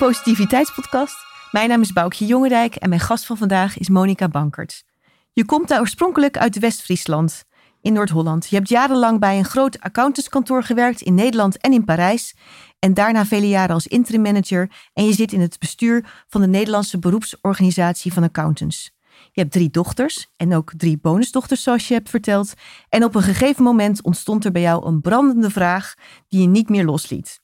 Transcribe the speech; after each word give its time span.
Positiviteitspodcast. 0.00 1.16
Mijn 1.50 1.68
naam 1.68 1.80
is 1.80 1.92
Boukje 1.92 2.26
Jongendijk 2.26 2.74
en 2.74 2.88
mijn 2.88 3.00
gast 3.00 3.26
van 3.26 3.36
vandaag 3.36 3.78
is 3.78 3.88
Monika 3.88 4.28
Bankert. 4.28 4.84
Je 5.32 5.44
komt 5.44 5.68
daar 5.68 5.80
oorspronkelijk 5.80 6.38
uit 6.38 6.58
West-Friesland, 6.58 7.44
in 7.80 7.92
Noord-Holland. 7.92 8.48
Je 8.48 8.56
hebt 8.56 8.68
jarenlang 8.68 9.20
bij 9.20 9.38
een 9.38 9.44
groot 9.44 9.80
accountantskantoor 9.80 10.62
gewerkt 10.62 11.00
in 11.00 11.14
Nederland 11.14 11.58
en 11.58 11.72
in 11.72 11.84
Parijs. 11.84 12.34
En 12.78 12.94
daarna 12.94 13.26
vele 13.26 13.48
jaren 13.48 13.74
als 13.74 13.86
interim 13.86 14.22
manager. 14.22 14.70
En 14.92 15.04
je 15.04 15.12
zit 15.12 15.32
in 15.32 15.40
het 15.40 15.58
bestuur 15.58 16.24
van 16.28 16.40
de 16.40 16.46
Nederlandse 16.46 16.98
beroepsorganisatie 16.98 18.12
van 18.12 18.22
accountants. 18.22 18.90
Je 19.32 19.40
hebt 19.40 19.52
drie 19.52 19.70
dochters 19.70 20.32
en 20.36 20.54
ook 20.54 20.72
drie 20.76 20.98
bonusdochters, 20.98 21.62
zoals 21.62 21.88
je 21.88 21.94
hebt 21.94 22.10
verteld. 22.10 22.54
En 22.88 23.04
op 23.04 23.14
een 23.14 23.22
gegeven 23.22 23.62
moment 23.62 24.02
ontstond 24.02 24.44
er 24.44 24.52
bij 24.52 24.62
jou 24.62 24.86
een 24.86 25.00
brandende 25.00 25.50
vraag 25.50 25.94
die 26.28 26.40
je 26.40 26.46
niet 26.46 26.68
meer 26.68 26.84
losliet. 26.84 27.39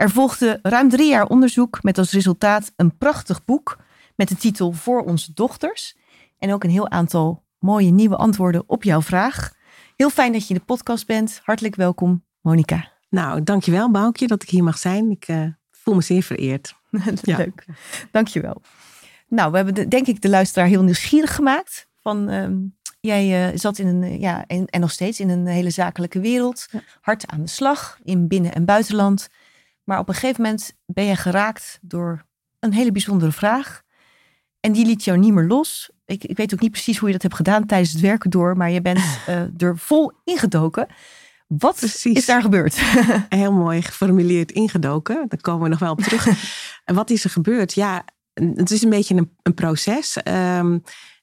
Er 0.00 0.10
volgde 0.10 0.58
ruim 0.62 0.88
drie 0.88 1.08
jaar 1.08 1.26
onderzoek 1.26 1.82
met 1.82 1.98
als 1.98 2.12
resultaat 2.12 2.72
een 2.76 2.96
prachtig 2.98 3.44
boek 3.44 3.78
met 4.16 4.28
de 4.28 4.36
titel 4.36 4.72
Voor 4.72 5.02
onze 5.02 5.32
dochters. 5.34 5.96
En 6.38 6.52
ook 6.52 6.64
een 6.64 6.70
heel 6.70 6.90
aantal 6.90 7.44
mooie 7.58 7.90
nieuwe 7.90 8.16
antwoorden 8.16 8.62
op 8.66 8.82
jouw 8.82 9.02
vraag. 9.02 9.52
Heel 9.96 10.10
fijn 10.10 10.32
dat 10.32 10.42
je 10.42 10.54
in 10.54 10.60
de 10.60 10.66
podcast 10.66 11.06
bent. 11.06 11.40
Hartelijk 11.44 11.74
welkom, 11.74 12.24
Monika. 12.40 12.92
Nou, 13.08 13.42
dankjewel 13.42 13.90
Boukje 13.90 14.26
dat 14.26 14.42
ik 14.42 14.48
hier 14.48 14.64
mag 14.64 14.78
zijn. 14.78 15.10
Ik 15.10 15.28
uh, 15.28 15.46
voel 15.70 15.94
me 15.94 16.02
zeer 16.02 16.22
vereerd. 16.22 16.74
Leuk, 17.22 17.64
ja. 17.66 17.74
dankjewel. 18.10 18.62
Nou, 19.28 19.50
we 19.50 19.56
hebben 19.56 19.74
de, 19.74 19.88
denk 19.88 20.06
ik 20.06 20.20
de 20.20 20.28
luisteraar 20.28 20.68
heel 20.68 20.82
nieuwsgierig 20.82 21.34
gemaakt. 21.34 21.88
Van, 22.00 22.30
uh, 22.30 22.46
jij 23.00 23.52
uh, 23.52 23.58
zat 23.58 23.78
in 23.78 23.86
een, 23.86 24.20
ja, 24.20 24.44
en, 24.46 24.66
en, 24.66 24.80
nog 24.80 24.90
steeds 24.90 25.20
in 25.20 25.28
een 25.28 25.46
hele 25.46 25.70
zakelijke 25.70 26.20
wereld. 26.20 26.66
Ja. 26.70 26.80
Hard 27.00 27.26
aan 27.26 27.40
de 27.40 27.48
slag 27.48 27.98
in 28.02 28.28
binnen- 28.28 28.54
en 28.54 28.64
buitenland. 28.64 29.28
Maar 29.90 29.98
op 29.98 30.08
een 30.08 30.14
gegeven 30.14 30.42
moment 30.42 30.76
ben 30.86 31.04
je 31.04 31.16
geraakt 31.16 31.78
door 31.82 32.26
een 32.58 32.72
hele 32.72 32.92
bijzondere 32.92 33.32
vraag. 33.32 33.82
En 34.60 34.72
die 34.72 34.86
liet 34.86 35.04
jou 35.04 35.18
niet 35.18 35.32
meer 35.32 35.44
los. 35.44 35.90
Ik, 36.04 36.24
ik 36.24 36.36
weet 36.36 36.54
ook 36.54 36.60
niet 36.60 36.70
precies 36.70 36.98
hoe 36.98 37.06
je 37.08 37.14
dat 37.14 37.22
hebt 37.22 37.34
gedaan 37.34 37.66
tijdens 37.66 37.92
het 37.92 38.00
werken 38.00 38.30
door. 38.30 38.56
Maar 38.56 38.70
je 38.70 38.82
bent 38.82 38.98
uh, 38.98 39.40
er 39.68 39.78
vol 39.78 40.12
ingedoken. 40.24 40.86
Wat 41.46 41.76
Precies. 41.76 42.16
is 42.16 42.26
daar 42.26 42.42
gebeurd? 42.42 42.80
Heel 43.28 43.52
mooi 43.52 43.82
geformuleerd 43.82 44.52
ingedoken. 44.52 45.24
Daar 45.28 45.40
komen 45.40 45.62
we 45.62 45.68
nog 45.68 45.78
wel 45.78 45.92
op 45.92 46.00
terug. 46.00 46.26
en 46.84 46.94
wat 46.94 47.10
is 47.10 47.24
er 47.24 47.30
gebeurd? 47.30 47.72
Ja, 47.72 48.04
het 48.32 48.70
is 48.70 48.82
een 48.82 48.90
beetje 48.90 49.14
een, 49.14 49.36
een 49.42 49.54
proces. 49.54 50.16
Um, 50.24 50.82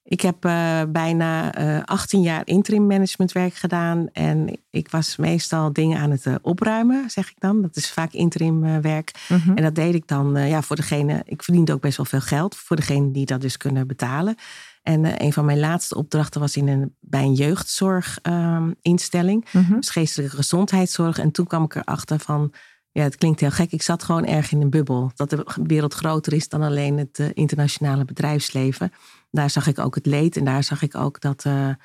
ik 0.10 0.22
heb 0.22 0.46
uh, 0.46 0.82
bijna 0.90 1.60
uh, 1.60 1.84
18 1.84 2.22
jaar 2.22 2.42
interim 2.46 2.88
managementwerk 2.88 3.54
gedaan. 3.54 4.10
En 4.14 4.60
ik 4.70 4.90
was 4.90 5.16
meestal 5.16 5.74
dingen 5.74 6.00
aan 6.00 6.12
het 6.12 6.26
uh, 6.26 6.36
opruimen, 6.42 7.10
zeg 7.10 7.30
ik 7.30 7.36
dan. 7.40 7.62
Dat 7.62 7.76
is 7.76 7.92
vaak 7.92 8.14
interim 8.14 8.82
werk. 8.82 9.12
Mm 9.30 9.38
-hmm. 9.38 9.56
En 9.56 9.64
dat 9.64 9.76
deed 9.76 9.94
ik 9.94 10.08
dan 10.08 10.48
ja, 10.48 10.62
voor 10.62 10.76
degene. 10.76 11.22
Ik 11.26 11.44
verdiende 11.44 11.74
ook 11.74 11.82
best 11.82 11.98
wel 11.98 12.06
veel 12.06 12.22
geld 12.22 12.56
voor 12.56 12.76
degene 12.76 13.12
die 13.12 13.26
dat 13.26 13.42
dus 13.42 13.58
kunnen 13.58 13.88
betalen. 13.88 14.36
En 14.84 15.24
een 15.24 15.34
van 15.34 15.46
mijn 15.46 15.60
laatste 15.60 15.96
opdrachten 15.96 16.42
was 16.42 16.56
in 16.56 16.68
een, 16.68 16.96
bij 17.00 17.24
een 17.24 17.34
jeugdzorginstelling. 17.34 19.46
Um, 19.54 19.62
mm 19.62 19.68
-hmm. 19.68 19.80
Dus 19.80 19.90
geestelijke 19.90 20.36
gezondheidszorg. 20.36 21.18
En 21.18 21.32
toen 21.32 21.48
kwam 21.48 21.64
ik 21.64 21.76
erachter 21.76 22.20
van. 22.20 22.54
Ja, 22.92 23.04
het 23.04 23.16
klinkt 23.16 23.40
heel 23.40 23.52
gek. 23.52 23.72
Ik 23.72 23.82
zat 23.82 24.04
gewoon 24.04 24.26
erg 24.26 24.52
in 24.52 24.62
een 24.62 24.70
bubbel. 24.70 25.12
Dat 25.16 25.30
de 25.30 25.46
wereld 25.64 25.94
groter 25.94 26.34
is 26.34 26.50
dan 26.50 26.62
alleen 26.62 26.98
het 26.98 27.32
internationale 27.34 28.06
bedrijfsleven. 28.06 28.92
Daar 29.32 29.50
zag 29.50 29.68
ik 29.68 29.80
ook 29.80 29.96
het 29.96 30.06
leed 30.06 30.38
en 30.38 30.46
daar 30.46 30.64
zag 30.64 30.82
ik 30.82 30.96
ook 30.96 31.22
dat 31.22 31.46
uh, 31.46 31.54
nou 31.54 31.78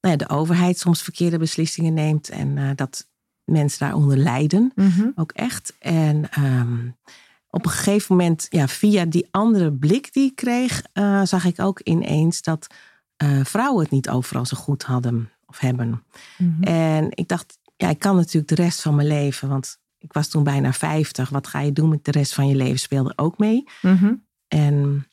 ja, 0.00 0.16
de 0.16 0.28
overheid 0.28 0.78
soms 0.78 1.02
verkeerde 1.02 1.38
beslissingen 1.38 1.94
neemt 1.94 2.28
en 2.28 2.56
uh, 2.56 2.70
dat 2.74 3.08
mensen 3.44 3.78
daaronder 3.78 4.16
lijden. 4.16 4.72
Mm 4.74 4.90
-hmm. 4.90 5.12
Ook 5.14 5.32
echt. 5.32 5.74
En 5.78 6.28
um, 6.38 6.96
op 7.50 7.64
een 7.64 7.70
gegeven 7.70 8.16
moment, 8.16 8.46
ja, 8.50 8.68
via 8.68 9.04
die 9.04 9.28
andere 9.30 9.72
blik 9.72 10.12
die 10.12 10.30
ik 10.30 10.36
kreeg, 10.36 10.82
uh, 10.94 11.22
zag 11.24 11.44
ik 11.44 11.60
ook 11.60 11.80
ineens 11.80 12.42
dat 12.42 12.66
vrouwen 13.42 13.82
het 13.82 13.90
niet 13.90 14.08
overal 14.08 14.46
zo 14.46 14.56
goed 14.56 14.82
hadden 14.82 15.30
of 15.46 15.58
hebben. 15.58 15.88
Mm 15.88 16.02
-hmm. 16.36 16.62
En 16.62 17.06
ik 17.10 17.28
dacht, 17.28 17.58
ja, 17.76 17.88
ik 17.88 17.98
kan 17.98 18.16
natuurlijk 18.16 18.48
de 18.48 18.62
rest 18.62 18.80
van 18.82 18.94
mijn 18.94 19.08
leven, 19.08 19.48
want 19.48 19.78
ik 19.98 20.12
was 20.12 20.28
toen 20.28 20.42
bijna 20.42 20.72
50. 20.72 21.28
Wat 21.28 21.46
ga 21.46 21.60
je 21.60 21.72
doen 21.72 21.88
met 21.88 22.04
de 22.04 22.10
rest 22.10 22.34
van 22.34 22.48
je 22.48 22.54
leven? 22.54 22.78
Speelde 22.78 23.12
ook 23.16 23.38
mee. 23.38 23.64
Mm 23.82 23.96
-hmm. 23.96 24.24
En 24.48 25.06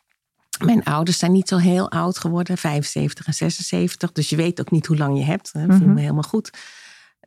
mijn 0.66 0.84
ouders 0.84 1.18
zijn 1.18 1.32
niet 1.32 1.48
zo 1.48 1.58
heel 1.58 1.92
oud 1.92 2.18
geworden, 2.18 2.58
75 2.58 3.28
en 3.28 3.34
76. 3.34 4.12
Dus 4.12 4.30
je 4.30 4.36
weet 4.36 4.60
ook 4.60 4.72
niet 4.72 4.86
hoe 4.86 4.98
lang 4.98 5.18
je 5.18 5.24
hebt. 5.24 5.54
Dat 5.54 5.64
mm 5.64 5.70
-hmm. 5.70 5.78
voel 5.78 5.88
me 5.88 6.00
helemaal 6.00 6.22
goed. 6.24 6.52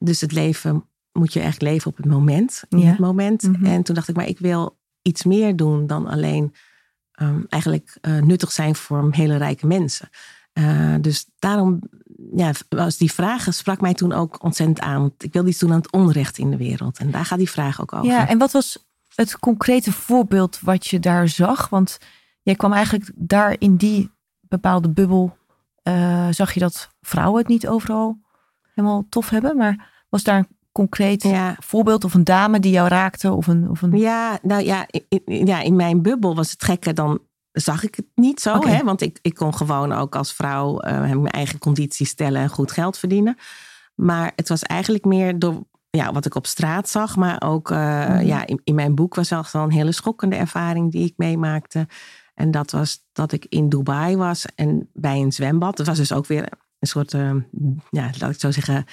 Dus 0.00 0.20
het 0.20 0.32
leven 0.32 0.84
moet 1.12 1.32
je 1.32 1.40
echt 1.40 1.62
leven 1.62 1.90
op 1.90 1.96
het 1.96 2.06
moment. 2.06 2.62
In 2.68 2.78
ja. 2.78 2.86
het 2.86 2.98
moment. 2.98 3.42
Mm 3.42 3.54
-hmm. 3.54 3.64
En 3.64 3.82
toen 3.82 3.94
dacht 3.94 4.08
ik, 4.08 4.16
maar 4.16 4.28
ik 4.28 4.38
wil 4.38 4.78
iets 5.02 5.24
meer 5.24 5.56
doen 5.56 5.86
dan 5.86 6.06
alleen 6.06 6.54
um, 7.20 7.46
eigenlijk 7.48 7.98
uh, 8.02 8.22
nuttig 8.22 8.52
zijn 8.52 8.74
voor 8.74 9.08
hele 9.10 9.36
rijke 9.36 9.66
mensen. 9.66 10.08
Uh, 10.54 10.94
dus 11.00 11.26
daarom 11.38 11.80
ja, 12.34 12.52
was 12.68 12.96
die 12.96 13.12
vraag 13.12 13.46
sprak 13.50 13.80
mij 13.80 13.94
toen 13.94 14.12
ook 14.12 14.42
ontzettend 14.42 14.80
aan. 14.80 15.14
Ik 15.18 15.32
wilde 15.32 15.48
iets 15.48 15.58
doen 15.58 15.70
aan 15.70 15.76
het 15.76 15.92
onrecht 15.92 16.38
in 16.38 16.50
de 16.50 16.56
wereld. 16.56 16.98
En 16.98 17.10
daar 17.10 17.24
gaat 17.24 17.38
die 17.38 17.50
vraag 17.50 17.80
ook 17.80 17.92
over. 17.92 18.06
Ja, 18.06 18.28
en 18.28 18.38
wat 18.38 18.52
was 18.52 18.86
het 19.14 19.38
concrete 19.38 19.92
voorbeeld 19.92 20.60
wat 20.60 20.86
je 20.86 21.00
daar 21.00 21.28
zag? 21.28 21.68
Want 21.68 21.98
jij 22.44 22.54
kwam 22.54 22.72
eigenlijk 22.72 23.10
daar 23.14 23.56
in 23.58 23.76
die 23.76 24.10
bepaalde 24.40 24.88
bubbel. 24.88 25.36
Uh, 25.82 26.28
zag 26.30 26.54
je 26.54 26.60
dat 26.60 26.88
vrouwen 27.00 27.38
het 27.38 27.48
niet 27.48 27.68
overal 27.68 28.18
helemaal 28.74 29.06
tof 29.08 29.30
hebben. 29.30 29.56
Maar 29.56 30.04
was 30.08 30.22
daar 30.22 30.38
een 30.38 30.56
concreet 30.72 31.22
ja. 31.22 31.56
voorbeeld 31.58 32.04
of 32.04 32.14
een 32.14 32.24
dame 32.24 32.60
die 32.60 32.72
jou 32.72 32.88
raakte? 32.88 33.32
Of 33.32 33.46
een, 33.46 33.70
of 33.70 33.82
een... 33.82 33.98
Ja, 33.98 34.38
nou 34.42 34.62
ja 34.62 34.86
in, 35.08 35.46
ja, 35.46 35.60
in 35.60 35.76
mijn 35.76 36.02
bubbel 36.02 36.34
was 36.34 36.50
het 36.50 36.64
gekke. 36.64 36.92
Dan 36.92 37.20
zag 37.52 37.82
ik 37.82 37.94
het 37.94 38.06
niet 38.14 38.40
zo. 38.40 38.54
Okay. 38.54 38.72
Hè? 38.72 38.84
Want 38.84 39.00
ik, 39.00 39.18
ik 39.22 39.34
kon 39.34 39.54
gewoon 39.54 39.92
ook 39.92 40.16
als 40.16 40.32
vrouw 40.32 40.84
uh, 40.84 41.00
mijn 41.00 41.26
eigen 41.26 41.58
conditie 41.58 42.06
stellen 42.06 42.42
en 42.42 42.48
goed 42.48 42.72
geld 42.72 42.98
verdienen. 42.98 43.36
Maar 43.94 44.32
het 44.36 44.48
was 44.48 44.62
eigenlijk 44.62 45.04
meer 45.04 45.38
door 45.38 45.62
ja, 45.90 46.12
wat 46.12 46.26
ik 46.26 46.34
op 46.34 46.46
straat 46.46 46.88
zag. 46.88 47.16
Maar 47.16 47.42
ook 47.42 47.70
uh, 47.70 48.08
mm. 48.08 48.20
ja, 48.20 48.46
in, 48.46 48.60
in, 48.64 48.74
mijn 48.74 48.94
boek 48.94 49.14
was 49.14 49.32
al 49.32 49.44
een 49.54 49.70
hele 49.70 49.92
schokkende 49.92 50.36
ervaring 50.36 50.92
die 50.92 51.06
ik 51.06 51.14
meemaakte. 51.16 51.86
En 52.34 52.50
dat 52.50 52.70
was 52.70 53.06
dat 53.12 53.32
ik 53.32 53.46
in 53.48 53.68
Dubai 53.68 54.16
was 54.16 54.46
en 54.54 54.88
bij 54.92 55.20
een 55.20 55.32
zwembad. 55.32 55.76
Dat 55.76 55.86
was 55.86 55.96
dus 55.96 56.12
ook 56.12 56.26
weer 56.26 56.48
een 56.78 56.88
soort, 56.88 57.12
uh, 57.12 57.34
ja, 57.90 58.10
laat 58.18 58.30
ik 58.30 58.40
zo 58.40 58.50
zeggen, 58.50 58.84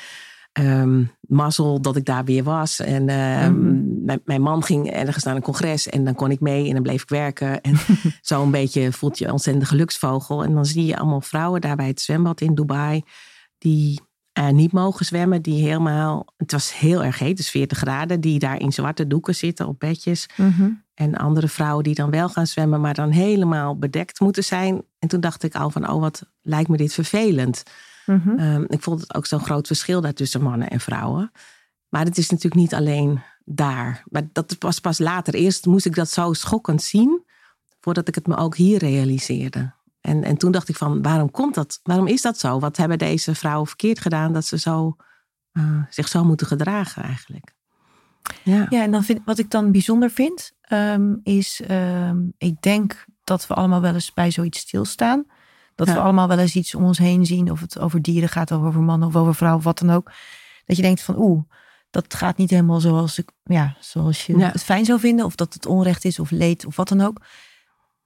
um, 0.59 1.11
mazzel 1.21 1.81
dat 1.81 1.95
ik 1.95 2.05
daar 2.05 2.25
weer 2.25 2.43
was. 2.43 2.79
En 2.79 3.07
uh, 3.07 3.47
mm-hmm. 3.47 4.03
mijn, 4.05 4.21
mijn, 4.25 4.41
man 4.41 4.63
ging 4.63 4.91
ergens 4.91 5.23
naar 5.23 5.35
een 5.35 5.41
congres 5.41 5.89
en 5.89 6.03
dan 6.03 6.15
kon 6.15 6.31
ik 6.31 6.39
mee 6.39 6.67
en 6.67 6.73
dan 6.73 6.83
bleef 6.83 7.01
ik 7.01 7.09
werken. 7.09 7.61
En 7.61 7.75
zo 8.21 8.43
een 8.43 8.51
beetje 8.51 8.91
voelt 8.91 9.17
je 9.17 9.31
ontzettend 9.31 9.67
geluksvogel. 9.67 10.43
En 10.43 10.53
dan 10.53 10.65
zie 10.65 10.85
je 10.85 10.97
allemaal 10.97 11.21
vrouwen 11.21 11.61
daar 11.61 11.75
bij 11.75 11.87
het 11.87 12.01
zwembad 12.01 12.41
in 12.41 12.55
Dubai 12.55 13.03
die 13.57 14.01
uh, 14.39 14.49
niet 14.49 14.71
mogen 14.71 15.05
zwemmen, 15.05 15.41
die 15.41 15.63
helemaal, 15.63 16.33
het 16.37 16.51
was 16.51 16.79
heel 16.79 17.03
erg 17.03 17.19
heet, 17.19 17.37
dus 17.37 17.49
40 17.49 17.77
graden, 17.77 18.21
die 18.21 18.39
daar 18.39 18.59
in 18.59 18.71
zwarte 18.71 19.07
doeken 19.07 19.35
zitten 19.35 19.67
op 19.67 19.79
bedjes. 19.79 20.29
Mm-hmm. 20.35 20.83
En 21.01 21.17
andere 21.17 21.47
vrouwen 21.47 21.83
die 21.83 21.95
dan 21.95 22.09
wel 22.09 22.29
gaan 22.29 22.47
zwemmen, 22.47 22.81
maar 22.81 22.93
dan 22.93 23.09
helemaal 23.09 23.77
bedekt 23.77 24.19
moeten 24.19 24.43
zijn. 24.43 24.83
En 24.99 25.07
toen 25.07 25.19
dacht 25.19 25.43
ik 25.43 25.55
al 25.55 25.69
van, 25.69 25.89
oh 25.89 25.99
wat 25.99 26.23
lijkt 26.41 26.69
me 26.69 26.77
dit 26.77 26.93
vervelend. 26.93 27.63
Mm-hmm. 28.05 28.39
Um, 28.39 28.65
ik 28.67 28.81
vond 28.81 29.01
het 29.01 29.13
ook 29.15 29.25
zo'n 29.25 29.39
groot 29.39 29.67
verschil 29.67 30.01
daar 30.01 30.13
tussen 30.13 30.41
mannen 30.41 30.69
en 30.69 30.79
vrouwen. 30.79 31.31
Maar 31.89 32.05
het 32.05 32.17
is 32.17 32.29
natuurlijk 32.29 32.61
niet 32.61 32.73
alleen 32.73 33.21
daar. 33.45 34.03
Maar 34.05 34.27
dat 34.31 34.55
was 34.59 34.79
pas 34.79 34.99
later. 34.99 35.33
Eerst 35.33 35.65
moest 35.65 35.85
ik 35.85 35.95
dat 35.95 36.09
zo 36.09 36.33
schokkend 36.33 36.81
zien, 36.81 37.23
voordat 37.79 38.07
ik 38.07 38.15
het 38.15 38.27
me 38.27 38.35
ook 38.35 38.55
hier 38.55 38.79
realiseerde. 38.79 39.73
En, 40.01 40.23
en 40.23 40.37
toen 40.37 40.51
dacht 40.51 40.69
ik 40.69 40.75
van, 40.75 41.01
waarom 41.01 41.31
komt 41.31 41.55
dat? 41.55 41.79
Waarom 41.83 42.07
is 42.07 42.21
dat 42.21 42.39
zo? 42.39 42.59
Wat 42.59 42.77
hebben 42.77 42.97
deze 42.97 43.35
vrouwen 43.35 43.67
verkeerd 43.67 43.99
gedaan 43.99 44.33
dat 44.33 44.45
ze 44.45 44.57
zo, 44.57 44.95
uh, 45.53 45.83
zich 45.89 46.07
zo 46.07 46.23
moeten 46.23 46.47
gedragen 46.47 47.03
eigenlijk? 47.03 47.53
Ja, 48.43 48.65
ja 48.69 48.83
en 48.83 48.91
dan 48.91 49.03
vind, 49.03 49.19
wat 49.25 49.37
ik 49.37 49.49
dan 49.49 49.71
bijzonder 49.71 50.09
vind, 50.09 50.51
um, 50.69 51.19
is, 51.23 51.61
um, 51.71 52.33
ik 52.37 52.61
denk 52.61 53.05
dat 53.23 53.47
we 53.47 53.53
allemaal 53.53 53.81
wel 53.81 53.93
eens 53.93 54.13
bij 54.13 54.31
zoiets 54.31 54.59
stilstaan. 54.59 55.25
Dat 55.75 55.87
ja. 55.87 55.93
we 55.93 55.99
allemaal 55.99 56.27
wel 56.27 56.39
eens 56.39 56.55
iets 56.55 56.75
om 56.75 56.83
ons 56.83 56.97
heen 56.97 57.25
zien, 57.25 57.51
of 57.51 57.59
het 57.59 57.79
over 57.79 58.01
dieren 58.01 58.29
gaat, 58.29 58.51
of 58.51 58.63
over 58.63 58.81
mannen 58.81 59.07
of 59.07 59.15
over 59.15 59.35
vrouwen, 59.35 59.59
of 59.59 59.65
wat 59.65 59.79
dan 59.79 59.89
ook. 59.89 60.11
Dat 60.65 60.75
je 60.75 60.81
denkt 60.81 61.01
van, 61.01 61.17
oeh, 61.17 61.43
dat 61.89 62.13
gaat 62.13 62.37
niet 62.37 62.49
helemaal 62.49 62.79
zoals, 62.79 63.17
ik, 63.17 63.29
ja, 63.43 63.75
zoals 63.79 64.25
je 64.25 64.37
ja. 64.37 64.51
het 64.51 64.63
fijn 64.63 64.85
zou 64.85 64.99
vinden, 64.99 65.25
of 65.25 65.35
dat 65.35 65.53
het 65.53 65.65
onrecht 65.65 66.05
is, 66.05 66.19
of 66.19 66.31
leed, 66.31 66.65
of 66.65 66.75
wat 66.75 66.87
dan 66.87 67.01
ook. 67.01 67.21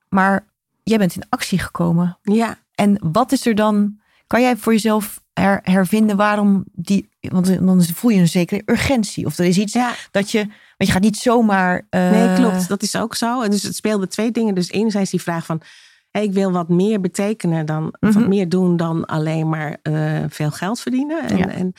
Maar 0.08 0.48
jij 0.82 0.98
bent 0.98 1.16
in 1.16 1.26
actie 1.28 1.58
gekomen. 1.58 2.18
Ja. 2.22 2.58
En 2.74 2.98
wat 3.12 3.32
is 3.32 3.46
er 3.46 3.54
dan, 3.54 4.00
kan 4.26 4.40
jij 4.40 4.56
voor 4.56 4.72
jezelf 4.72 5.20
her, 5.32 5.60
hervinden 5.62 6.16
waarom 6.16 6.64
die, 6.72 7.08
want 7.20 7.66
dan 7.66 7.82
voel 7.82 8.10
je 8.10 8.20
een 8.20 8.28
zekere 8.28 8.62
urgentie. 8.64 9.26
Of 9.26 9.38
er 9.38 9.44
is 9.44 9.58
iets 9.58 9.72
ja. 9.72 9.94
dat 10.10 10.30
je, 10.30 10.38
want 10.76 10.90
je 10.90 10.92
gaat 10.92 11.02
niet 11.02 11.16
zomaar. 11.16 11.86
Uh... 11.90 12.10
Nee, 12.10 12.36
klopt. 12.36 12.68
Dat 12.68 12.82
is 12.82 12.96
ook 12.96 13.14
zo. 13.14 13.42
En 13.42 13.50
dus 13.50 13.62
het 13.62 13.74
speelde 13.74 14.08
twee 14.08 14.30
dingen. 14.30 14.54
Dus 14.54 14.70
enerzijds 14.70 15.10
die 15.10 15.22
vraag 15.22 15.46
van, 15.46 15.62
hey, 16.10 16.24
ik 16.24 16.32
wil 16.32 16.52
wat 16.52 16.68
meer 16.68 17.00
betekenen 17.00 17.66
dan, 17.66 17.82
mm 17.82 17.92
-hmm. 18.00 18.12
wat 18.12 18.28
meer 18.28 18.48
doen 18.48 18.76
dan 18.76 19.04
alleen 19.04 19.48
maar 19.48 19.76
uh, 19.82 20.24
veel 20.28 20.50
geld 20.50 20.80
verdienen. 20.80 21.28
En, 21.28 21.36
ja. 21.36 21.48
en, 21.48 21.72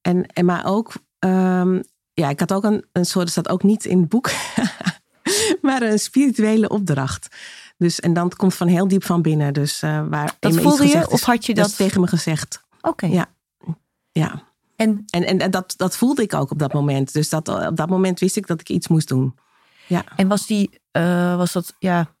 en, 0.00 0.26
en, 0.26 0.44
maar 0.44 0.66
ook, 0.66 0.92
um, 1.18 1.82
ja, 2.12 2.28
ik 2.28 2.40
had 2.40 2.52
ook 2.52 2.64
een, 2.64 2.84
een 2.92 3.04
soort, 3.04 3.24
dat 3.24 3.32
staat 3.32 3.48
ook 3.48 3.62
niet 3.62 3.84
in 3.84 4.00
het 4.00 4.08
boek. 4.08 4.30
maar 5.62 5.82
een 5.82 5.98
spirituele 5.98 6.68
opdracht. 6.68 7.36
Dus, 7.80 8.00
en 8.00 8.12
dan 8.12 8.30
komt 8.36 8.54
van 8.54 8.66
heel 8.66 8.88
diep 8.88 9.04
van 9.04 9.22
binnen. 9.22 9.52
Dus, 9.52 9.82
uh, 9.82 10.08
waar 10.08 10.36
dat 10.38 10.56
voelde 10.56 10.86
je? 10.86 11.10
Of 11.10 11.22
had 11.22 11.46
je 11.46 11.54
dat? 11.54 11.64
dat 11.64 11.76
tegen 11.76 12.00
me 12.00 12.06
gezegd. 12.06 12.62
Oké. 12.80 13.06
Ja. 13.06 13.26
ja. 14.12 14.42
En, 14.76 15.04
en, 15.10 15.40
en, 15.40 15.50
dat, 15.50 15.74
dat 15.76 15.96
voelde 15.96 16.22
ik 16.22 16.34
ook 16.34 16.50
op 16.50 16.58
dat 16.58 16.72
moment. 16.72 17.12
Dus 17.12 17.28
dat, 17.28 17.48
op 17.48 17.76
dat 17.76 17.88
moment 17.88 18.20
wist 18.20 18.36
ik 18.36 18.46
dat 18.46 18.60
ik 18.60 18.68
iets 18.68 18.88
moest 18.88 19.08
doen. 19.08 19.34
Ja. 19.86 20.04
En 20.16 20.28
was, 20.28 20.46
die, 20.46 20.80
uh, 20.92 21.36
was 21.36 21.52
dat, 21.52 21.74
ja, 21.78 22.14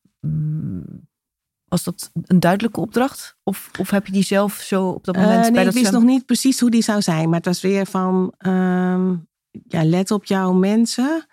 was 1.68 1.84
dat 1.84 2.10
een 2.24 2.40
duidelijke 2.40 2.80
opdracht? 2.80 3.36
Of, 3.42 3.70
of 3.78 3.90
heb 3.90 4.06
je 4.06 4.12
die 4.12 4.24
zelf 4.24 4.54
zo 4.54 4.88
op 4.88 5.04
dat 5.04 5.16
moment 5.16 5.36
uh, 5.36 5.42
nee, 5.42 5.52
bij 5.52 5.64
dat 5.64 5.74
ik 5.74 5.80
wist 5.80 5.92
nog 5.92 6.02
niet 6.02 6.26
precies 6.26 6.60
hoe 6.60 6.70
die 6.70 6.82
zou 6.82 7.02
zijn. 7.02 7.28
Maar 7.28 7.36
het 7.36 7.46
was 7.46 7.60
weer 7.60 7.86
van, 7.86 8.34
um, 8.38 9.28
ja, 9.68 9.84
let 9.84 10.10
op 10.10 10.24
jouw 10.24 10.52
mensen. 10.52 11.26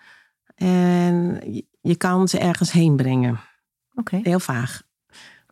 En 0.54 1.40
je 1.80 1.96
kan 1.96 2.28
ze 2.28 2.38
ergens 2.38 2.72
heen 2.72 2.96
brengen. 2.96 3.40
Heel 4.10 4.40
vaag. 4.40 4.82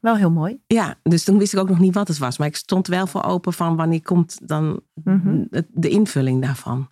Wel 0.00 0.16
heel 0.16 0.30
mooi. 0.30 0.58
Ja, 0.66 0.94
dus 1.02 1.24
toen 1.24 1.38
wist 1.38 1.52
ik 1.52 1.58
ook 1.58 1.68
nog 1.68 1.78
niet 1.78 1.94
wat 1.94 2.08
het 2.08 2.18
was. 2.18 2.38
Maar 2.38 2.46
ik 2.48 2.56
stond 2.56 2.86
wel 2.86 3.06
voor 3.06 3.22
open 3.24 3.52
van 3.52 3.76
wanneer 3.76 4.02
komt 4.02 4.38
dan 4.48 4.80
Mhm. 5.04 5.44
de 5.72 5.88
invulling 5.88 6.42
daarvan. 6.42 6.90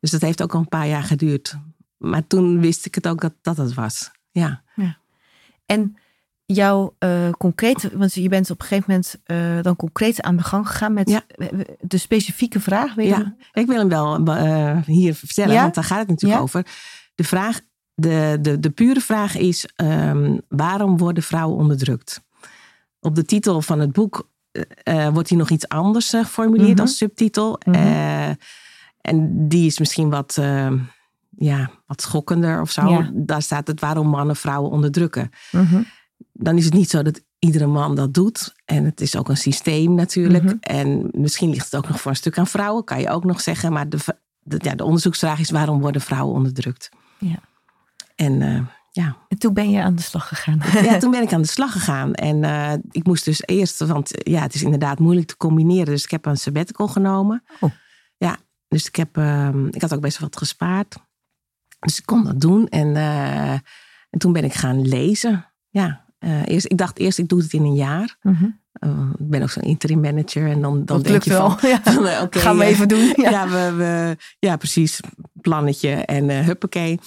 Dus 0.00 0.10
dat 0.10 0.20
heeft 0.20 0.42
ook 0.42 0.54
al 0.54 0.60
een 0.60 0.68
paar 0.68 0.86
jaar 0.88 1.02
geduurd. 1.02 1.58
Maar 1.96 2.26
toen 2.26 2.60
wist 2.60 2.86
ik 2.86 2.94
het 2.94 3.08
ook 3.08 3.20
dat 3.20 3.32
dat 3.42 3.56
het 3.56 3.74
was. 3.74 4.10
Ja. 4.30 4.62
En 5.66 5.96
jouw 6.46 6.96
uh, 6.98 7.30
concrete, 7.30 7.98
want 7.98 8.14
je 8.14 8.28
bent 8.28 8.50
op 8.50 8.60
een 8.60 8.66
gegeven 8.66 8.90
moment 8.90 9.20
uh, 9.26 9.62
dan 9.62 9.76
concreet 9.76 10.22
aan 10.22 10.36
de 10.36 10.42
gang 10.42 10.66
gegaan 10.68 10.92
met 10.92 11.08
Ja. 11.10 11.22
de 11.80 11.96
specifieke 11.98 12.60
vraag. 12.60 12.94
Weet 12.94 13.08
je? 13.08 13.14
ja. 13.14 13.36
Ik 13.52 13.66
wil 13.66 13.78
hem 13.78 13.88
wel 13.88 14.26
eh, 14.26 14.82
hier 14.82 15.14
vertellen, 15.14 15.54
Ja? 15.54 15.62
want 15.62 15.74
daar 15.74 15.84
gaat 15.84 15.98
het 15.98 16.08
natuurlijk 16.08 16.38
Ja? 16.40 16.44
over. 16.44 16.66
De, 17.14 17.24
vraag, 17.24 17.60
de, 17.94 18.38
de, 18.40 18.60
de 18.60 18.70
pure 18.70 19.00
vraag 19.00 19.36
is: 19.36 19.66
ehm, 19.76 20.38
waarom 20.48 20.96
worden 20.98 21.22
vrouwen 21.22 21.56
onderdrukt? 21.58 22.22
Op 23.00 23.14
de 23.14 23.24
titel 23.24 23.62
van 23.62 23.80
het 23.80 23.92
boek 23.92 24.28
eh, 24.82 25.08
wordt 25.08 25.28
hier 25.28 25.38
nog 25.38 25.50
iets 25.50 25.68
anders 25.68 26.12
eh, 26.12 26.24
geformuleerd 26.24 26.70
Mhm. 26.72 26.80
als 26.80 26.96
subtitel. 26.96 27.58
Mhm. 27.64 27.74
Eh, 27.76 28.28
en 29.00 29.48
die 29.48 29.66
is 29.66 29.78
misschien 29.78 30.10
wat, 30.10 30.36
eh, 30.38 30.72
ja, 31.36 31.70
wat 31.86 32.00
schokkender 32.02 32.60
of 32.60 32.70
zo. 32.70 32.88
Ja. 32.88 33.10
Daar 33.14 33.42
staat 33.42 33.66
het 33.66 33.80
waarom 33.80 34.08
mannen 34.08 34.36
vrouwen 34.36 34.70
onderdrukken. 34.70 35.30
Mhm. 35.50 35.82
Dan 36.32 36.56
is 36.56 36.64
het 36.64 36.74
niet 36.74 36.90
zo 36.90 37.02
dat 37.02 37.22
iedere 37.38 37.66
man 37.66 37.94
dat 37.94 38.14
doet. 38.14 38.54
En 38.64 38.84
het 38.84 39.00
is 39.00 39.16
ook 39.16 39.28
een 39.28 39.36
systeem 39.36 39.94
natuurlijk. 39.94 40.56
En 40.60 41.08
misschien 41.12 41.50
ligt 41.50 41.64
het 41.64 41.76
ook 41.76 41.88
nog 41.88 42.00
voor 42.00 42.10
een 42.10 42.16
stuk 42.16 42.38
aan 42.38 42.46
vrouwen, 42.46 42.84
kan 42.84 43.00
je 43.00 43.10
ook 43.10 43.24
nog 43.24 43.40
zeggen. 43.40 43.72
Maar 43.72 43.88
de, 43.88 43.98
de, 44.42 44.56
ja, 44.62 44.74
de 44.74 44.84
onderzoeksvraag 44.84 45.38
is 45.38 45.50
waarom 45.50 45.80
worden 45.80 46.00
vrouwen 46.00 46.34
onderdrukt? 46.34 46.90
Ja. 47.18 47.38
En 48.22 48.42
eh, 48.42 48.60
ja. 48.90 49.16
En 49.28 49.38
toen 49.38 49.54
ben 49.54 49.70
je 49.70 49.82
aan 49.82 49.94
de 49.94 50.02
slag 50.02 50.28
gegaan. 50.28 50.60
ja, 50.90 50.98
toen 50.98 51.10
ben 51.10 51.22
ik 51.28 51.32
aan 51.32 51.42
de 51.42 51.48
slag 51.48 51.72
gegaan. 51.72 52.14
En 52.14 52.44
eh, 52.44 52.72
ik 52.90 53.06
moest 53.06 53.24
dus 53.24 53.42
eerst, 53.46 53.78
want 53.78 54.10
ja, 54.12 54.42
het 54.42 54.54
is 54.54 54.62
inderdaad 54.62 54.98
moeilijk 54.98 55.26
te 55.26 55.36
combineren. 55.36 55.86
Dus 55.86 56.04
ik 56.04 56.10
heb 56.10 56.26
een 56.26 56.36
sabbatical 56.36 56.88
genomen. 56.88 57.42
Oh. 57.60 57.70
Ja, 58.16 58.36
dus 58.68 58.86
ik, 58.86 58.96
heb, 58.96 59.16
ehm, 59.16 59.66
ik 59.66 59.80
had 59.80 59.94
ook 59.94 60.00
best 60.00 60.18
wel 60.18 60.28
wat 60.28 60.38
gespaard. 60.38 60.96
Dus 61.80 61.98
ik 61.98 62.06
kon 62.06 62.24
dat 62.24 62.40
doen. 62.40 62.68
En, 62.68 62.96
eh, 62.96 63.52
en 64.10 64.18
toen 64.18 64.32
ben 64.32 64.44
ik 64.44 64.54
gaan 64.54 64.88
lezen. 64.88 65.46
Ja, 65.68 66.04
eerst, 66.44 66.66
ik 66.66 66.78
dacht 66.78 66.98
eerst, 66.98 67.18
ik 67.18 67.28
doe 67.28 67.42
het 67.42 67.52
in 67.52 67.64
een 67.64 67.74
jaar. 67.74 68.16
Mhm. 68.22 68.44
Uh, 68.84 69.10
ik 69.18 69.28
ben 69.28 69.42
ook 69.42 69.50
zo'n 69.50 69.62
interim 69.62 70.00
manager. 70.00 70.46
En 70.50 70.60
dan, 70.60 70.84
dan 70.84 70.84
Dat 70.84 71.04
denk 71.04 71.22
je 71.22 71.30
wel. 71.30 71.50
van, 71.58 71.68
Ja. 71.68 71.80
van, 71.82 72.26
Gaan 72.30 72.58
we 72.58 72.64
even 72.64 72.88
doen. 72.88 73.12
Ja. 73.16 73.30
ja, 73.30 73.48
we, 73.48 73.72
we, 73.76 74.16
ja, 74.38 74.56
precies. 74.56 75.00
Plannetje 75.42 75.90
en 75.90 76.30
eh 76.30 76.44
huppakee. 76.46 76.98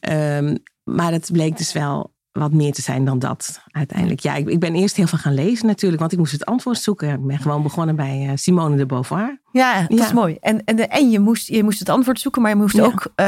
Ehm, 0.00 0.56
maar 0.84 1.12
het 1.12 1.28
bleek 1.32 1.56
dus 1.56 1.72
wel 1.72 2.12
wat 2.32 2.52
meer 2.52 2.72
te 2.72 2.82
zijn 2.82 3.04
dan 3.04 3.18
dat 3.18 3.60
uiteindelijk. 3.70 4.20
Ja, 4.20 4.34
ik, 4.34 4.48
ik 4.48 4.60
ben 4.60 4.74
eerst 4.74 4.96
heel 4.96 5.06
veel 5.06 5.18
gaan 5.18 5.34
lezen 5.34 5.66
natuurlijk. 5.66 6.00
Want 6.00 6.12
ik 6.12 6.18
moest 6.18 6.32
het 6.32 6.44
antwoord 6.44 6.78
zoeken. 6.78 7.08
Ik 7.10 7.26
ben 7.26 7.38
gewoon 7.38 7.62
begonnen 7.62 7.96
bij 7.96 8.26
eh, 8.28 8.32
Simone 8.34 8.76
de 8.76 8.86
Beauvoir. 8.86 9.40
Ja, 9.52 9.80
dat 9.88 9.98
Ja. 9.98 10.04
is 10.04 10.12
mooi. 10.12 10.36
En, 10.40 10.64
en, 10.64 10.88
en 10.90 11.10
je, 11.10 11.18
moest, 11.20 11.48
je 11.48 11.64
moest 11.64 11.78
het 11.78 11.88
antwoord 11.88 12.20
zoeken, 12.20 12.42
maar 12.42 12.50
je 12.50 12.56
moest 12.56 12.76
Ja. 12.76 12.84
ook 12.84 13.04
eh, 13.14 13.24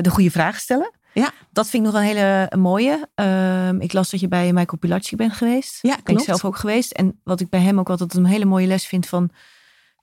de 0.00 0.10
goede 0.10 0.30
vragen 0.30 0.60
stellen. 0.60 0.90
Ja. 1.12 1.30
Dat 1.52 1.68
vind 1.68 1.86
ik 1.86 1.92
nog 1.92 2.00
een 2.00 2.06
hele 2.06 2.50
mooie. 2.58 3.08
Ehm, 3.14 3.80
ik 3.80 3.92
las 3.92 4.10
dat 4.10 4.20
je 4.20 4.28
bij 4.28 4.52
Michael 4.52 4.78
Pilatschik 4.78 5.18
bent 5.18 5.32
geweest. 5.32 5.78
Ja, 5.82 5.88
ben 5.90 5.98
ik 5.98 6.04
klopt. 6.04 6.24
zelf 6.24 6.44
ook 6.44 6.56
geweest. 6.56 6.92
En 6.92 7.20
wat 7.24 7.40
ik 7.40 7.48
bij 7.48 7.60
hem 7.60 7.78
ook 7.78 7.90
altijd 7.90 8.14
een 8.14 8.24
hele 8.26 8.44
mooie 8.44 8.66
les 8.66 8.86
vind 8.86 9.06
van 9.06 9.30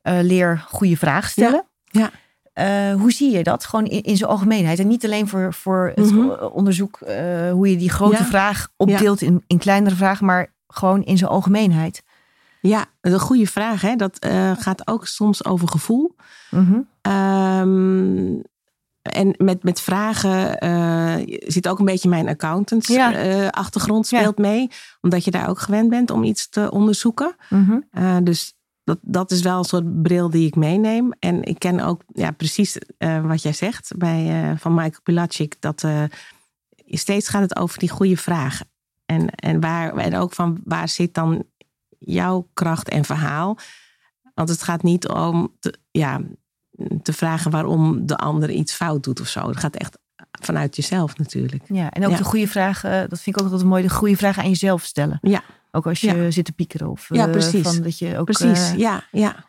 leer 0.03 0.63
goede 0.68 0.98
vragen 0.98 1.30
stellen. 1.30 1.65
Ja. 1.86 2.12
Eh, 2.53 2.94
hoe 2.94 3.12
zie 3.12 3.31
je 3.31 3.44
dat? 3.44 3.65
Gewoon 3.65 3.86
in, 3.86 4.01
in 4.03 4.18
zijn 4.18 4.30
algemeenheid. 4.30 4.80
En 4.80 4.88
niet 4.88 5.06
alleen 5.06 5.27
voor, 5.27 5.53
voor 5.53 5.92
het 5.95 6.12
Mhm. 6.12 6.30
onderzoek 6.53 7.00
eh, 7.01 7.51
hoe 7.51 7.69
je 7.69 7.77
die 7.77 7.89
grote 7.89 8.15
Ja. 8.18 8.24
vraag 8.25 8.68
opdeelt 8.77 9.21
in, 9.21 9.44
in 9.48 9.57
kleinere 9.57 9.95
vragen, 9.95 10.25
maar 10.25 10.53
gewoon 10.68 11.03
in 11.03 11.18
zijn 11.18 11.30
algemeenheid. 11.30 12.03
Ja, 12.62 12.86
een 13.01 13.19
goede 13.19 13.48
vraag. 13.48 13.81
Hè? 13.81 13.95
Dat 13.95 14.18
eh, 14.19 14.51
gaat 14.57 14.88
ook 14.88 15.07
soms 15.07 15.45
over 15.45 15.68
gevoel. 15.68 16.15
Mhm. 16.51 16.80
Ehm, 17.01 18.33
en 19.01 19.33
met, 19.38 19.63
met 19.63 19.81
vragen 19.81 20.57
zit 21.48 21.68
ook 21.68 21.80
een 21.80 21.86
beetje 21.86 22.09
mijn 22.09 22.27
accountants 22.27 22.88
Ja. 22.88 23.48
achtergrond 23.50 24.07
speelt 24.07 24.38
mee. 24.38 24.69
Omdat 25.01 25.25
je 25.25 25.31
daar 25.31 25.50
ook 25.50 25.59
gewend 25.59 25.89
bent 25.89 26.12
om 26.12 26.24
iets 26.24 26.50
te 26.50 26.71
onderzoeken. 26.71 27.36
Mhm. 27.50 28.24
Dus 28.24 28.53
dat, 28.83 28.97
dat 29.01 29.31
is 29.31 29.41
wel 29.41 29.57
een 29.57 29.63
soort 29.63 30.01
bril 30.01 30.29
die 30.29 30.47
ik 30.47 30.55
meeneem. 30.55 31.11
En 31.19 31.43
ik 31.43 31.59
ken 31.59 31.79
ook 31.79 32.01
ja, 32.13 32.31
precies 32.31 32.77
eh, 32.97 33.25
wat 33.25 33.41
jij 33.41 33.53
zegt 33.53 33.91
bij, 33.97 34.49
eh, 34.51 34.57
van 34.57 34.73
Michael 34.73 35.01
Pilatschik. 35.03 35.55
Dat 35.59 35.83
eh, 35.83 36.03
steeds 36.85 37.29
gaat 37.29 37.41
het 37.41 37.55
over 37.55 37.79
die 37.79 37.89
goede 37.89 38.17
vraag. 38.17 38.61
En, 39.05 39.29
en, 39.29 39.59
waar, 39.59 39.97
en 39.97 40.15
ook 40.15 40.33
van 40.33 40.61
waar 40.63 40.89
zit 40.89 41.13
dan 41.13 41.43
jouw 41.99 42.49
kracht 42.53 42.89
en 42.89 43.05
verhaal? 43.05 43.57
Want 44.33 44.49
het 44.49 44.63
gaat 44.63 44.83
niet 44.83 45.07
om 45.07 45.55
te, 45.59 45.73
ja, 45.91 46.21
te 47.01 47.13
vragen 47.13 47.51
waarom 47.51 48.05
de 48.05 48.17
ander 48.17 48.50
iets 48.50 48.73
fout 48.73 49.03
doet 49.03 49.19
of 49.21 49.27
zo. 49.27 49.47
Het 49.47 49.57
gaat 49.57 49.75
echt 49.75 49.97
vanuit 50.41 50.75
jezelf 50.75 51.17
natuurlijk. 51.17 51.63
Ja, 51.67 51.91
en 51.91 52.05
ook 52.05 52.11
Ja. 52.11 52.17
de 52.17 52.23
goede 52.23 52.47
vragen, 52.47 53.09
dat 53.09 53.21
vind 53.21 53.35
ik 53.35 53.41
ook 53.41 53.51
altijd 53.51 53.69
mooi, 53.69 53.83
de 53.83 53.89
goede 53.89 54.17
vragen 54.17 54.43
aan 54.43 54.50
jezelf 54.50 54.83
stellen. 54.83 55.19
Ja. 55.21 55.43
Ook 55.71 55.87
als 55.87 56.01
je 56.01 56.15
Ja. 56.15 56.31
zit 56.31 56.45
te 56.45 56.51
piekeren 56.51 56.89
of 56.89 57.09
Ja, 57.09 57.25
eh, 57.25 57.31
precies. 57.31 57.61
van 57.61 57.81
dat 57.81 57.97
je 57.97 58.17
ook. 58.17 58.25
Precies, 58.25 58.69
eh, 58.71 58.77
ja, 58.77 59.03
ja, 59.11 59.45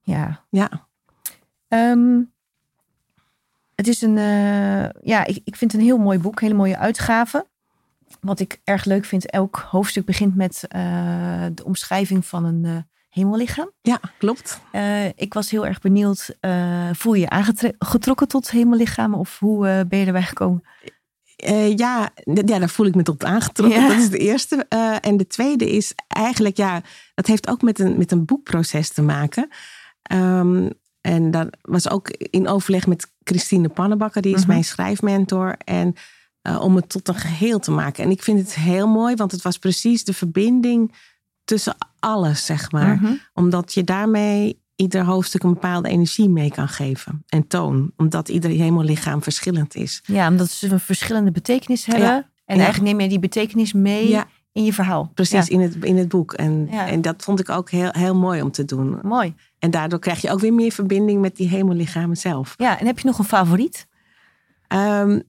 ja. 0.00 0.44
ja. 0.50 0.88
Ehm, 1.68 2.20
het 3.74 3.88
is 3.88 4.02
een, 4.02 4.18
eh, 4.18 4.88
ja, 5.02 5.24
ik, 5.24 5.40
ik 5.44 5.56
vind 5.56 5.72
het 5.72 5.80
een 5.80 5.86
heel 5.86 5.98
mooi 5.98 6.18
boek, 6.18 6.40
hele 6.40 6.54
mooie 6.54 6.78
uitgave. 6.78 7.46
Wat 8.20 8.40
ik 8.40 8.60
erg 8.64 8.84
leuk 8.84 9.04
vind, 9.04 9.30
elk 9.30 9.56
hoofdstuk 9.70 10.04
begint 10.04 10.36
met 10.36 10.64
de 11.54 11.62
omschrijving 11.64 12.26
van 12.26 12.44
een 12.44 12.86
hemellichaam. 13.08 13.70
Ja, 13.80 14.00
klopt. 14.18 14.60
Ik 15.16 15.34
was 15.34 15.50
heel 15.50 15.66
erg 15.66 15.80
benieuwd, 15.80 16.36
voel 16.92 17.14
je 17.14 17.20
je 17.20 17.28
aangetrokken 17.28 18.28
tot 18.28 18.50
hemellichamen 18.50 19.18
of 19.18 19.38
hoe 19.38 19.84
ben 19.88 19.98
je 19.98 20.06
erbij 20.06 20.22
gekomen? 20.22 20.64
Eh, 21.42 21.76
ja, 21.76 22.10
ja, 22.24 22.58
daar 22.58 22.68
voel 22.68 22.86
ik 22.86 22.94
me 22.94 23.02
tot 23.02 23.24
aangetrokken. 23.24 23.80
Ja. 23.80 23.88
Dat 23.88 23.98
is 23.98 24.10
de 24.10 24.18
eerste. 24.18 24.66
Eh, 24.68 24.96
en 25.00 25.16
de 25.16 25.26
tweede 25.26 25.70
is 25.70 25.92
eigenlijk, 26.08 26.56
ja, 26.56 26.82
dat 27.14 27.26
heeft 27.26 27.48
ook 27.48 27.62
met 27.62 27.78
een, 27.78 27.98
met 27.98 28.12
een 28.12 28.24
boekproces 28.24 28.88
te 28.90 29.02
maken. 29.02 29.48
Ehm, 30.02 30.70
en 31.00 31.30
dat 31.30 31.48
was 31.62 31.90
ook 31.90 32.08
in 32.10 32.48
overleg 32.48 32.86
met 32.86 33.12
Christine 33.24 33.68
Pannenbakker, 33.68 34.22
die 34.22 34.34
is 34.34 34.40
Mhm. 34.40 34.48
mijn 34.50 34.64
schrijfmentor. 34.64 35.56
En 35.64 35.94
eh, 36.42 36.60
om 36.60 36.76
het 36.76 36.88
tot 36.88 37.08
een 37.08 37.14
geheel 37.14 37.58
te 37.58 37.70
maken. 37.70 38.04
En 38.04 38.10
ik 38.10 38.22
vind 38.22 38.38
het 38.38 38.54
heel 38.54 38.86
mooi, 38.88 39.14
want 39.14 39.32
het 39.32 39.42
was 39.42 39.58
precies 39.58 40.04
de 40.04 40.12
verbinding 40.14 40.94
tussen 41.44 41.76
alles, 41.98 42.46
zeg 42.46 42.70
maar. 42.72 42.94
Mhm. 42.96 43.12
Omdat 43.34 43.74
je 43.74 43.84
daarmee 43.84 44.61
ieder 44.76 45.04
hoofdstuk 45.04 45.42
een 45.42 45.52
bepaalde 45.52 45.88
energie 45.88 46.28
mee 46.28 46.50
kan 46.50 46.68
geven. 46.68 47.22
En 47.28 47.46
toon. 47.46 47.92
Omdat 47.96 48.28
ieder 48.28 48.50
hemellichaam 48.50 49.22
verschillend 49.22 49.74
is. 49.74 50.02
Ja, 50.06 50.28
omdat 50.28 50.50
ze 50.50 50.70
een 50.70 50.80
verschillende 50.80 51.30
betekenis 51.30 51.86
hebben. 51.86 52.06
Ja. 52.08 52.30
En 52.44 52.56
Ja. 52.56 52.62
eigenlijk 52.64 52.92
neem 52.92 53.00
je 53.00 53.08
die 53.08 53.18
betekenis 53.18 53.72
mee 53.72 54.08
Ja. 54.08 54.26
in 54.52 54.64
je 54.64 54.72
verhaal. 54.72 55.10
Precies, 55.14 55.48
in, 55.48 55.60
het, 55.60 55.74
in 55.84 55.96
het 55.96 56.08
boek. 56.08 56.32
En, 56.32 56.68
en 56.70 57.00
dat 57.02 57.22
vond 57.22 57.40
ik 57.40 57.48
ook 57.48 57.70
heel, 57.70 57.88
heel 57.92 58.14
mooi 58.14 58.42
om 58.42 58.50
te 58.50 58.64
doen. 58.64 58.98
mooi. 59.02 59.34
En 59.58 59.70
daardoor 59.70 59.98
krijg 59.98 60.20
je 60.22 60.30
ook 60.30 60.40
weer 60.40 60.54
meer 60.54 60.72
verbinding 60.72 61.20
met 61.20 61.36
die 61.36 61.48
hemellichamen 61.48 62.16
zelf. 62.16 62.54
Ja, 62.56 62.78
en 62.80 62.86
heb 62.86 62.98
je 62.98 63.06
nog 63.06 63.18
een 63.18 63.24
favoriet? 63.24 63.86
Ehm, 64.68 65.20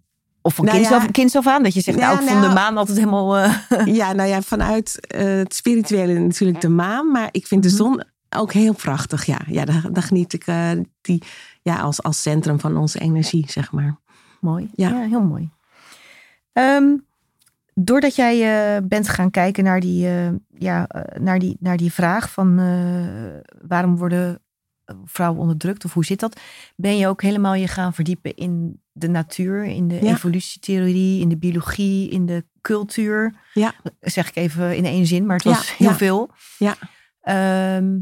Of 0.45 0.55
van 0.55 0.65
Nou 0.65 0.77
kind, 0.77 0.89
ja. 0.89 0.95
af, 0.97 1.11
kind 1.11 1.35
af 1.35 1.47
aan? 1.47 1.63
Dat 1.63 1.73
je 1.73 1.81
zegt, 1.81 1.97
Nou, 1.97 2.09
nou, 2.13 2.23
ik 2.23 2.29
vond 2.29 2.41
nou. 2.41 2.53
de 2.53 2.59
maan 2.59 2.77
altijd 2.77 2.97
helemaal... 2.97 3.37
eh, 3.37 3.85
ja, 3.99 4.13
nou 4.13 4.29
ja, 4.29 4.41
vanuit 4.41 5.07
eh, 5.07 5.25
het 5.25 5.55
spirituele 5.55 6.19
natuurlijk 6.19 6.61
de 6.61 6.69
maan. 6.69 7.11
Maar 7.11 7.29
ik 7.31 7.47
vind 7.47 7.63
de 7.63 7.67
Mhm. 7.69 7.77
zon 7.77 8.03
ook 8.35 8.53
heel 8.53 8.73
prachtig. 8.73 9.25
Ja, 9.25 9.39
ja 9.47 9.65
daar, 9.65 9.91
daar 9.91 10.03
geniet 10.03 10.33
ik 10.33 10.47
eh, 10.47 10.71
die, 11.01 11.23
ja, 11.61 11.79
als, 11.79 12.03
als 12.03 12.21
centrum 12.21 12.59
van 12.59 12.77
onze 12.77 12.99
energie, 12.99 13.51
zeg 13.51 13.71
maar. 13.71 13.95
mooi. 14.41 14.69
Ja. 14.75 14.89
Ja, 14.89 15.07
heel 15.07 15.21
mooi. 15.21 15.49
Ehm, 16.53 16.97
doordat 17.73 18.15
jij 18.15 18.75
eh, 18.75 18.81
bent 18.83 19.09
gaan 19.09 19.31
kijken 19.31 19.63
naar 19.63 19.79
die, 19.79 20.07
eh, 20.07 20.29
ja, 20.57 20.87
naar 21.19 21.39
die, 21.39 21.57
naar 21.59 21.77
die 21.77 21.93
vraag 21.93 22.31
van 22.31 22.55
waarom 23.67 23.97
worden 23.97 24.41
vrouwen 25.05 25.41
onderdrukt? 25.41 25.85
Of 25.85 25.93
hoe 25.93 26.05
zit 26.05 26.19
dat? 26.19 26.39
Ben 26.75 26.97
je 26.97 27.07
ook 27.07 27.21
helemaal 27.21 27.53
je 27.53 27.67
gaan 27.67 27.93
verdiepen 27.93 28.35
in 28.35 28.81
de 28.91 29.07
natuur, 29.07 29.63
in 29.63 29.87
de 29.87 29.99
evolutietheorie, 29.99 31.21
in 31.21 31.29
de 31.29 31.37
biologie, 31.37 32.09
in 32.09 32.25
de 32.25 32.45
cultuur? 32.61 33.35
Ja. 33.53 33.73
Zeg 33.99 34.29
ik 34.29 34.35
even 34.35 34.75
in 34.75 34.85
één 34.85 35.05
zin, 35.05 35.25
maar 35.25 35.35
het 35.35 35.45
was 35.45 35.77
heel 35.77 35.93
veel. 35.93 36.29
Ja. 36.57 36.75
Ehm, 37.21 37.99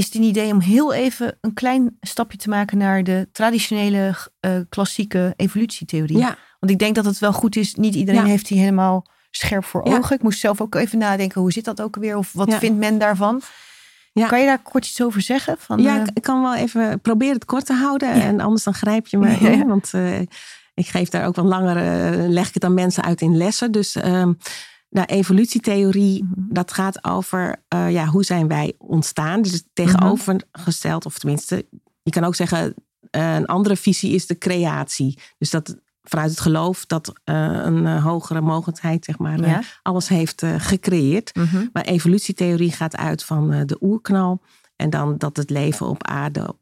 is 0.00 0.06
het 0.06 0.14
een 0.14 0.22
idee 0.22 0.52
om 0.52 0.60
heel 0.60 0.92
even 0.92 1.38
een 1.40 1.54
klein 1.54 1.96
stapje 2.00 2.38
te 2.38 2.48
maken 2.48 2.78
naar 2.78 3.04
de 3.04 3.28
traditionele 3.32 4.14
uh, 4.40 4.52
klassieke 4.68 5.34
evolutietheorie? 5.36 6.18
Ja. 6.18 6.36
Want 6.60 6.72
ik 6.72 6.78
denk 6.78 6.94
dat 6.94 7.04
het 7.04 7.18
wel 7.18 7.32
goed 7.32 7.56
is. 7.56 7.74
Niet 7.74 7.94
iedereen 7.94 8.24
heeft 8.24 8.48
die 8.48 8.58
helemaal 8.58 9.06
scherp 9.30 9.64
voor 9.64 9.82
ogen. 9.82 10.16
Ik 10.16 10.22
moest 10.22 10.40
zelf 10.40 10.60
ook 10.60 10.74
even 10.74 10.98
nadenken, 10.98 11.40
hoe 11.40 11.52
zit 11.52 11.64
dat 11.64 11.80
ook 11.80 11.96
weer? 11.96 12.16
Of 12.16 12.32
wat 12.32 12.54
vindt 12.54 12.78
men 12.78 12.98
daarvan? 12.98 13.42
Kan 14.12 14.40
je 14.40 14.46
daar 14.46 14.62
kort 14.62 14.86
iets 14.86 15.02
over 15.02 15.20
zeggen? 15.20 15.56
Van, 15.58 15.82
ja, 15.82 16.00
uh... 16.00 16.06
ik 16.14 16.22
kan 16.22 16.42
wel 16.42 16.54
even 16.54 17.00
proberen 17.00 17.34
het 17.34 17.44
kort 17.44 17.66
te 17.66 17.74
houden. 17.74 18.12
En 18.12 18.40
anders 18.40 18.64
dan 18.64 18.74
grijp 18.74 19.06
je 19.06 19.18
me 19.18 19.30
in. 19.30 19.66
Want 19.66 19.90
uh, 19.94 20.20
ik 20.74 20.86
geef 20.86 21.08
daar 21.08 21.26
ook 21.26 21.36
wat 21.36 21.44
langer, 21.44 21.76
leg 22.28 22.48
ik 22.48 22.54
het 22.54 22.64
aan 22.64 22.74
mensen 22.74 23.02
uit 23.02 23.20
in 23.20 23.36
lessen. 23.36 23.72
Dus 23.72 23.96
uh, 23.96 24.28
nou, 24.90 25.06
evolutietheorie, 25.06 26.22
mm 26.22 26.30
-hmm. 26.34 26.46
dat 26.48 26.72
gaat 26.72 27.04
over 27.04 27.62
ja, 27.68 28.06
hoe 28.06 28.24
zijn 28.24 28.48
wij 28.48 28.74
ontstaan. 28.78 29.42
Dus 29.42 29.62
tegenovergesteld, 29.72 31.06
of 31.06 31.18
tenminste, 31.18 31.66
je 32.02 32.10
kan 32.10 32.24
ook 32.24 32.34
zeggen, 32.34 32.74
een 33.10 33.46
andere 33.46 33.76
visie 33.76 34.14
is 34.14 34.26
de 34.26 34.38
creatie. 34.38 35.18
Dus 35.38 35.50
dat 35.50 35.76
vanuit 36.02 36.30
het 36.30 36.40
geloof 36.40 36.86
dat 36.86 37.08
uh, 37.08 37.34
een 37.64 37.86
hogere 37.86 38.40
mogelijkheid 38.40 39.04
zeg 39.04 39.18
maar, 39.18 39.40
ja. 39.40 39.62
alles 39.82 40.08
heeft 40.08 40.42
gecreëerd. 40.56 41.34
Mhm. 41.34 41.44
Mm 41.44 41.50
-hmm. 41.50 41.70
Maar 41.72 41.84
evolutietheorie 41.84 42.72
gaat 42.72 42.96
uit 42.96 43.24
van 43.24 43.66
de 43.66 43.76
oerknal. 43.80 44.40
En 44.76 44.90
dan 44.90 45.18
dat 45.18 45.36
het 45.36 45.50
leven 45.50 45.86
op 45.86 46.06
aarde 46.06 46.54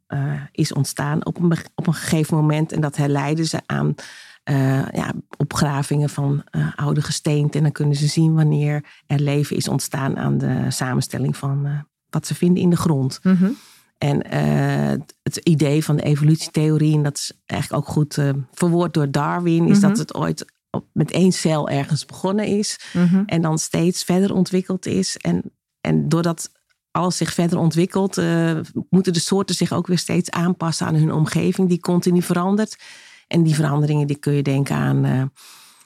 is 0.52 0.72
ontstaan 0.72 1.26
op 1.26 1.40
een, 1.40 1.52
op 1.74 1.86
een 1.86 1.94
gegeven 1.94 2.36
moment. 2.36 2.72
En 2.72 2.80
dat 2.80 2.96
herleiden 2.96 3.46
ze 3.46 3.60
aan 3.66 3.94
ja, 4.92 5.12
opgravingen 5.36 6.08
van 6.08 6.44
oude 6.76 7.02
gesteenten. 7.02 7.56
En 7.56 7.62
dan 7.62 7.72
kunnen 7.72 7.96
ze 7.96 8.06
zien 8.06 8.34
wanneer 8.34 8.84
er 9.06 9.20
leven 9.20 9.56
is 9.56 9.68
ontstaan 9.68 10.16
aan 10.16 10.38
de 10.38 10.64
samenstelling 10.68 11.36
van 11.36 11.84
wat 12.10 12.26
ze 12.26 12.34
vinden 12.34 12.62
in 12.62 12.70
de 12.70 12.76
grond. 12.76 13.20
Mm 13.22 13.34
-hmm. 13.34 13.56
En 13.98 14.26
het 15.22 15.36
idee 15.36 15.84
van 15.84 15.96
de 15.96 16.02
evolutietheorie, 16.02 16.96
en 16.96 17.02
dat 17.02 17.16
is 17.16 17.32
eigenlijk 17.46 17.82
ook 17.82 17.92
goed 17.92 18.18
verwoord 18.52 18.94
door 18.94 19.10
Darwin, 19.10 19.68
is 19.68 19.76
mm 19.76 19.82
-hmm. 19.82 19.88
dat 19.88 19.98
het 19.98 20.14
ooit 20.14 20.44
met 20.92 21.10
één 21.10 21.32
cel 21.32 21.68
ergens 21.68 22.04
begonnen 22.04 22.46
is 22.46 22.78
mm 22.92 23.06
-hmm. 23.06 23.22
en 23.26 23.42
dan 23.42 23.58
steeds 23.58 24.04
verder 24.04 24.34
ontwikkeld 24.34 24.86
is. 24.86 25.16
En, 25.16 25.42
en 25.80 26.08
doordat 26.08 26.50
alles 26.90 27.16
zich 27.16 27.32
verder 27.32 27.58
ontwikkelt, 27.58 28.16
moeten 28.90 29.12
de 29.12 29.20
soorten 29.20 29.54
zich 29.54 29.72
ook 29.72 29.86
weer 29.86 29.98
steeds 29.98 30.30
aanpassen 30.30 30.86
aan 30.86 30.94
hun 30.94 31.12
omgeving, 31.12 31.68
die 31.68 31.80
continu 31.80 32.22
verandert. 32.22 32.76
En 33.28 33.42
die 33.42 33.54
veranderingen 33.54 34.06
die 34.06 34.18
kun 34.18 34.32
je 34.32 34.42
denken 34.42 34.76
aan, 34.76 35.30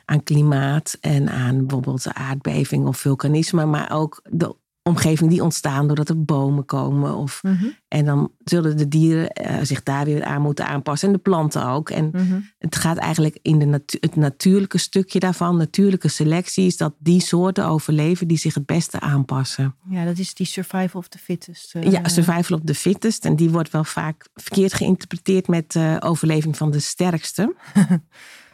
aan 0.04 0.22
klimaat 0.22 0.99
en 1.00 1.28
aan 1.28 1.58
bijvoorbeeld 1.58 2.12
aardbeving 2.12 2.87
of 2.87 2.96
vulkanisme, 2.96 3.64
maar 3.64 3.90
ook 3.92 4.20
de 4.30 4.56
omgeving 4.82 5.30
die 5.30 5.42
ontstaan 5.42 5.86
doordat 5.86 6.08
er 6.08 6.24
bomen 6.24 6.64
komen. 6.64 7.14
Of, 7.14 7.42
mm 7.42 7.56
-hmm. 7.56 7.74
En 7.88 8.04
dan 8.04 8.32
zullen 8.44 8.76
de 8.76 8.88
dieren 8.88 9.40
uh, 9.46 9.56
zich 9.62 9.82
daar 9.82 10.04
weer 10.04 10.24
aan 10.24 10.42
moeten 10.42 10.66
aanpassen. 10.66 11.08
En 11.08 11.14
de 11.14 11.20
planten 11.20 11.66
ook. 11.66 11.90
En 11.90 12.04
mm 12.04 12.28
-hmm. 12.28 12.50
het 12.58 12.76
gaat 12.76 12.96
eigenlijk 12.96 13.38
in 13.42 13.58
de 13.58 13.64
natu 13.64 13.98
het 14.00 14.16
natuurlijke 14.16 14.78
stukje 14.78 15.18
daarvan, 15.18 15.56
natuurlijke 15.56 16.08
selectie, 16.08 16.66
is 16.66 16.76
dat 16.76 16.94
die 16.98 17.20
soorten 17.20 17.66
overleven 17.66 18.28
die 18.28 18.38
zich 18.38 18.54
het 18.54 18.66
beste 18.66 19.00
aanpassen. 19.00 19.74
Ja, 19.88 20.04
dat 20.04 20.18
is 20.18 20.34
die 20.34 20.46
survival 20.46 21.00
of 21.00 21.08
the 21.08 21.18
fittest. 21.18 21.74
Uh... 21.74 21.90
Ja, 21.90 22.08
survival 22.08 22.58
of 22.58 22.64
the 22.64 22.74
fittest. 22.74 23.24
En 23.24 23.36
die 23.36 23.50
wordt 23.50 23.70
wel 23.70 23.84
vaak 23.84 24.28
verkeerd 24.34 24.74
geïnterpreteerd 24.74 25.48
met 25.48 25.74
uh, 25.74 25.96
overleving 26.00 26.56
van 26.56 26.70
de 26.70 26.80
sterkste. 26.80 27.54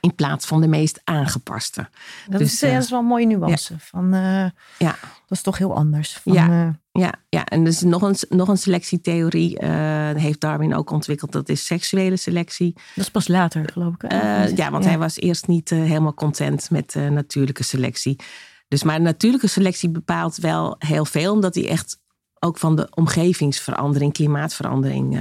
in 0.01 0.15
plaats 0.15 0.47
van 0.47 0.61
de 0.61 0.69
meest 0.69 1.01
aangepaste. 1.05 1.89
Dat, 2.29 2.39
dus, 2.41 2.53
is, 2.53 2.63
uh, 2.63 2.73
dat 2.73 2.83
is 2.83 2.91
wel 2.91 2.99
een 2.99 3.05
mooie 3.05 3.27
nuance. 3.27 3.73
Ja. 3.73 3.79
Van, 3.79 4.15
uh, 4.15 4.47
ja. 4.79 4.97
Dat 5.01 5.39
is 5.39 5.43
toch 5.43 5.59
heel 5.59 5.75
anders. 5.75 6.13
Van, 6.13 6.33
ja. 6.33 6.49
Uh, 6.49 6.69
ja, 6.93 7.15
ja, 7.29 7.45
en 7.45 7.65
dus 7.65 7.81
nog 7.81 8.03
een, 8.03 8.17
nog 8.29 8.49
een 8.49 8.59
selectietheorie 8.59 9.65
heeft 10.17 10.41
Darwin 10.41 10.75
ook 10.75 10.91
ontwikkeld. 10.91 11.33
Dat 11.33 11.49
is 11.49 11.67
seksuele 11.67 12.17
selectie. 12.17 12.73
Dat 12.75 13.05
is 13.05 13.11
pas 13.11 13.29
later, 13.29 13.71
geloof 13.73 13.95
ik. 13.95 14.13
ja, 14.57 14.71
want 14.71 14.85
ja. 14.85 14.91
hij 14.91 14.99
was 14.99 15.17
eerst 15.17 15.47
niet 15.47 15.71
helemaal 15.71 16.15
content 16.15 16.71
met 16.71 16.95
natuurlijke 16.95 17.63
selectie. 17.63 18.17
Dus 18.69 18.83
maar 18.83 19.01
natuurlijke 19.01 19.47
selectie 19.47 19.91
bepaalt 19.91 20.37
wel 20.37 20.77
heel 20.79 21.05
veel, 21.05 21.33
omdat 21.33 21.55
hij 21.55 21.69
echt 21.69 22.01
ook 22.39 22.59
van 22.59 22.77
de 22.77 22.89
omgevingsverandering, 22.95 24.13
klimaatverandering 24.13 25.21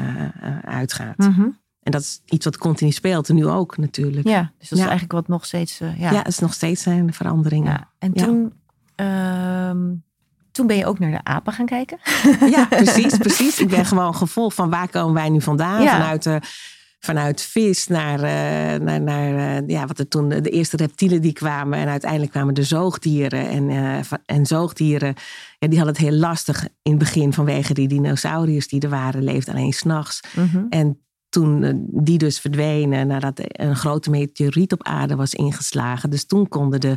uitgaat. 0.62 1.18
Mm 1.18 1.34
-hmm. 1.34 1.58
En 1.88 1.94
dat 1.94 2.02
is 2.02 2.22
iets 2.26 2.46
wat 2.46 2.58
continu 2.58 2.92
speelt 2.92 3.30
en 3.30 3.36
nu 3.36 3.46
ook 3.46 3.78
natuurlijk. 3.78 4.28
Ja, 4.28 4.52
dus 4.60 4.70
dat 4.70 4.80
is 4.80 4.86
eigenlijk 4.86 5.14
wat 5.14 5.28
nog 5.28 5.46
steeds... 5.46 5.82
Uh, 5.82 6.00
ja. 6.00 6.12
ja, 6.12 6.18
het 6.18 6.28
is 6.28 6.40
nog 6.40 6.54
steeds 6.54 6.86
een 6.86 7.14
verandering. 7.14 7.66
Ja. 7.66 7.90
En 8.00 8.14
toen, 8.14 8.54
ja. 8.96 9.70
um, 9.70 10.04
toen 10.52 10.68
ben 10.68 10.78
je 10.78 10.86
ook 10.86 11.00
naar 11.00 11.12
de 11.12 11.24
apen 11.24 11.54
gaan 11.54 11.66
kijken. 11.66 11.98
Ja, 12.56 12.66
precies, 12.66 13.18
precies. 13.28 13.60
Ik 13.60 13.68
ben 13.68 13.86
gewoon 13.86 14.16
gevolg 14.16 14.54
van 14.54 14.70
waar 14.70 14.90
komen 14.90 15.14
wij 15.14 15.30
nu 15.30 15.42
vandaan? 15.42 15.88
Vanuit, 15.88 16.26
uh, 16.26 16.36
vanuit 17.00 17.42
vis 17.42 17.88
naar, 17.88 18.18
uh, 18.20 18.86
naar, 18.86 19.02
naar 19.02 19.64
ja, 19.68 19.86
wat 19.86 20.00
er 20.00 20.08
toen 20.08 20.30
de 20.30 20.50
eerste 20.50 20.78
reptielen 20.78 21.22
die 21.22 21.34
kwamen. 21.34 21.80
En 21.80 21.88
uiteindelijk 21.88 22.32
kwamen 22.32 22.54
de 22.54 22.64
zoogdieren. 22.64 23.50
En, 23.50 23.70
en 24.26 24.46
zoogdieren, 24.46 25.14
ja, 25.60 25.68
die 25.68 25.78
hadden 25.78 25.96
het 25.96 26.06
heel 26.06 26.20
lastig 26.20 26.68
in 26.82 26.92
het 26.92 27.00
begin 27.00 27.34
vanwege 27.34 27.74
die 27.74 27.88
dinosauriërs 27.88 28.68
die 28.68 28.82
er 28.82 28.90
waren. 28.90 29.24
Leefden 29.24 29.54
alleen 29.54 29.74
s'nachts. 29.74 30.22
Mm 30.36 30.50
-hmm. 30.52 30.66
En 30.70 31.02
toen 31.38 31.86
die 31.92 32.18
dus 32.18 32.40
verdwenen 32.40 33.08
nadat 33.08 33.40
een 33.42 33.76
grote 33.76 34.10
meteoriet 34.10 34.74
op 34.74 34.84
aarde 34.84 35.16
was 35.16 35.34
ingeslagen. 35.34 36.10
Dus 36.10 36.26
toen 36.26 36.48
konden 36.48 36.80
de, 36.80 36.96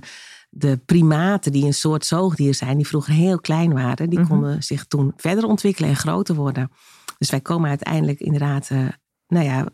de 0.51 0.81
primaten, 0.87 1.53
die 1.53 1.65
een 1.65 1.75
soort 1.75 2.05
zoogdier 2.07 2.55
zijn, 2.55 2.77
die 2.77 2.87
vroeger 2.87 3.15
heel 3.15 3.41
klein 3.41 3.73
waren, 3.73 4.11
die 4.11 4.19
Mhm. 4.19 4.29
konden 4.29 4.63
zich 4.63 4.85
toen 4.85 5.13
verder 5.17 5.45
ontwikkelen 5.45 5.91
en 5.91 5.97
groter 5.97 6.35
worden. 6.35 6.71
Dus 7.19 7.31
wij 7.31 7.41
komen 7.41 7.69
uiteindelijk 7.69 8.21
inderdaad, 8.21 8.71
uh, 8.73 8.89
nou 9.29 9.45
ja, 9.45 9.67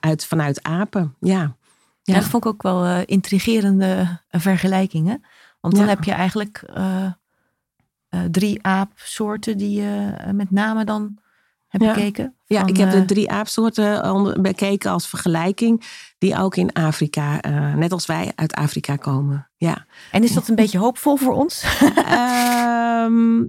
uit, 0.00 0.24
vanuit 0.26 0.62
apen. 0.62 1.14
Ja. 1.20 1.56
Ja. 2.02 2.14
dat 2.14 2.24
vond 2.24 2.44
ik 2.44 2.50
ook 2.50 2.62
wel 2.62 2.86
uh, 2.86 2.98
intrigerende 3.04 4.20
vergelijkingen. 4.28 5.24
Want 5.60 5.74
dan 5.74 5.84
Ja. 5.84 5.90
heb 5.90 6.04
je 6.04 6.12
eigenlijk 6.12 6.70
uh, 6.76 7.10
drie 8.30 8.62
aapsoorten 8.62 9.58
die 9.58 9.80
je 9.82 10.14
met 10.32 10.50
name 10.50 10.84
dan 10.84 11.18
hebt 11.80 11.84
Ja. 11.84 11.94
bekeken. 11.94 12.34
Ja, 12.46 12.60
Van, 12.60 12.68
ik 12.68 12.76
heb 12.76 12.88
eh, 12.88 12.94
de 12.94 13.04
drie 13.04 13.30
aapsoorten 13.30 14.42
bekeken 14.42 14.90
als 14.90 15.08
vergelijking, 15.08 15.82
die 16.18 16.36
ook 16.38 16.56
in 16.56 16.72
Afrika, 16.72 17.40
eh, 17.40 17.74
net 17.74 17.92
als 17.92 18.06
wij, 18.06 18.32
uit 18.34 18.52
Afrika 18.54 18.96
komen. 18.96 19.48
Ja. 19.56 19.86
En 20.10 20.22
is 20.22 20.32
dat 20.32 20.48
een 20.48 20.54
beetje 20.54 20.78
hoopvol 20.78 21.16
voor 21.16 21.32
ons? 21.34 21.62
Ehm, 21.94 23.42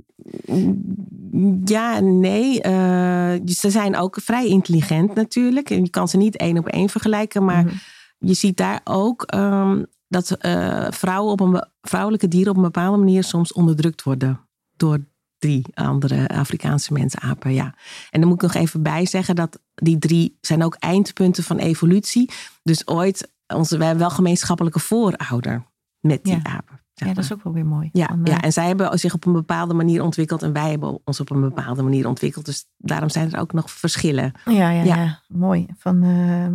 ja, 1.65 1.99
nee. 1.99 2.61
eh, 2.61 3.33
ze 3.45 3.69
zijn 3.69 3.97
ook 3.97 4.17
vrij 4.21 4.47
intelligent 4.47 5.15
natuurlijk. 5.15 5.69
En 5.69 5.83
je 5.83 5.89
kan 5.89 6.07
ze 6.07 6.17
niet 6.17 6.37
één 6.37 6.57
op 6.57 6.67
één 6.67 6.89
vergelijken. 6.89 7.45
Maar 7.45 7.63
Mhm. 7.63 7.75
je 8.17 8.33
ziet 8.33 8.57
daar 8.57 8.81
ook 8.83 9.23
ehm, 9.23 9.83
dat 10.07 10.31
eh, 10.31 10.87
vrouwen 10.89 11.31
op 11.31 11.39
een, 11.39 11.67
vrouwelijke 11.81 12.27
dieren 12.27 12.51
op 12.51 12.57
een 12.57 12.63
bepaalde 12.63 12.97
manier 12.97 13.23
soms 13.23 13.53
onderdrukt 13.53 14.03
worden. 14.03 14.39
Door 14.77 14.99
die 15.39 15.65
andere 15.73 16.27
Afrikaanse 16.27 16.93
mensapen. 16.93 17.53
Ja. 17.53 17.73
En 18.09 18.19
dan 18.19 18.29
moet 18.29 18.43
ik 18.43 18.53
nog 18.53 18.63
even 18.63 18.83
bij 18.83 19.05
zeggen 19.05 19.35
dat 19.35 19.59
die 19.75 19.97
drie 19.97 20.37
zijn 20.41 20.63
ook 20.63 20.75
eindpunten 20.79 21.43
van 21.43 21.57
evolutie. 21.57 22.31
Dus 22.63 22.87
ooit, 22.87 23.31
onze, 23.47 23.77
wij 23.77 23.87
hebben 23.87 24.05
wel 24.05 24.15
gemeenschappelijke 24.15 24.79
voorouder 24.79 25.63
met 25.99 26.23
die 26.23 26.33
Ja. 26.33 26.43
apen. 26.43 26.79
Ja, 26.93 27.07
dat 27.13 27.23
is 27.23 27.33
ook 27.33 27.43
wel 27.43 27.53
weer 27.53 27.65
mooi. 27.65 27.89
Ja, 27.91 28.05
Van, 28.07 28.23
eh, 28.25 28.33
ja, 28.33 28.41
en 28.41 28.53
zij 28.53 28.67
hebben 28.67 28.99
zich 28.99 29.13
op 29.13 29.25
een 29.25 29.33
bepaalde 29.33 29.73
manier 29.73 30.03
ontwikkeld 30.03 30.43
en 30.43 30.53
wij 30.53 30.69
hebben 30.69 30.99
ons 31.03 31.19
op 31.19 31.29
een 31.29 31.41
bepaalde 31.41 31.81
manier 31.83 32.07
ontwikkeld. 32.07 32.45
Dus 32.45 32.65
daarom 32.77 33.09
zijn 33.09 33.31
er 33.33 33.39
ook 33.39 33.53
nog 33.53 33.71
verschillen. 33.71 34.31
Ja, 34.45 34.51
ja, 34.51 34.69
ja. 34.83 34.95
Ja. 34.95 35.19
mooi. 35.27 35.65
Van, 35.77 36.03
eh, 36.03 36.47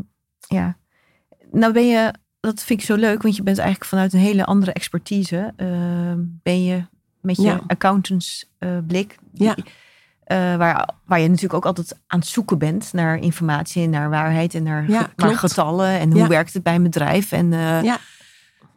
ja. 0.58 0.76
Nou 1.52 1.72
ben 1.72 1.86
je, 1.86 2.14
dat 2.40 2.62
vind 2.62 2.80
ik 2.80 2.86
zo 2.86 2.94
leuk, 2.96 3.22
want 3.22 3.36
je 3.36 3.42
bent 3.42 3.58
eigenlijk 3.58 3.90
vanuit 3.90 4.12
een 4.12 4.18
hele 4.20 4.44
andere 4.44 4.72
expertise. 4.72 5.52
eh, 5.56 5.66
ben 6.42 6.64
je 6.64 6.84
met 7.20 7.36
je 7.36 7.42
Ja. 7.42 7.60
accountantsblik, 7.66 9.18
die- 9.32 9.44
Ja. 9.46 9.56
eh, 10.24 10.56
waar, 10.56 10.90
waar 11.06 11.20
je 11.20 11.26
natuurlijk 11.28 11.54
ook 11.54 11.64
altijd 11.66 12.00
aan 12.06 12.18
het 12.18 12.28
zoeken 12.28 12.58
bent 12.58 12.92
naar 12.92 13.18
informatie 13.18 13.82
en 13.84 13.90
naar 13.90 14.10
waarheid 14.10 14.54
en 14.54 14.62
naar, 14.62 14.90
Ja, 14.90 15.10
naar 15.16 15.34
getallen 15.36 15.98
en 15.98 16.10
hoe 16.10 16.20
Ja. 16.20 16.26
werkt 16.28 16.52
het 16.54 16.62
bij 16.62 16.74
een 16.74 16.82
bedrijf. 16.82 17.32
En 17.32 17.52
eh, 17.52 17.82
Ja. 17.82 17.98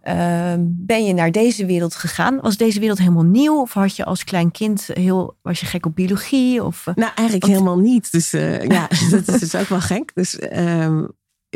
eh, 0.01 0.53
ben 0.59 1.05
je 1.05 1.13
naar 1.13 1.31
deze 1.31 1.65
wereld 1.65 1.95
gegaan? 1.95 2.39
Was 2.41 2.57
deze 2.57 2.79
wereld 2.79 2.97
helemaal 2.97 3.23
nieuw? 3.23 3.61
Of 3.61 3.73
had 3.73 3.95
je 3.95 4.05
als 4.05 4.23
klein 4.23 4.51
kind 4.51 4.89
heel, 4.93 5.35
was 5.41 5.59
je 5.59 5.65
gek 5.65 5.85
op 5.85 5.95
biologie? 5.95 6.63
Of, 6.63 6.87
eh, 6.87 6.95
Nou, 6.95 7.11
eigenlijk 7.15 7.41
Want- 7.45 7.53
helemaal 7.57 7.79
niet. 7.91 8.11
Dus 8.11 8.33
eh, 8.33 8.61
ja, 8.67 8.87
dat 9.11 9.27
is 9.27 9.39
dus 9.39 9.55
ook 9.55 9.67
wel 9.67 9.81
gek. 9.81 10.11
Dus 10.13 10.39
ehm, 10.39 11.03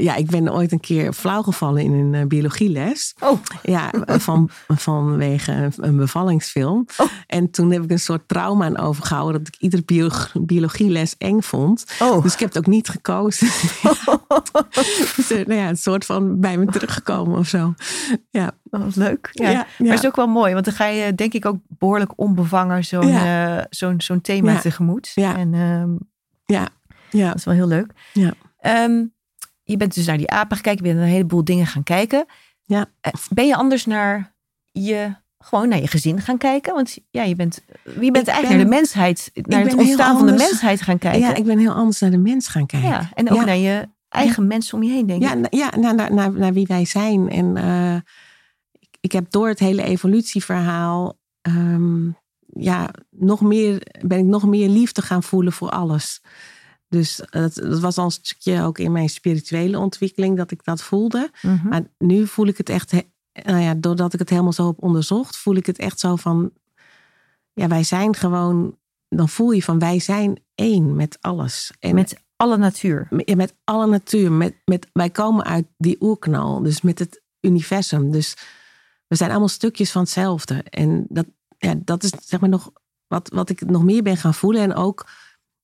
ja, 0.04 0.16
ik 0.16 0.30
ben 0.30 0.54
ooit 0.54 0.72
een 0.72 0.80
keer 0.80 1.14
flauwgevallen 1.14 1.82
in 1.84 1.94
een 1.94 2.14
uh, 2.14 2.26
biologieles. 2.28 3.16
Oh. 3.20 3.40
Ja, 3.64 3.92
van, 4.08 4.50
vanwege 4.68 5.52
een, 5.52 5.74
een 5.78 5.98
bevallingsfilm. 5.98 6.86
Oh. 6.98 7.08
En 7.28 7.52
toen 7.52 7.72
heb 7.72 7.84
ik 7.84 7.92
een 7.92 8.00
soort 8.00 8.28
trauma 8.28 8.66
aan 8.66 8.78
overgehouden 8.78 9.44
dat 9.44 9.54
ik 9.54 9.60
iedere 9.62 9.84
bio, 9.86 10.10
biologieles 10.34 11.16
eng 11.18 11.42
vond. 11.42 11.86
Oh. 12.00 12.24
Dus 12.24 12.34
ik 12.34 12.40
heb 12.40 12.50
het 12.50 12.58
ook 12.58 12.66
niet 12.74 12.90
gekozen. 12.90 13.48
dus, 15.16 15.30
nou 15.30 15.54
ja, 15.54 15.70
een 15.70 15.78
soort 15.78 16.06
van 16.06 16.40
bij 16.40 16.58
me 16.58 16.66
teruggekomen 16.66 17.38
of 17.38 17.48
zo. 17.48 17.74
Ja. 18.30 18.52
Dat 18.64 18.82
was 18.84 18.96
leuk. 18.96 19.30
Ja. 19.32 19.46
Ja, 19.46 19.52
ja. 19.52 19.66
Maar 19.78 19.90
het 19.90 20.00
is 20.00 20.06
ook 20.06 20.16
wel 20.16 20.28
mooi, 20.28 20.54
want 20.54 20.66
dan 20.66 20.74
ga 20.74 20.86
je 20.86 21.16
denk 21.16 21.34
ik 21.34 21.46
ook 21.46 21.58
behoorlijk 21.68 22.12
onbevangen 22.16 22.86
zo'n 22.86 23.08
Ja. 23.08 23.58
eh, 23.58 23.66
zo'n 23.70 24.02
zo'n 24.02 24.22
thema 24.22 24.60
tegemoet. 24.60 25.12
Ja. 25.16 25.38
En 25.38 25.54
ehm, 25.54 25.90
Ja, 26.46 26.68
ja. 27.10 27.28
dat 27.28 27.36
is 27.36 27.44
wel 27.46 27.54
heel 27.54 27.68
leuk. 27.68 27.92
Ja. 28.14 28.34
Ehm, 28.60 29.04
je 29.68 29.78
bent 29.78 29.94
dus 29.96 30.06
naar 30.06 30.18
die 30.18 30.30
apen 30.30 30.56
gekeken, 30.58 30.78
je 30.78 30.84
bent 30.84 30.96
naar 30.96 31.06
een 31.06 31.12
heleboel 31.14 31.44
dingen 31.44 31.66
gaan 31.68 31.84
kijken. 31.84 32.26
Ja. 32.64 32.86
Eh, 33.02 33.12
Ben 33.30 33.48
je 33.48 33.56
anders 33.56 33.86
naar 33.86 34.36
je, 34.72 35.16
gewoon 35.38 35.70
naar 35.70 35.80
je 35.82 35.88
gezin 35.88 36.22
gaan 36.22 36.38
kijken? 36.38 36.74
Want 36.74 36.98
ja, 37.10 37.24
je 37.24 37.36
bent, 37.36 37.62
je 37.84 38.12
bent 38.12 38.28
Ik 38.28 38.34
eigenlijk 38.34 38.48
ben- 38.48 38.50
naar 38.58 38.66
de 38.66 38.70
mensheid, 38.76 39.32
naar 39.34 39.62
het 39.64 39.74
ontstaan 39.76 40.18
van 40.18 40.28
de 40.28 40.34
mensheid 40.34 40.82
gaan 40.82 40.98
kijken. 40.98 41.20
ja, 41.20 41.36
ik 41.36 41.44
ben 41.44 41.60
heel 41.60 41.74
anders 41.74 42.00
naar 42.00 42.12
de 42.12 42.18
mens 42.18 42.48
gaan 42.48 42.66
kijken. 42.66 42.90
Ja, 42.90 43.10
en 43.14 43.30
ook 43.32 43.38
Ja. 43.38 43.46
naar 43.46 43.56
je 43.58 43.90
eigen 44.10 44.48
mensen 44.48 44.78
om 44.78 44.84
je 44.84 44.92
heen, 44.92 45.06
denk 45.06 45.22
Ja, 45.22 45.34
na- 45.34 45.48
ja 45.50 45.70
naar, 45.78 45.96
naar, 45.96 46.14
naar, 46.14 46.32
naar 46.32 46.54
wie 46.54 46.66
wij 46.68 46.86
zijn. 46.86 47.30
En 47.30 47.58
eh, 47.58 47.96
ik, 48.80 48.98
ik 49.00 49.12
heb 49.12 49.32
door 49.32 49.48
het 49.48 49.60
hele 49.60 49.84
evolutieverhaal. 49.84 51.18
ehm, 51.42 52.08
ja, 52.60 52.90
nog 53.10 53.42
meer, 53.42 53.82
ben 54.02 54.18
ik 54.18 54.26
nog 54.26 54.46
meer 54.48 54.70
liefde 54.70 55.02
gaan 55.02 55.24
voelen 55.24 55.54
voor 55.54 55.70
alles. 55.70 56.22
Dus 56.90 57.22
dat, 57.30 57.54
dat 57.54 57.80
was 57.80 57.98
al 57.98 58.06
een 58.06 58.12
stukje 58.12 58.62
ook 58.62 58.80
in 58.80 58.92
mijn 58.92 59.10
spirituele 59.10 59.80
ontwikkeling 59.80 60.38
dat 60.38 60.52
ik 60.52 60.64
dat 60.64 60.82
voelde. 60.82 61.32
Mhm. 61.42 61.68
Maar 61.68 61.84
nu 61.98 62.28
voel 62.28 62.48
ik 62.48 62.58
het 62.58 62.70
echt, 62.70 62.94
nou 63.32 63.60
ja, 63.60 63.74
doordat 63.74 64.14
ik 64.14 64.20
het 64.20 64.30
helemaal 64.30 64.54
zo 64.54 64.68
heb 64.68 64.84
onderzocht, 64.84 65.38
voel 65.38 65.56
ik 65.56 65.66
het 65.66 65.78
echt 65.78 66.00
zo 66.00 66.16
van, 66.16 66.52
ja, 67.54 67.68
wij 67.68 67.84
zijn 67.84 68.16
gewoon, 68.16 68.78
dan 69.10 69.30
voel 69.30 69.52
je 69.52 69.64
van 69.64 69.80
wij 69.80 70.00
zijn 70.00 70.40
één 70.56 70.96
met 70.96 71.18
alles. 71.22 71.72
En 71.80 71.96
Met 71.96 72.26
alle 72.36 72.58
natuur. 72.58 73.08
met, 73.10 73.36
met 73.36 73.56
alle 73.64 73.88
natuur. 73.88 74.32
Met, 74.32 74.56
met, 74.66 74.88
wij 74.94 75.10
komen 75.10 75.46
uit 75.46 75.66
die 75.78 75.98
oerknal, 76.00 76.62
dus 76.62 76.82
met 76.82 77.00
het 77.00 77.22
universum. 77.42 78.12
Dus 78.12 78.38
we 79.08 79.16
zijn 79.16 79.30
allemaal 79.30 79.48
stukjes 79.48 79.92
van 79.92 80.02
hetzelfde. 80.02 80.64
En 80.64 81.06
dat, 81.10 81.26
ja, 81.58 81.76
dat 81.78 82.04
is 82.04 82.12
zeg 82.22 82.40
maar 82.40 82.50
nog 82.50 82.72
wat, 83.08 83.30
wat 83.34 83.50
ik 83.50 83.66
nog 83.66 83.84
meer 83.84 84.04
ben 84.04 84.18
gaan 84.18 84.34
voelen. 84.34 84.62
En 84.62 84.76
ook 84.76 85.06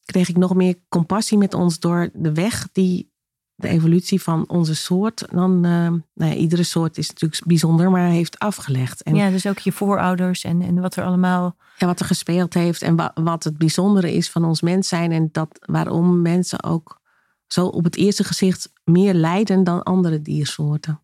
kreeg 0.06 0.30
ik 0.30 0.38
nog 0.38 0.56
meer 0.56 0.76
compassie 0.90 1.38
met 1.38 1.54
ons 1.54 1.80
door 1.80 2.10
de 2.14 2.34
weg 2.34 2.70
die 2.72 3.12
de 3.56 3.68
evolutie 3.68 4.22
van 4.22 4.50
onze 4.50 4.76
soort, 4.76 5.26
dan, 5.32 5.56
eh, 5.66 5.72
nou 6.14 6.32
ja, 6.32 6.34
iedere 6.34 6.64
soort 6.64 6.98
is 6.98 7.10
natuurlijk 7.10 7.42
bijzonder, 7.46 7.92
maar 7.92 8.10
heeft 8.10 8.40
afgelegd. 8.40 9.04
En 9.04 9.16
Ja, 9.16 9.30
dus 9.30 9.48
ook 9.48 9.60
je 9.60 9.72
voorouders 9.72 10.44
en, 10.44 10.62
en 10.62 10.82
wat 10.82 10.96
er 10.96 11.04
allemaal... 11.04 11.56
ja, 11.78 11.86
wat 11.88 12.00
er 12.00 12.06
gespeeld 12.06 12.54
heeft 12.54 12.82
en 12.82 12.96
wa- 12.96 13.12
wat 13.14 13.44
het 13.44 13.58
bijzondere 13.58 14.14
is 14.14 14.30
van 14.30 14.46
ons 14.46 14.62
mens 14.62 14.88
zijn. 14.88 15.12
En 15.12 15.30
dat 15.32 15.50
waarom 15.66 16.22
mensen 16.22 16.64
ook 16.64 17.02
zo 17.48 17.66
op 17.66 17.84
het 17.84 17.96
eerste 17.96 18.24
gezicht 18.24 18.72
meer 18.84 19.14
lijden 19.14 19.64
dan 19.64 19.84
andere 19.84 20.22
diersoorten. 20.22 21.02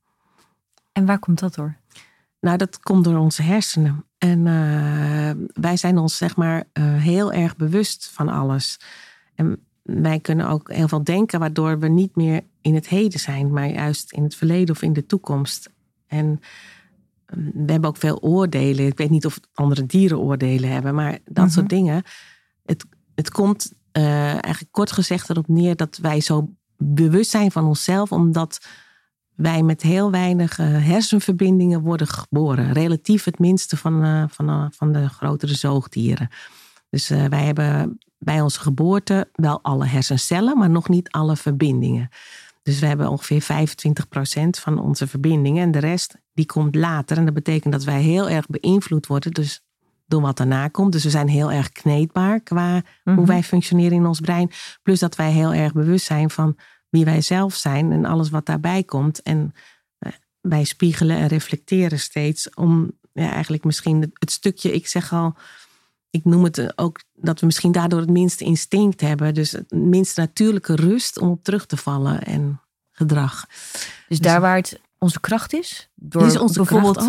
En 0.91 1.06
waar 1.06 1.20
komt 1.20 1.39
dat 1.39 1.56
door? 1.56 1.77
Nou, 2.39 2.58
dat 2.58 2.79
komt 2.79 3.03
door 3.03 3.18
onze 3.18 3.41
hersenen. 3.41 4.06
En 4.19 4.47
eh, 4.47 5.61
wij 5.61 5.77
zijn 5.77 5.97
ons 5.97 6.17
zeg 6.17 6.35
maar 6.35 6.63
eh, 6.73 6.83
heel 6.95 7.33
erg 7.33 7.55
bewust 7.55 8.09
van 8.13 8.29
alles. 8.29 8.79
En 9.35 9.59
wij 9.83 10.19
kunnen 10.19 10.47
ook 10.47 10.71
heel 10.71 10.88
veel 10.88 11.03
denken, 11.03 11.39
waardoor 11.39 11.79
we 11.79 11.88
niet 11.88 12.15
meer 12.15 12.41
in 12.62 12.75
het 12.75 12.88
heden 12.88 13.19
zijn, 13.19 13.51
maar 13.51 13.69
juist 13.69 14.12
in 14.12 14.23
het 14.23 14.36
verleden 14.36 14.75
of 14.75 14.82
in 14.82 14.93
de 14.93 15.05
toekomst. 15.05 15.69
En 16.08 16.39
eh, 17.25 17.38
we 17.53 17.71
hebben 17.71 17.89
ook 17.89 17.97
veel 17.97 18.21
oordelen. 18.21 18.86
Ik 18.86 18.97
weet 18.97 19.10
niet 19.10 19.25
of 19.25 19.39
andere 19.53 19.86
dieren 19.86 20.19
oordelen 20.19 20.69
hebben, 20.71 20.95
maar 20.95 21.19
dat 21.25 21.45
Mhm. 21.45 21.53
soort 21.53 21.69
dingen. 21.69 22.03
Het, 22.65 22.86
het 23.15 23.32
komt 23.32 23.73
eh, 23.91 24.32
eigenlijk 24.32 24.71
kort 24.71 24.91
gezegd 24.91 25.29
erop 25.29 25.47
neer 25.47 25.75
dat 25.75 25.97
wij 25.97 26.21
zo 26.21 26.53
bewust 26.77 27.29
zijn 27.29 27.51
van 27.51 27.65
onszelf, 27.65 28.12
omdat 28.12 28.60
wij 29.41 29.63
met 29.63 29.82
heel 29.82 30.12
weinig 30.12 30.60
eh, 30.60 30.67
hersenverbindingen 30.67 31.82
worden 31.82 32.08
geboren. 32.08 32.73
Relatief 32.73 33.23
het 33.23 33.39
minste 33.39 33.78
van, 33.78 34.04
eh, 34.04 34.23
van, 34.28 34.49
eh, 34.49 34.65
van 34.69 34.91
de 34.91 35.10
grotere 35.10 35.54
zoogdieren. 35.54 36.30
Dus 36.89 37.08
wij 37.08 37.43
hebben 37.43 37.99
bij 38.17 38.41
onze 38.41 38.60
geboorte 38.60 39.30
wel 39.34 39.60
alle 39.62 39.86
hersencellen, 39.86 40.58
maar 40.58 40.69
nog 40.69 40.89
niet 40.89 41.10
alle 41.10 41.36
verbindingen. 41.36 42.10
Dus 42.63 42.80
we 42.80 42.86
hebben 42.86 43.10
ongeveer 43.10 43.41
25% 43.41 44.60
van 44.60 44.80
onze 44.80 45.08
verbindingen. 45.08 45.63
En 45.63 45.71
de 45.71 45.80
rest 45.80 46.15
die 46.34 46.45
komt 46.45 46.75
later. 46.75 47.17
En 47.17 47.25
dat 47.25 47.34
betekent 47.34 47.73
dat 47.73 47.84
wij 47.84 48.02
heel 48.02 48.30
erg 48.30 48.45
beïnvloed 48.47 49.08
worden 49.08 49.32
dus 49.32 49.62
door 50.06 50.21
wat 50.21 50.38
daarna 50.38 50.67
komt. 50.67 50.91
Dus 50.91 51.04
we 51.04 51.10
zijn 51.10 51.28
heel 51.28 51.52
erg 51.52 51.71
kneedbaar 51.71 52.39
qua 52.39 52.82
Mhm. 53.04 53.17
hoe 53.17 53.25
wij 53.25 53.43
functioneren 53.43 53.97
in 53.97 54.06
ons 54.06 54.19
brein. 54.19 54.52
Plus 54.84 54.99
dat 54.99 55.15
wij 55.15 55.32
heel 55.32 55.54
erg 55.54 55.73
bewust 55.73 56.06
zijn 56.06 56.30
van 56.30 56.58
wie 56.89 57.06
wij 57.06 57.21
zelf 57.21 57.56
zijn 57.56 57.91
en 57.91 58.06
alles 58.06 58.30
wat 58.30 58.45
daarbij 58.45 58.84
komt. 58.84 59.21
En 59.21 59.54
eh, 59.99 60.12
wij 60.41 60.63
spiegelen 60.63 61.17
en 61.17 61.28
reflecteren 61.28 61.99
steeds 61.99 62.54
om 62.54 62.91
ja, 63.13 63.32
eigenlijk 63.32 63.63
misschien 63.63 64.12
het, 64.13 64.32
stukje, 64.32 64.73
ik 64.73 64.88
zeg 64.88 65.13
al, 65.13 65.36
ik 66.10 66.25
noem 66.25 66.43
het 66.43 66.58
eh, 66.58 66.67
ook 66.75 66.99
dat 67.13 67.39
we 67.39 67.45
misschien 67.45 67.71
daardoor 67.71 67.99
het 67.99 68.10
minste 68.10 68.43
instinct 68.43 69.02
hebben. 69.02 69.34
Dus 69.34 69.52
het 69.52 69.71
minst 69.71 70.17
natuurlijke 70.17 70.75
rust 70.75 71.19
om 71.19 71.30
op 71.30 71.43
terug 71.43 71.65
te 71.65 71.78
vallen 71.78 72.23
en 72.23 72.62
gedrag. 72.91 73.45
Dus 74.08 74.19
daar 74.19 74.41
waar 74.41 74.56
het 74.56 74.80
onze 74.97 75.19
kracht 75.19 75.54
is, 75.54 75.89
door 75.95 76.25
Is 76.25 76.38
onze 76.38 76.63
bijvoorbeeld 76.63 77.08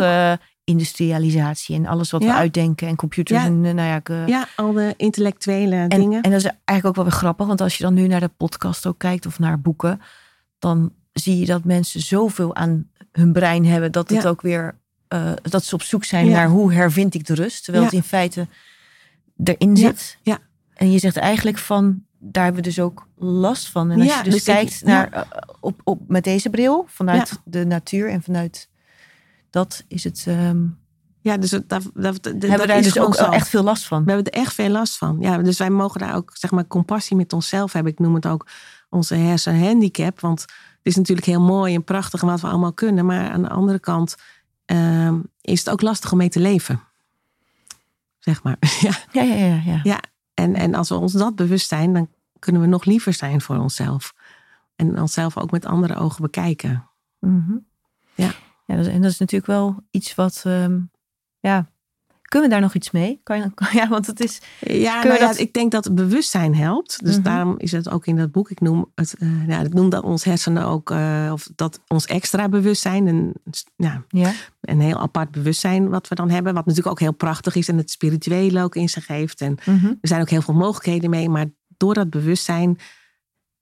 industrialisatie 0.64 1.76
en 1.76 1.86
alles 1.86 2.10
wat 2.10 2.22
we 2.22 2.32
uitdenken 2.32 2.88
en 2.88 2.96
computers 2.96 3.40
Ja. 3.40 3.46
en 3.46 3.64
eh, 3.64 3.74
nou 3.74 3.88
ja, 3.88 3.96
ik, 3.96 4.08
eh, 4.08 4.26
Ja, 4.26 4.48
al 4.56 4.72
de 4.72 4.94
intellectuele 4.96 5.76
en, 5.76 5.88
dingen. 5.88 6.22
en 6.22 6.30
dat 6.30 6.40
is 6.40 6.50
eigenlijk 6.64 6.86
ook 6.86 6.94
wel 6.94 7.04
weer 7.04 7.20
grappig, 7.20 7.46
want 7.46 7.60
als 7.60 7.76
je 7.76 7.84
dan 7.84 7.94
nu 7.94 8.06
naar 8.06 8.20
de 8.20 8.30
podcast 8.36 8.86
ook 8.86 8.98
kijkt 8.98 9.26
of 9.26 9.38
naar 9.38 9.60
boeken, 9.60 10.00
dan 10.58 10.92
zie 11.12 11.38
je 11.38 11.46
dat 11.46 11.64
mensen 11.64 12.00
zoveel 12.00 12.54
aan 12.54 12.88
hun 13.12 13.32
brein 13.32 13.64
hebben 13.66 13.92
dat 13.92 14.08
het 14.10 14.22
Ja. 14.22 14.28
ook 14.28 14.40
weer 14.40 14.78
eh, 15.08 15.32
dat 15.42 15.64
ze 15.64 15.74
op 15.74 15.82
zoek 15.82 16.04
zijn 16.04 16.28
naar 16.28 16.48
hoe 16.48 16.72
hervind 16.72 17.14
ik 17.14 17.26
de 17.26 17.34
rust, 17.34 17.64
terwijl 17.64 17.84
het 17.84 17.92
in 17.94 18.02
feite 18.02 18.46
erin 19.44 19.76
zit. 19.76 20.18
Ja. 20.22 20.38
En 20.74 20.90
je 20.92 20.98
zegt 20.98 21.16
eigenlijk 21.16 21.58
van 21.58 22.02
daar 22.18 22.44
hebben 22.44 22.62
we 22.62 22.68
dus 22.68 22.80
ook 22.80 23.06
last 23.16 23.68
van. 23.68 23.90
En 23.90 23.98
als 24.00 24.08
Ja, 24.08 24.18
je 24.18 24.24
dus, 24.24 24.32
dus 24.32 24.42
kijkt 24.42 24.84
naar 24.84 25.26
op, 25.60 25.80
op 25.84 26.00
met 26.08 26.24
deze 26.24 26.50
bril 26.50 26.84
vanuit 26.88 27.40
de 27.44 27.66
natuur 27.66 28.08
en 28.10 28.22
vanuit 28.22 28.68
dat 29.50 29.84
is 29.88 30.04
het. 30.04 30.24
ehm, 30.26 30.66
ja, 31.22 31.36
dus 31.36 31.50
dat, 31.50 31.68
dat, 31.68 31.82
dat, 31.94 32.22
dat 32.22 32.32
hebben 32.32 32.60
we 32.60 32.66
daar 32.66 32.78
is 32.78 32.84
dus 32.92 32.98
ook 32.98 33.14
zo. 33.14 33.24
echt 33.24 33.48
veel 33.48 33.62
last 33.62 33.86
van. 33.86 34.04
We 34.04 34.12
hebben 34.12 34.32
er 34.32 34.40
echt 34.40 34.54
veel 34.54 34.68
last 34.68 34.96
van. 34.96 35.16
Ja, 35.20 35.38
dus 35.38 35.58
wij 35.58 35.70
mogen 35.70 36.00
daar 36.00 36.14
ook 36.14 36.30
zeg 36.34 36.50
maar 36.50 36.66
compassie 36.66 37.16
met 37.16 37.32
onszelf 37.32 37.72
hebben. 37.72 37.92
Ik 37.92 37.98
noem 37.98 38.14
het 38.14 38.26
ook 38.26 38.46
onze 38.90 39.14
hersenhandicap. 39.14 40.20
Want 40.20 40.40
het 40.40 40.48
is 40.82 40.96
natuurlijk 40.96 41.26
heel 41.26 41.40
mooi 41.40 41.74
en 41.74 41.84
prachtig 41.84 42.20
wat 42.20 42.40
we 42.40 42.46
allemaal 42.46 42.72
kunnen. 42.72 43.06
Maar 43.06 43.30
aan 43.30 43.42
de 43.42 43.48
andere 43.48 43.78
kant 43.78 44.16
ehm, 44.64 45.18
is 45.40 45.58
het 45.58 45.70
ook 45.70 45.82
lastig 45.82 46.12
om 46.12 46.18
mee 46.18 46.28
te 46.28 46.40
leven. 46.40 46.80
Zeg 48.18 48.42
maar. 48.42 48.56
Ja. 48.80 48.92
Ja, 49.12 49.22
ja, 49.22 49.34
ja. 49.34 49.60
ja. 49.64 49.80
ja. 49.82 50.00
En, 50.34 50.54
en 50.54 50.74
als 50.74 50.88
we 50.88 50.94
ons 50.94 51.12
dat 51.12 51.36
bewust 51.36 51.68
zijn, 51.68 51.92
dan 51.92 52.08
kunnen 52.38 52.60
we 52.60 52.66
nog 52.66 52.84
liever 52.84 53.12
zijn 53.12 53.40
voor 53.40 53.56
onszelf. 53.56 54.14
En 54.76 55.00
onszelf 55.00 55.38
ook 55.38 55.50
met 55.50 55.66
andere 55.66 55.96
ogen 55.96 56.22
bekijken. 56.22 56.88
Mhm. 57.18 57.56
Ja. 58.14 58.30
Ja 58.70 58.90
en 58.90 59.02
dat 59.02 59.10
is 59.10 59.18
natuurlijk 59.18 59.50
wel 59.50 59.76
iets 59.90 60.14
wat. 60.14 60.42
ehm, 60.46 60.78
ja. 61.40 61.70
Kunnen 62.22 62.48
we 62.48 62.54
daar 62.54 62.64
nog 62.64 62.74
iets 62.74 62.90
mee? 62.90 63.20
Kan 63.22 63.38
je, 63.38 63.50
kan- 63.54 63.68
ja, 63.80 63.88
want 63.88 64.06
het 64.06 64.20
is. 64.20 64.40
Ja, 64.60 65.02
nou 65.02 65.14
ja, 65.18 65.26
dat- 65.26 65.38
ik 65.38 65.52
denk 65.52 65.70
dat 65.72 65.94
bewustzijn 65.94 66.54
helpt. 66.56 67.04
Dus 67.04 67.14
Mhm. 67.14 67.22
daarom 67.24 67.54
is 67.58 67.72
het 67.72 67.88
ook 67.90 68.06
in 68.06 68.16
dat 68.16 68.32
boek. 68.32 68.50
Ik 68.50 68.60
noem 68.60 68.90
het, 68.94 69.14
eh 69.18 69.48
ja, 69.48 69.60
ik 69.60 69.72
noem 69.74 69.88
dat 69.90 70.02
ons 70.04 70.24
hersenen 70.24 70.64
ook, 70.66 70.90
eh, 70.90 71.30
of 71.32 71.48
dat 71.54 71.80
ons 71.88 72.06
extra 72.06 72.48
bewustzijn. 72.48 73.06
En, 73.06 73.32
ja, 73.76 74.04
Ja. 74.08 74.32
een 74.60 74.80
heel 74.80 74.98
apart 74.98 75.30
bewustzijn 75.30 75.88
wat 75.88 76.08
we 76.08 76.14
dan 76.14 76.30
hebben. 76.30 76.54
Wat 76.54 76.66
natuurlijk 76.66 76.92
ook 76.92 77.00
heel 77.00 77.12
prachtig 77.14 77.54
is 77.54 77.68
en 77.68 77.76
het 77.76 77.90
spirituele 77.90 78.62
ook 78.62 78.74
in 78.76 78.88
zich 78.88 79.06
heeft. 79.06 79.40
En 79.40 79.58
Mhm. 79.64 79.86
er 79.86 80.08
zijn 80.08 80.20
ook 80.20 80.30
heel 80.30 80.42
veel 80.42 80.54
mogelijkheden 80.54 81.10
mee. 81.10 81.28
Maar 81.28 81.46
door 81.76 81.94
dat 81.94 82.10
bewustzijn, 82.10 82.78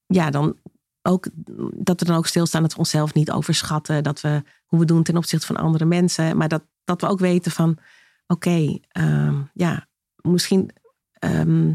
ja, 0.06 0.30
dan 0.30 0.56
ook 1.02 1.28
dat 1.74 2.00
we 2.00 2.06
dan 2.06 2.16
ook 2.16 2.26
stilstaan 2.26 2.62
dat 2.62 2.72
we 2.72 2.78
onszelf 2.78 3.14
niet 3.14 3.30
overschatten. 3.30 4.02
Dat 4.02 4.20
we 4.20 4.42
hoe 4.66 4.78
we 4.78 4.84
doen 4.84 5.02
ten 5.02 5.16
opzichte 5.16 5.46
van 5.46 5.56
andere 5.56 5.84
mensen. 5.84 6.36
Maar 6.36 6.48
dat, 6.48 6.62
dat 6.84 7.00
we 7.00 7.06
ook 7.06 7.18
weten 7.18 7.52
van, 7.52 7.78
oké, 8.26 8.78
ehm, 8.88 9.34
ja, 9.54 9.86
misschien 10.22 10.70
ehm, 11.12 11.72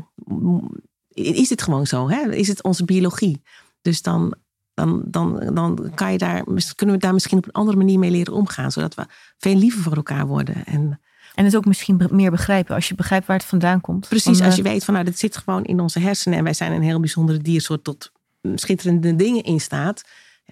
is 1.09 1.49
het 1.49 1.61
gewoon 1.61 1.87
zo. 1.87 2.09
Hè? 2.09 2.31
Is 2.31 2.47
het 2.47 2.63
onze 2.63 2.85
biologie? 2.85 3.41
Dus 3.81 4.01
dan, 4.01 4.35
dan, 4.73 5.03
dan, 5.05 5.53
dan 5.53 5.91
kan 5.95 6.11
je 6.11 6.17
daar, 6.17 6.43
kunnen 6.75 6.95
we 6.95 7.01
daar 7.01 7.13
misschien 7.13 7.37
op 7.37 7.45
een 7.45 7.51
andere 7.51 7.77
manier 7.77 7.99
mee 7.99 8.11
leren 8.11 8.33
omgaan. 8.33 8.71
Zodat 8.71 8.95
we 8.95 9.05
veel 9.37 9.55
liever 9.55 9.81
voor 9.81 9.95
elkaar 9.95 10.27
worden. 10.27 10.65
En 10.65 10.99
En 11.35 11.45
het 11.45 11.55
ook 11.55 11.65
misschien 11.65 12.07
meer 12.11 12.31
begrijpen 12.31 12.75
als 12.75 12.87
je 12.87 12.95
begrijpt 12.95 13.27
waar 13.27 13.37
het 13.37 13.45
vandaan 13.45 13.81
komt. 13.81 14.07
Precies, 14.07 14.37
Van, 14.37 14.45
als 14.45 14.57
eh, 14.57 14.63
je 14.63 14.69
weet 14.69 14.85
van 14.85 14.93
nou, 14.93 15.05
dit 15.05 15.19
zit 15.19 15.37
gewoon 15.37 15.63
in 15.63 15.79
onze 15.79 15.99
hersenen 15.99 16.37
en 16.37 16.43
wij 16.43 16.53
zijn 16.53 16.71
een 16.71 16.81
heel 16.81 16.99
bijzondere 16.99 17.37
diersoort 17.37 17.83
tot 17.83 18.11
schitterende 18.55 19.15
dingen 19.15 19.43
in 19.43 19.61
staat. 19.61 20.03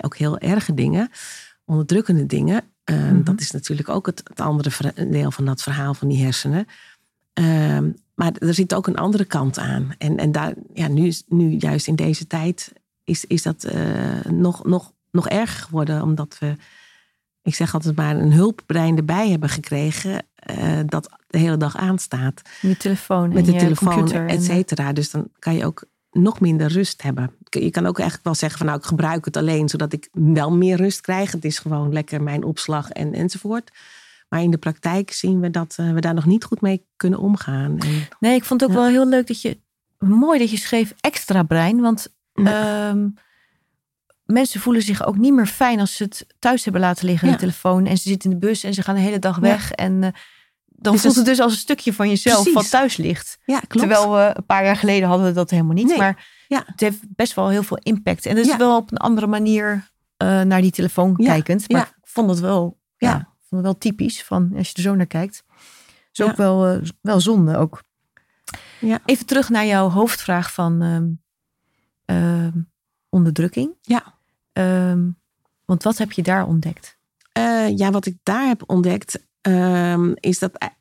ook 0.01 0.17
heel 0.17 0.38
erge 0.38 0.73
dingen, 0.73 1.10
onderdrukkende 1.65 2.25
dingen. 2.25 2.63
Mhm. 2.86 3.23
Dat 3.23 3.39
is 3.41 3.51
natuurlijk 3.51 3.89
ook 3.89 4.06
het, 4.06 4.21
het 4.23 4.39
andere 4.39 4.93
deel 5.10 5.32
van 5.32 5.45
dat 5.45 5.62
verhaal 5.62 5.93
van 5.93 6.08
die 6.08 6.23
hersenen. 6.23 6.65
Ehm, 7.34 7.89
maar 8.15 8.32
er 8.38 8.54
zit 8.54 8.73
ook 8.73 8.88
een 8.88 8.95
andere 8.97 9.25
kant 9.25 9.60
aan. 9.60 9.91
En, 9.97 10.17
en 10.17 10.32
daar, 10.32 10.54
ja, 10.73 10.88
nu, 10.88 11.13
nu 11.27 11.49
juist 11.49 11.88
in 11.88 11.95
deze 11.95 12.27
tijd 12.27 12.73
is, 13.04 13.25
is 13.25 13.41
dat 13.41 13.63
eh, 13.63 14.21
nog, 14.30 14.63
nog, 14.65 14.93
nog 15.12 15.27
erger 15.30 15.63
geworden. 15.63 16.01
Omdat 16.01 16.38
we, 16.39 16.56
ik 17.41 17.56
zeg 17.56 17.73
altijd 17.73 17.95
maar, 17.95 18.15
een 18.15 18.34
hulpbrein 18.34 18.97
erbij 18.97 19.30
hebben 19.30 19.49
gekregen. 19.49 20.25
eh, 20.36 20.80
dat 20.86 21.10
de 21.27 21.38
hele 21.38 21.58
dag 21.58 21.75
aanstaat. 21.77 22.41
Je 22.62 22.77
telefoon 22.77 23.34
Met 23.34 23.45
de 23.45 23.56
telefoon, 23.56 23.93
computer. 23.93 24.25
et 24.27 24.36
en, 24.36 24.41
cetera. 24.41 24.93
Dus 24.93 25.12
dan 25.12 25.27
kan 25.39 25.56
je 25.56 25.65
ook 25.65 25.84
nog 26.12 26.39
minder 26.39 26.67
rust 26.67 27.01
hebben. 27.01 27.32
Je 27.59 27.69
kan 27.71 27.85
ook 27.85 27.95
eigenlijk 27.97 28.23
wel 28.23 28.35
zeggen 28.35 28.57
van 28.57 28.67
nou, 28.67 28.79
ik 28.79 28.85
gebruik 28.85 29.25
het 29.25 29.37
alleen 29.37 29.69
zodat 29.69 29.93
ik 29.93 30.09
wel 30.11 30.51
meer 30.51 30.77
rust 30.77 31.01
krijg. 31.01 31.31
Het 31.31 31.45
is 31.45 31.59
gewoon 31.59 31.93
lekker 31.93 32.21
mijn 32.21 32.43
opslag 32.43 32.89
en, 32.89 33.13
enzovoort. 33.13 33.71
Maar 34.29 34.41
in 34.41 34.51
de 34.51 34.57
praktijk 34.57 35.11
zien 35.11 35.39
we 35.39 35.49
dat 35.49 35.75
eh, 35.77 35.91
we 35.93 36.01
daar 36.01 36.13
nog 36.13 36.25
niet 36.25 36.43
goed 36.43 36.61
mee 36.61 36.85
kunnen 36.95 37.19
omgaan. 37.19 37.77
En, 37.79 38.07
Nee, 38.19 38.35
ik 38.35 38.43
vond 38.43 38.61
het 38.61 38.69
ook 38.69 38.75
Ja. 38.75 38.81
wel 38.81 38.91
heel 38.91 39.07
leuk 39.07 39.27
dat 39.27 39.41
je... 39.41 39.57
Mooi 39.99 40.39
dat 40.39 40.51
je 40.51 40.57
schreef 40.57 40.93
extra 41.01 41.43
brein. 41.43 41.79
Want 41.81 42.07
ehm, 42.33 43.07
mensen 44.25 44.59
voelen 44.59 44.81
zich 44.81 45.05
ook 45.05 45.17
niet 45.17 45.33
meer 45.33 45.47
fijn 45.47 45.79
als 45.79 45.95
ze 45.95 46.03
het 46.03 46.27
thuis 46.39 46.63
hebben 46.63 46.81
laten 46.81 47.05
liggen, 47.05 47.27
Ja. 47.27 47.33
de 47.33 47.39
telefoon. 47.39 47.85
En 47.85 47.97
ze 47.97 48.09
zitten 48.09 48.31
in 48.31 48.39
de 48.39 48.45
bus 48.47 48.63
en 48.63 48.73
ze 48.73 48.81
gaan 48.81 48.95
de 48.95 49.01
hele 49.01 49.19
dag 49.19 49.37
weg. 49.37 49.71
En 49.71 50.03
eh, 50.03 50.09
dan 50.65 50.93
Dus 50.93 51.01
voelt 51.01 51.15
het 51.15 51.25
dus 51.25 51.39
als 51.39 51.51
een 51.51 51.57
stukje 51.57 51.93
van 51.93 52.09
jezelf 52.09 52.35
Precies. 52.35 52.53
wat 52.53 52.69
thuis 52.69 52.97
ligt. 52.97 53.37
ja, 53.45 53.59
klopt. 53.59 53.87
Terwijl 53.87 54.11
we 54.13 54.31
een 54.35 54.45
paar 54.45 54.63
jaar 54.65 54.75
geleden 54.75 55.07
hadden 55.07 55.27
we 55.27 55.33
dat 55.33 55.49
helemaal 55.49 55.73
niet. 55.75 55.87
Nee. 55.87 55.97
Maar 55.97 56.27
Ja. 56.51 56.63
het 56.65 56.79
heeft 56.79 56.99
best 57.15 57.33
wel 57.33 57.49
heel 57.49 57.63
veel 57.63 57.77
impact. 57.77 58.25
En 58.25 58.35
dat 58.35 58.45
is 58.45 58.51
Ja. 58.51 58.57
wel 58.57 58.75
op 58.77 58.91
een 58.91 58.97
andere 58.97 59.27
manier 59.27 59.89
eh, 60.17 60.41
naar 60.41 60.61
die 60.61 60.71
telefoon 60.71 61.13
Ja. 61.17 61.25
kijkend. 61.25 61.71
Maar 61.71 61.81
ik 62.01 62.07
vond 62.07 62.29
het 62.29 62.39
wel, 62.39 62.79
ja. 62.97 63.13
Vond 63.17 63.49
het 63.49 63.61
wel 63.61 63.77
typisch 63.77 64.23
van 64.23 64.51
als 64.57 64.67
je 64.69 64.73
er 64.75 64.81
zo 64.81 64.95
naar 64.95 65.05
kijkt. 65.05 65.43
is 66.11 66.21
ook 66.21 66.35
wel, 66.35 66.67
eh, 66.67 66.89
wel 67.01 67.19
zonde 67.19 67.57
ook. 67.57 67.83
Ja. 68.79 68.99
Even 69.05 69.25
terug 69.25 69.49
naar 69.49 69.65
jouw 69.65 69.89
hoofdvraag 69.89 70.53
van 70.53 70.81
ehm, 70.81 71.09
ehm, 72.05 72.57
onderdrukking. 73.09 73.73
Ja. 73.81 74.13
Ehm, 74.53 75.09
want 75.65 75.83
wat 75.83 75.97
heb 75.97 76.11
je 76.11 76.21
daar 76.23 76.45
ontdekt? 76.47 76.97
Eh, 77.31 77.77
ja, 77.77 77.91
wat 77.91 78.05
ik 78.05 78.17
daar 78.23 78.47
heb 78.47 78.63
ontdekt, 78.69 79.25
is 80.15 80.39
dat 80.39 80.71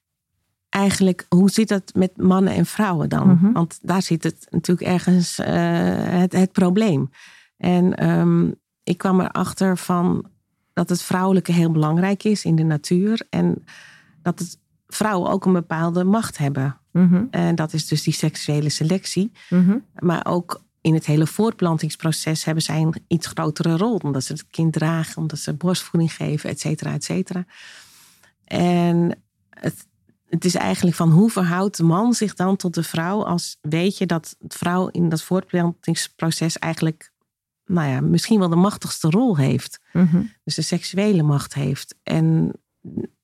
eigenlijk, 0.70 1.26
hoe 1.28 1.50
zit 1.50 1.68
dat 1.68 1.92
met 1.94 2.16
mannen 2.16 2.54
en 2.54 2.66
vrouwen 2.66 3.08
dan? 3.08 3.28
Mhm. 3.28 3.52
Want 3.52 3.78
daar 3.82 4.02
zit 4.02 4.22
het 4.22 4.46
natuurlijk 4.50 4.88
ergens 4.88 5.38
eh, 5.38 5.52
het, 6.20 6.32
het 6.32 6.52
probleem. 6.52 7.10
En 7.56 7.94
ehm, 7.96 8.50
ik 8.82 8.98
kwam 8.98 9.20
erachter 9.20 9.76
van 9.76 10.26
dat 10.72 10.88
het 10.88 11.02
vrouwelijke 11.02 11.52
heel 11.52 11.70
belangrijk 11.70 12.24
is 12.24 12.44
in 12.44 12.56
de 12.56 12.62
natuur. 12.62 13.26
En 13.30 13.64
dat 14.22 14.38
het 14.38 14.58
vrouwen 14.86 15.30
ook 15.30 15.44
een 15.44 15.52
bepaalde 15.52 16.04
macht 16.04 16.38
hebben. 16.38 16.78
Mhm, 16.92 17.24
En 17.30 17.54
dat 17.54 17.72
is 17.72 17.86
dus 17.86 18.02
die 18.02 18.14
seksuele 18.14 18.68
selectie. 18.68 19.32
mhm, 19.48 19.78
Maar 19.98 20.26
ook 20.26 20.62
in 20.80 20.94
het 20.94 21.06
hele 21.06 21.26
voortplantingsproces 21.26 22.44
hebben 22.44 22.62
zij 22.62 22.80
een 22.80 22.94
iets 23.06 23.26
grotere 23.26 23.76
rol. 23.76 23.96
Omdat 23.96 24.24
ze 24.24 24.32
het 24.32 24.46
kind 24.50 24.72
dragen, 24.72 25.16
omdat 25.16 25.38
ze 25.38 25.54
borstvoeding 25.54 26.12
geven, 26.14 26.50
et 26.50 26.60
cetera, 26.60 26.92
et 26.92 27.04
cetera. 27.04 27.44
En 28.44 29.22
het, 29.50 29.86
het 30.30 30.44
is 30.44 30.54
eigenlijk 30.54 30.96
van 30.96 31.10
hoe 31.10 31.30
verhoudt 31.30 31.76
de 31.76 31.82
man 31.82 32.14
zich 32.14 32.34
dan 32.34 32.56
tot 32.56 32.74
de 32.74 32.82
vrouw 32.82 33.24
als 33.24 33.58
weet 33.60 33.98
je 33.98 34.06
dat 34.06 34.36
de 34.38 34.56
vrouw 34.56 34.88
in 34.88 35.08
dat 35.08 35.22
voortplantingsproces 35.22 36.58
eigenlijk, 36.58 37.12
nou 37.64 37.88
ja, 37.88 38.00
misschien 38.00 38.38
wel 38.38 38.48
de 38.48 38.56
machtigste 38.56 39.10
rol 39.10 39.36
heeft. 39.36 39.80
mhm. 39.92 40.22
Dus 40.44 40.54
de 40.54 40.62
seksuele 40.62 41.22
macht 41.22 41.54
heeft. 41.54 41.94
En 42.02 42.52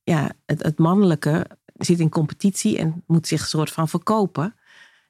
ja, 0.03 0.31
het, 0.47 0.63
het 0.63 0.79
mannelijke 0.79 1.47
zit 1.75 2.01
in 2.01 2.09
competitie 2.09 2.79
en 2.79 3.03
moet 3.07 3.27
zich 3.27 3.41
een 3.41 3.47
soort 3.47 3.71
van 3.71 3.89
verkopen. 3.89 4.55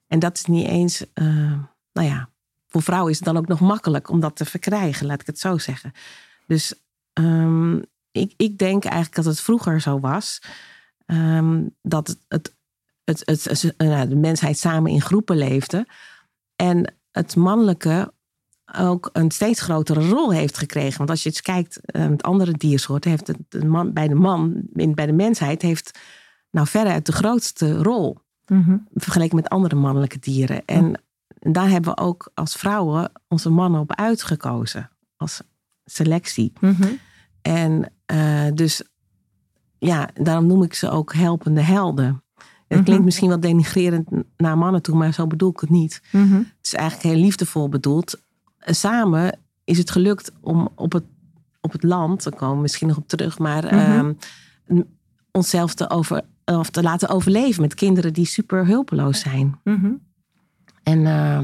En 0.07 0.19
dat 0.19 0.37
is 0.37 0.45
niet 0.45 0.67
eens, 0.67 1.13
eh, 1.13 1.25
nou 1.93 2.09
ja, 2.09 2.31
voor 2.67 2.83
vrouwen 2.83 3.11
is 3.11 3.17
het 3.17 3.27
dan 3.27 3.37
ook 3.37 3.49
nog 3.49 3.61
makkelijk 3.61 4.11
om 4.11 4.21
dat 4.21 4.37
te 4.37 4.45
verkrijgen, 4.45 5.07
laat 5.07 5.21
ik 5.21 5.27
het 5.27 5.39
zo 5.39 5.59
zeggen. 5.59 5.93
Dus 6.47 6.75
ehm, 7.13 7.77
ik, 8.13 8.33
ik 8.37 8.59
denk 8.59 8.85
eigenlijk 8.85 9.15
dat 9.15 9.25
het 9.25 9.41
vroeger 9.41 9.81
zo 9.81 10.01
was, 10.01 10.41
ehm, 11.07 11.63
dat 11.83 12.19
het, 12.29 12.55
het, 13.05 13.23
het, 13.25 13.75
nou, 13.77 14.09
de 14.09 14.17
mensheid 14.17 14.59
samen 14.59 14.91
in 14.91 15.01
groepen 15.01 15.37
leefde. 15.37 15.87
En 16.57 16.95
het 17.11 17.37
mannelijke 17.37 18.15
ook 18.79 19.11
een 19.13 19.31
steeds 19.31 19.61
grotere 19.61 20.09
rol 20.09 20.33
heeft 20.33 20.59
gekregen. 20.59 20.99
Want 20.99 21.11
als 21.11 21.23
je 21.23 21.29
eens 21.29 21.43
kijkt 21.43 21.81
eh, 21.81 22.09
met 22.09 22.23
andere 22.23 22.53
diersoorten, 22.53 23.11
heeft 23.11 23.27
het 23.27 23.39
de 23.49 23.65
man, 23.65 23.93
bij 23.93 24.09
de 24.09 24.15
man, 24.15 24.63
in, 24.73 24.95
bij 24.95 25.07
de 25.07 25.13
mensheid, 25.13 25.63
heeft 25.63 25.99
nou 26.51 26.67
veruit 26.67 27.07
de 27.07 27.13
grootste 27.13 27.83
rol 27.83 28.25
Mhm. 28.47 28.77
vergeleken 28.95 29.37
met 29.37 29.49
andere 29.49 29.75
mannelijke 29.75 30.19
dieren. 30.19 30.65
En 30.65 31.03
daar 31.39 31.69
hebben 31.69 31.95
we 31.95 32.01
ook 32.01 32.31
als 32.35 32.55
vrouwen 32.55 33.13
onze 33.29 33.51
mannen 33.51 33.81
op 33.81 33.95
uitgekozen 33.95 34.91
als 35.17 35.43
selectie. 35.85 36.53
Mhm. 36.61 36.93
En 37.43 37.93
eh, 38.07 38.47
dus 38.55 38.83
ja, 39.79 40.09
daarom 40.15 40.47
noem 40.47 40.63
ik 40.63 40.75
ze 40.75 40.91
ook 40.91 41.15
helpende 41.15 41.61
helden. 41.61 42.23
Het 42.69 42.79
Mhm. 42.79 42.83
klinkt 42.87 43.05
misschien 43.05 43.29
wel 43.29 43.41
denigrerend 43.41 44.09
naar 44.37 44.59
mannen 44.59 44.83
toe, 44.83 44.97
maar 44.97 45.13
zo 45.13 45.27
bedoel 45.27 45.51
ik 45.51 45.61
het 45.61 45.71
niet. 45.71 46.03
Mhm. 46.13 46.35
Het 46.35 46.47
is 46.63 46.75
eigenlijk 46.75 47.15
heel 47.15 47.23
liefdevol 47.25 47.69
bedoeld. 47.69 48.21
Samen 48.59 49.39
is 49.65 49.79
het 49.79 49.91
gelukt 49.91 50.33
om 50.41 50.69
op 50.75 50.93
het, 50.93 51.05
op 51.61 51.73
het 51.73 51.83
land, 51.83 52.23
daar 52.23 52.35
komen 52.35 52.57
we 52.57 52.63
misschien 52.63 52.89
nog 52.89 52.97
op 52.97 53.09
terug, 53.09 53.39
maar 53.39 53.65
Mhm. 53.65 53.75
ehm, 53.75 54.13
onszelf 55.33 55.75
te, 55.75 55.91
over, 55.91 56.23
of 56.45 56.71
te 56.71 56.83
laten 56.83 57.09
overleven 57.09 57.63
met 57.63 57.75
kinderen 57.75 58.13
die 58.13 58.27
super 58.27 58.67
hulpeloos 58.67 59.21
zijn. 59.21 59.61
Mhm. 59.65 59.93
En, 60.83 61.07
eh, 61.07 61.39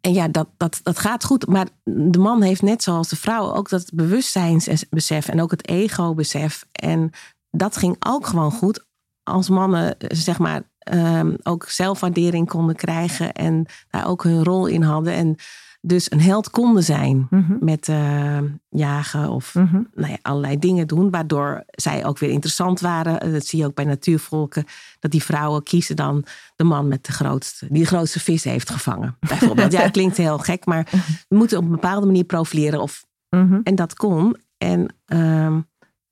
en 0.00 0.12
ja, 0.12 0.28
dat, 0.28 0.48
dat, 0.56 0.80
dat 0.82 0.98
gaat 0.98 1.24
goed. 1.24 1.46
Maar 1.46 1.68
de 1.84 2.18
man 2.18 2.42
heeft 2.42 2.62
net 2.62 2.82
zoals 2.82 3.08
de 3.08 3.16
vrouw 3.16 3.52
ook 3.52 3.68
dat 3.68 3.90
bewustzijnsbesef 3.94 5.28
en 5.28 5.40
ook 5.40 5.50
het 5.50 5.68
ego-besef. 5.68 6.64
En 6.72 7.10
dat 7.50 7.76
ging 7.76 7.96
ook 7.98 8.26
gewoon 8.26 8.52
goed 8.52 8.84
als 9.22 9.48
mannen, 9.48 9.96
zeg 9.98 10.38
maar, 10.38 10.62
ehm, 10.78 11.34
ook 11.42 11.68
zelfwaardering 11.68 12.48
konden 12.48 12.76
krijgen 12.76 13.32
en 13.32 13.66
daar 13.90 14.06
ook 14.06 14.22
hun 14.22 14.44
rol 14.44 14.66
in 14.66 14.82
hadden. 14.82 15.12
En 15.12 15.36
dus 15.82 16.10
een 16.10 16.20
held 16.20 16.50
konden 16.50 16.82
zijn 16.84 17.26
Mhm. 17.30 17.56
met 17.60 17.88
eh, 17.88 18.38
jagen 18.68 19.28
of 19.30 19.54
Mhm. 19.54 19.82
nou 19.94 20.10
ja, 20.10 20.18
allerlei 20.22 20.58
dingen 20.58 20.86
doen, 20.86 21.10
waardoor 21.10 21.64
zij 21.70 22.04
ook 22.06 22.18
weer 22.18 22.30
interessant 22.30 22.80
waren. 22.80 23.20
Eh, 23.20 23.32
Dat 23.32 23.44
zie 23.46 23.58
je 23.58 23.64
ook 23.66 23.74
bij 23.74 23.84
natuurvolken, 23.84 24.64
dat 24.98 25.10
die 25.10 25.22
vrouwen 25.22 25.62
kiezen 25.62 25.96
dan 25.96 26.24
de 26.56 26.64
man 26.64 26.88
met 26.88 27.04
de 27.06 27.12
grootste, 27.12 27.66
die 27.70 27.82
de 27.82 27.88
grootste 27.88 28.20
vis 28.20 28.44
heeft 28.44 28.70
gevangen. 28.70 29.16
Bijvoorbeeld. 29.20 29.72
ja, 29.72 29.80
het 29.82 29.92
klinkt 29.92 30.16
heel 30.16 30.38
gek, 30.38 30.64
maar 30.66 30.88
we 31.28 31.36
moeten 31.36 31.58
op 31.58 31.64
een 31.64 31.70
bepaalde 31.70 32.06
manier 32.06 32.24
profileren. 32.24 32.80
Of, 32.80 33.04
Mhm. 33.30 33.60
en 33.64 33.74
dat 33.74 33.94
kon. 33.94 34.36
En 34.58 34.94
ehm, 35.06 35.60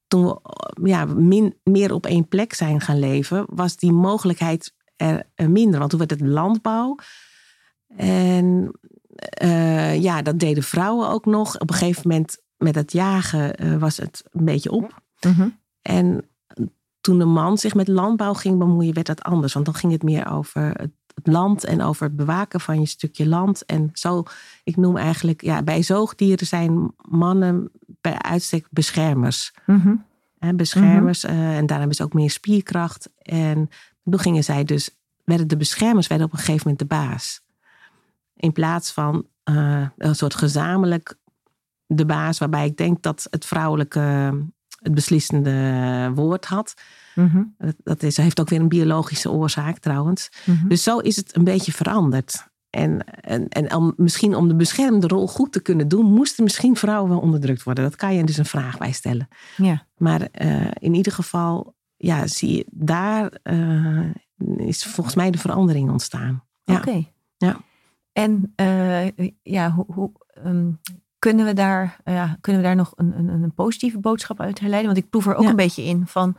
toen 0.08 0.38
we 0.70 0.88
ja, 0.88 1.04
min, 1.04 1.54
meer 1.62 1.92
op 1.92 2.06
één 2.06 2.28
plek 2.28 2.54
zijn 2.54 2.80
gaan 2.80 2.98
leven, 2.98 3.44
was 3.48 3.76
die 3.76 3.92
mogelijkheid 3.92 4.74
er 4.96 5.22
eh, 5.34 5.46
minder. 5.46 5.78
Want 5.78 5.90
toen 5.90 5.98
werd 5.98 6.10
het 6.10 6.20
landbouw. 6.20 6.96
En 7.96 8.70
eh, 9.18 10.02
ja, 10.02 10.22
dat 10.22 10.38
deden 10.38 10.62
vrouwen 10.62 11.08
ook 11.08 11.26
nog. 11.26 11.58
Op 11.58 11.70
een 11.70 11.76
gegeven 11.76 12.02
moment 12.08 12.38
met 12.56 12.74
het 12.74 12.92
jagen 12.92 13.54
eh, 13.54 13.76
was 13.76 13.96
het 13.96 14.24
een 14.30 14.44
beetje 14.44 14.70
op. 14.70 15.02
Mhm. 15.20 15.48
En 15.82 16.24
toen 17.00 17.18
de 17.18 17.24
man 17.24 17.58
zich 17.58 17.74
met 17.74 17.88
landbouw 17.88 18.34
ging 18.34 18.58
bemoeien, 18.58 18.94
werd 18.94 19.06
dat 19.06 19.22
anders. 19.22 19.52
Want 19.52 19.64
dan 19.64 19.74
ging 19.74 19.92
het 19.92 20.02
meer 20.02 20.30
over 20.30 20.62
het, 20.62 20.90
het 21.14 21.26
land 21.26 21.64
en 21.64 21.82
over 21.82 22.06
het 22.06 22.16
bewaken 22.16 22.60
van 22.60 22.80
je 22.80 22.86
stukje 22.86 23.28
land. 23.28 23.64
En 23.64 23.90
zo, 23.92 24.22
ik 24.64 24.76
noem 24.76 24.96
eigenlijk, 24.96 25.42
ja, 25.42 25.62
bij 25.62 25.82
zoogdieren 25.82 26.46
zijn 26.46 26.92
mannen 27.08 27.70
per 28.00 28.22
uitstek 28.22 28.66
beschermers. 28.70 29.52
Mhm. 29.66 29.94
Beschermers. 30.54 31.24
eh, 31.24 31.56
en 31.56 31.66
daar 31.66 31.78
hebben 31.78 31.96
ze 31.96 32.02
ook 32.02 32.12
meer 32.12 32.30
spierkracht. 32.30 33.10
En 33.22 33.70
toen 34.04 34.18
gingen 34.18 34.44
zij 34.44 34.64
dus, 34.64 34.90
werden 35.24 35.48
de 35.48 35.56
beschermers 35.56 36.06
werden 36.06 36.26
op 36.26 36.32
een 36.32 36.38
gegeven 36.38 36.60
moment 36.62 36.78
de 36.78 36.96
baas. 36.96 37.46
In 38.38 38.52
plaats 38.52 38.92
van 38.92 39.26
eh, 39.42 39.86
een 39.96 40.14
soort 40.14 40.34
gezamenlijk 40.34 41.18
de 41.86 42.06
baas, 42.06 42.38
waarbij 42.38 42.66
ik 42.66 42.76
denk 42.76 43.02
dat 43.02 43.26
het 43.30 43.44
vrouwelijke 43.44 44.00
het 44.78 44.94
beslissende 44.94 46.10
woord 46.14 46.44
had. 46.44 46.74
Mhm. 47.14 47.42
Dat, 47.58 47.74
dat 47.82 48.02
is, 48.02 48.16
heeft 48.16 48.40
ook 48.40 48.48
weer 48.48 48.60
een 48.60 48.68
biologische 48.68 49.30
oorzaak 49.30 49.78
trouwens. 49.78 50.28
Mhm. 50.44 50.68
Dus 50.68 50.82
zo 50.82 50.98
is 50.98 51.16
het 51.16 51.36
een 51.36 51.44
beetje 51.44 51.72
veranderd. 51.72 52.46
En, 52.70 53.04
en, 53.04 53.48
en 53.48 53.74
om, 53.74 53.92
misschien 53.96 54.34
om 54.34 54.48
de 54.48 54.54
beschermde 54.54 55.06
rol 55.06 55.28
goed 55.28 55.52
te 55.52 55.60
kunnen 55.60 55.88
doen, 55.88 56.04
moesten 56.04 56.44
misschien 56.44 56.76
vrouwen 56.76 57.10
wel 57.10 57.20
onderdrukt 57.20 57.62
worden. 57.62 57.84
Dat 57.84 57.96
kan 57.96 58.14
je 58.14 58.24
dus 58.24 58.36
een 58.36 58.44
vraag 58.44 58.78
bij 58.78 58.92
stellen. 58.92 59.28
Ja. 59.56 59.86
Maar 59.96 60.20
eh, 60.20 60.70
in 60.78 60.94
ieder 60.94 61.12
geval, 61.12 61.74
ja, 61.96 62.26
zie 62.26 62.56
je, 62.56 62.66
daar 62.70 63.30
eh, 63.42 64.10
is 64.56 64.84
volgens 64.84 65.14
mij 65.14 65.30
de 65.30 65.38
verandering 65.38 65.90
ontstaan. 65.90 66.44
Ja. 66.64 66.76
Oké. 66.76 67.04
Ja. 67.36 67.60
En 68.18 68.52
eh, 68.56 69.28
ja, 69.42 69.70
hoe, 69.70 69.84
hoe, 69.88 70.10
ehm, 70.44 70.70
kunnen 71.18 71.46
we 71.46 71.52
daar, 71.52 72.00
ja, 72.04 72.36
kunnen 72.40 72.62
we 72.62 72.66
daar 72.66 72.76
nog 72.76 72.92
een, 72.96 73.18
een, 73.18 73.28
een 73.28 73.54
positieve 73.54 73.98
boodschap 73.98 74.40
uit 74.40 74.60
herleiden? 74.60 74.92
Want 74.92 75.04
ik 75.04 75.10
proef 75.10 75.26
er 75.26 75.34
ook 75.34 75.42
Ja. 75.42 75.48
een 75.50 75.56
beetje 75.56 75.82
in 75.82 76.06
van, 76.06 76.36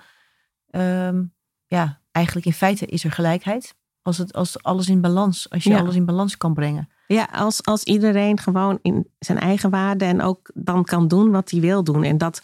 ehm, 0.69 1.23
ja, 1.67 1.99
eigenlijk 2.11 2.45
in 2.45 2.53
feite 2.53 2.85
is 2.85 3.03
er 3.03 3.11
gelijkheid. 3.11 3.75
Als, 4.01 4.17
het, 4.17 4.33
als 4.33 4.63
alles 4.63 4.89
in 4.89 5.01
balans, 5.01 5.49
als 5.49 5.63
je 5.63 5.69
Ja. 5.69 5.79
alles 5.79 5.95
in 5.95 6.05
balans 6.05 6.37
kan 6.37 6.53
brengen. 6.53 6.89
Ja, 7.07 7.27
als, 7.31 7.65
als 7.65 7.83
iedereen 7.83 8.39
gewoon 8.39 8.79
in 8.81 9.07
zijn 9.19 9.39
eigen 9.39 9.69
waarde 9.69 10.05
en 10.05 10.21
ook 10.21 10.51
dan 10.53 10.83
kan 10.83 11.07
doen 11.07 11.31
wat 11.31 11.49
hij 11.51 11.59
wil 11.59 11.83
doen. 11.83 12.03
En 12.03 12.17
dat 12.17 12.41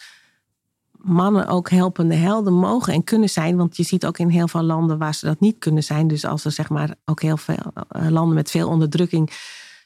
mannen 1.06 1.46
ook 1.46 1.70
helpende 1.70 2.14
helden 2.14 2.52
mogen 2.52 2.92
en 2.92 3.04
kunnen 3.04 3.28
zijn. 3.28 3.56
Want 3.56 3.76
je 3.76 3.82
ziet 3.82 4.06
ook 4.06 4.18
in 4.18 4.28
heel 4.28 4.48
veel 4.48 4.62
landen 4.62 4.98
waar 4.98 5.14
ze 5.14 5.26
dat 5.26 5.40
niet 5.40 5.58
kunnen 5.58 5.82
zijn. 5.82 6.08
Dus 6.08 6.24
als 6.24 6.44
er 6.44 6.52
zeg 6.52 6.68
maar 6.68 6.94
ook 7.04 7.22
heel 7.22 7.36
veel 7.36 7.72
eh, 7.88 8.08
landen 8.08 8.34
met 8.34 8.50
veel 8.50 8.68
onderdrukking 8.68 9.30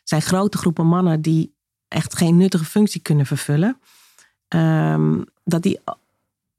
zijn 0.05 0.23
grote 0.23 0.59
groepen 0.59 0.87
mannen 0.87 1.21
die 1.21 1.55
echt 1.89 2.17
geen 2.17 2.37
nuttige 2.37 2.65
functie 2.65 3.01
kunnen 3.01 3.27
vervullen. 3.27 3.79
Ehm, 4.49 5.23
dat, 5.45 5.63
die, 5.63 5.81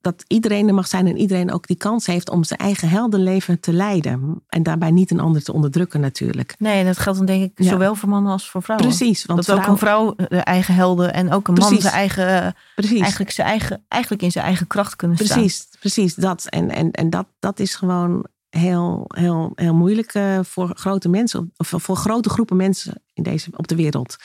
dat 0.01 0.23
iedereen 0.27 0.67
er 0.67 0.73
mag 0.73 0.87
zijn 0.87 1.07
en 1.07 1.17
iedereen 1.17 1.51
ook 1.51 1.67
die 1.67 1.75
kans 1.75 2.05
heeft 2.05 2.29
om 2.29 2.43
zijn 2.43 2.59
eigen 2.59 2.89
heldenleven 2.89 3.59
te 3.59 3.73
leiden. 3.73 4.43
En 4.47 4.63
daarbij 4.63 4.91
niet 4.91 5.11
een 5.11 5.19
ander 5.19 5.43
te 5.43 5.53
onderdrukken 5.53 5.99
natuurlijk. 5.99 6.55
Nee, 6.57 6.79
en 6.79 6.85
dat 6.85 6.97
geldt 6.97 7.17
dan 7.17 7.27
denk 7.27 7.43
ik 7.43 7.51
Ja. 7.55 7.69
zowel 7.69 7.95
voor 7.95 8.09
mannen 8.09 8.31
als 8.31 8.49
voor 8.49 8.63
vrouwen. 8.63 8.87
Precies. 8.87 9.25
Want 9.25 9.45
dat 9.45 9.57
ook 9.57 9.67
een 9.67 9.77
vrouw 9.77 10.13
de 10.15 10.37
eigen 10.37 10.73
helden 10.75 11.13
en 11.13 11.31
ook 11.31 11.47
een 11.47 11.53
man 11.53 11.65
Precies. 11.67 11.83
zijn 11.83 11.95
eigen, 11.95 12.55
precies. 12.75 12.99
eigenlijk, 13.01 13.31
zijn 13.31 13.47
eigen, 13.47 13.83
eigenlijk 13.87 14.23
in 14.23 14.31
zijn 14.31 14.45
eigen 14.45 14.67
kracht 14.67 14.95
kunnen 14.95 15.17
staan. 15.17 15.37
Precies, 15.37 15.67
precies 15.79 16.15
dat. 16.15 16.45
En, 16.45 16.69
en, 16.69 16.91
en 16.91 17.09
dat, 17.09 17.25
dat 17.39 17.59
is 17.59 17.75
gewoon 17.75 18.25
heel, 18.49 19.05
heel, 19.07 19.51
heel 19.55 19.73
moeilijk 19.73 20.13
eh, 20.13 20.39
voor 20.43 20.71
grote 20.73 21.09
mensen, 21.09 21.53
of 21.57 21.73
voor 21.75 21.95
grote 21.95 22.29
groepen 22.29 22.57
mensen 22.57 23.01
in 23.13 23.23
deze, 23.23 23.49
op 23.55 23.67
de 23.67 23.75
wereld. 23.75 24.15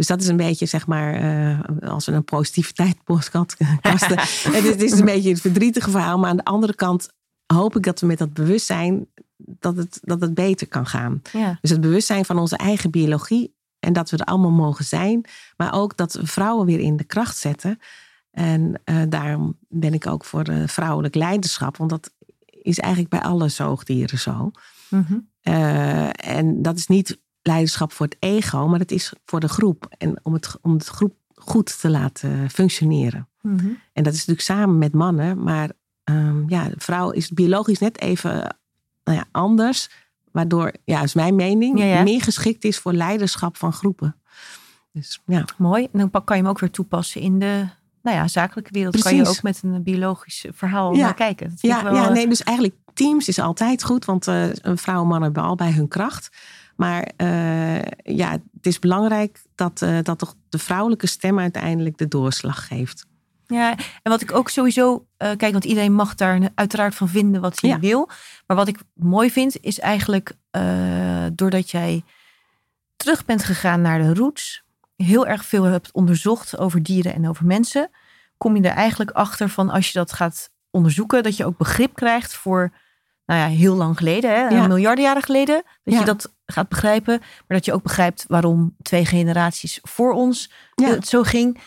Dus 0.00 0.08
dat 0.08 0.20
is 0.20 0.28
een 0.28 0.36
beetje, 0.36 0.66
zeg 0.66 0.86
maar, 0.86 1.14
eh, 1.14 1.88
als 1.90 2.06
we 2.06 2.12
een 2.12 2.24
positiviteit 2.24 2.96
kasten. 3.80 4.18
het, 4.18 4.64
is, 4.64 4.70
het 4.70 4.82
is 4.82 4.92
een 4.92 5.04
beetje 5.04 5.30
het 5.30 5.40
verdrietige 5.40 5.90
verhaal. 5.90 6.18
Maar 6.18 6.30
aan 6.30 6.36
de 6.36 6.44
andere 6.44 6.74
kant 6.74 7.08
hoop 7.46 7.76
ik 7.76 7.82
dat 7.82 8.00
we 8.00 8.06
met 8.06 8.18
dat 8.18 8.32
bewustzijn, 8.32 9.06
dat 9.36 9.76
het, 9.76 9.98
dat 10.02 10.20
het 10.20 10.34
beter 10.34 10.68
kan 10.68 10.86
gaan. 10.86 11.22
Ja. 11.32 11.58
Dus 11.60 11.70
het 11.70 11.80
bewustzijn 11.80 12.24
van 12.24 12.38
onze 12.38 12.56
eigen 12.56 12.90
biologie. 12.90 13.54
En 13.78 13.92
dat 13.92 14.10
we 14.10 14.16
er 14.16 14.24
allemaal 14.24 14.50
mogen 14.50 14.84
zijn. 14.84 15.24
Maar 15.56 15.74
ook 15.74 15.96
dat 15.96 16.12
we 16.12 16.26
vrouwen 16.26 16.66
weer 16.66 16.80
in 16.80 16.96
de 16.96 17.04
kracht 17.04 17.36
zetten. 17.36 17.78
En 18.30 18.80
eh, 18.84 19.02
daarom 19.08 19.58
ben 19.68 19.94
ik 19.94 20.06
ook 20.06 20.24
voor 20.24 20.42
eh, 20.42 20.66
vrouwelijk 20.66 21.14
leiderschap. 21.14 21.76
Want 21.76 21.90
dat 21.90 22.10
is 22.46 22.78
eigenlijk 22.78 23.12
bij 23.12 23.22
alle 23.22 23.48
zoogdieren 23.48 24.18
zo. 24.18 24.50
Mhm. 24.88 25.18
En 26.12 26.62
dat 26.62 26.76
is 26.76 26.86
niet 26.86 27.18
leiderschap 27.42 27.92
voor 27.92 28.06
het 28.06 28.16
ego, 28.18 28.68
maar 28.68 28.78
het 28.78 28.92
is 28.92 29.12
voor 29.24 29.40
de 29.40 29.48
groep. 29.48 29.86
En 29.98 30.20
om 30.22 30.32
het, 30.32 30.56
om 30.62 30.72
het 30.72 30.86
groep 30.86 31.14
goed 31.34 31.80
te 31.80 31.90
laten 31.90 32.50
functioneren. 32.50 33.28
Mhm. 33.40 33.66
En 33.92 34.02
dat 34.02 34.12
is 34.12 34.18
natuurlijk 34.18 34.46
samen 34.46 34.78
met 34.78 34.92
mannen. 34.92 35.42
Maar 35.42 35.70
ehm, 36.04 36.48
ja, 36.48 36.64
de 36.68 36.74
vrouw 36.78 37.10
is 37.10 37.30
biologisch 37.30 37.78
net 37.78 38.00
even 38.00 38.56
nou 39.04 39.18
ja, 39.18 39.24
anders. 39.30 39.90
Waardoor, 40.32 40.72
ja, 40.84 41.02
is 41.02 41.14
mijn 41.14 41.34
mening, 41.34 41.78
Ja, 41.78 41.84
ja. 41.84 42.02
meer 42.02 42.22
geschikt 42.22 42.64
is 42.64 42.78
voor 42.78 42.92
leiderschap 42.92 43.56
van 43.56 43.72
groepen. 43.72 44.16
Dus 44.92 45.20
ja, 45.26 45.44
Mooi. 45.58 45.88
En 45.92 45.98
dan 45.98 46.10
kan 46.10 46.36
je 46.36 46.42
hem 46.42 46.50
ook 46.50 46.58
weer 46.58 46.70
toepassen 46.70 47.20
in 47.20 47.38
de 47.38 47.64
nou 48.02 48.16
ja, 48.16 48.28
zakelijke 48.28 48.72
wereld. 48.72 49.02
Kan 49.02 49.16
je 49.16 49.28
ook 49.28 49.42
met 49.42 49.60
een 49.62 49.82
biologisch 49.82 50.44
verhaal 50.52 50.94
Ja. 50.94 51.00
naar 51.04 51.14
kijken. 51.14 51.48
Dat 51.48 51.60
ja, 51.60 51.76
ik 51.76 51.82
wel, 51.82 51.94
ja 51.94 52.06
eh, 52.06 52.12
nee, 52.12 52.28
dus 52.28 52.42
eigenlijk 52.42 52.76
teams 52.94 53.28
is 53.28 53.38
altijd 53.38 53.84
goed. 53.84 54.04
Want 54.04 54.28
eh 54.28 54.48
een 54.54 54.78
vrouw 54.78 55.00
en 55.02 55.06
man 55.06 55.22
hebben 55.22 55.42
allebei 55.42 55.72
hun 55.72 55.88
kracht. 55.88 56.28
Maar 56.80 57.10
eh, 57.16 57.82
ja, 58.16 58.30
het 58.30 58.66
is 58.66 58.78
belangrijk 58.78 59.42
dat, 59.54 59.82
eh, 59.82 59.98
dat 60.02 60.18
toch 60.18 60.34
de 60.48 60.58
vrouwelijke 60.58 61.06
stem 61.06 61.38
uiteindelijk 61.38 61.98
de 61.98 62.08
doorslag 62.08 62.66
geeft. 62.66 63.06
Ja, 63.46 63.70
en 63.76 64.10
wat 64.10 64.20
ik 64.20 64.32
ook 64.32 64.48
sowieso, 64.48 65.06
eh, 65.16 65.36
kijk, 65.36 65.52
want 65.52 65.64
iedereen 65.64 65.92
mag 65.92 66.14
daar 66.14 66.48
uiteraard 66.54 66.94
van 66.94 67.08
vinden 67.08 67.40
wat 67.40 67.60
hij 67.60 67.70
Ja. 67.70 67.78
wil. 67.78 68.08
Maar 68.46 68.56
wat 68.56 68.68
ik 68.68 68.78
mooi 68.94 69.30
vind, 69.30 69.56
is 69.60 69.78
eigenlijk 69.78 70.32
doordat 71.32 71.70
jij 71.70 72.04
terug 72.96 73.24
bent 73.24 73.44
gegaan 73.44 73.80
naar 73.80 73.98
de 73.98 74.14
roots, 74.14 74.62
heel 74.96 75.26
erg 75.26 75.44
veel 75.44 75.64
hebt 75.64 75.92
onderzocht 75.92 76.58
over 76.58 76.82
dieren 76.82 77.14
en 77.14 77.28
over 77.28 77.46
mensen, 77.46 77.90
kom 78.38 78.56
je 78.56 78.62
er 78.62 78.76
eigenlijk 78.76 79.10
achter 79.10 79.48
van 79.48 79.70
als 79.70 79.86
je 79.92 79.98
dat 79.98 80.12
gaat 80.12 80.50
onderzoeken, 80.70 81.22
dat 81.22 81.36
je 81.36 81.44
ook 81.44 81.56
begrip 81.56 81.94
krijgt 81.94 82.34
voor, 82.34 82.72
nou 83.30 83.42
ja, 83.42 83.56
heel 83.56 83.76
lang 83.76 83.96
geleden, 83.96 84.30
hè, 84.30 84.48
Ja. 84.48 84.66
miljarden 84.66 85.04
jaren 85.04 85.22
geleden, 85.22 85.62
dat 85.84 85.98
je 85.98 86.04
dat 86.04 86.34
gaat 86.46 86.68
begrijpen, 86.68 87.18
maar 87.18 87.56
dat 87.58 87.64
je 87.64 87.72
ook 87.72 87.82
begrijpt 87.82 88.24
waarom 88.28 88.74
twee 88.82 89.04
generaties 89.04 89.78
voor 89.82 90.12
ons 90.12 90.52
het 90.74 91.08
zo 91.08 91.22
ging. 91.22 91.60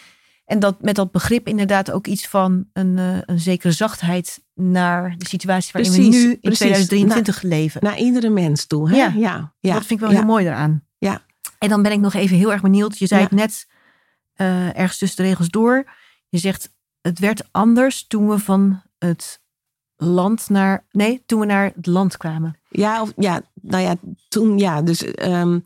En 0.45 0.59
dat 0.59 0.81
met 0.81 0.95
dat 0.95 1.11
begrip 1.11 1.47
inderdaad 1.47 1.91
ook 1.91 2.07
iets 2.07 2.27
van 2.27 2.65
een, 2.73 2.97
eh, 2.97 3.17
een 3.25 3.39
zekere 3.39 3.71
zachtheid 3.71 4.43
naar 4.53 5.15
de 5.17 5.27
situatie 5.27 5.71
waarin 5.73 5.91
we 5.91 5.97
nu 5.97 6.31
in 6.31 6.39
precies. 6.39 6.59
2023 6.59 7.41
leven. 7.41 7.83
Naar 7.83 7.97
iedere 7.97 8.29
mens 8.29 8.65
toe. 8.65 8.89
Hè? 8.89 8.95
Ja. 8.95 9.13
ja, 9.15 9.53
ja, 9.59 9.73
dat 9.73 9.85
vind 9.85 9.99
ik 9.99 9.99
wel 9.99 10.09
ja. 10.09 10.15
heel 10.15 10.25
mooi 10.25 10.45
eraan. 10.45 10.83
Ja. 10.97 11.21
En 11.59 11.69
dan 11.69 11.81
ben 11.81 11.91
ik 11.91 11.99
nog 11.99 12.13
even 12.13 12.37
heel 12.37 12.51
erg 12.51 12.61
benieuwd. 12.61 12.97
Je 12.97 13.07
zei 13.07 13.21
het 13.21 13.31
net 13.31 13.67
eh, 14.33 14.77
ergens 14.77 14.97
tussen 14.97 15.23
de 15.23 15.29
regels 15.29 15.49
door. 15.49 15.91
Je 16.29 16.37
zegt 16.37 16.73
het 17.01 17.19
werd 17.19 17.47
anders 17.51 18.07
toen 18.07 18.29
we 18.29 18.39
van 18.39 18.81
het 18.97 19.42
land 20.03 20.49
naar. 20.49 20.85
Nee, 20.91 21.23
toen 21.25 21.39
we 21.39 21.45
naar 21.45 21.71
het 21.75 21.85
land 21.85 22.17
kwamen. 22.17 22.57
Ja, 22.69 23.01
of, 23.01 23.13
ja, 23.17 23.41
nou 23.61 23.83
ja, 23.83 23.95
toen 24.29 24.57
ja. 24.57 24.81
Dus 24.81 25.03
ehm, 25.03 25.59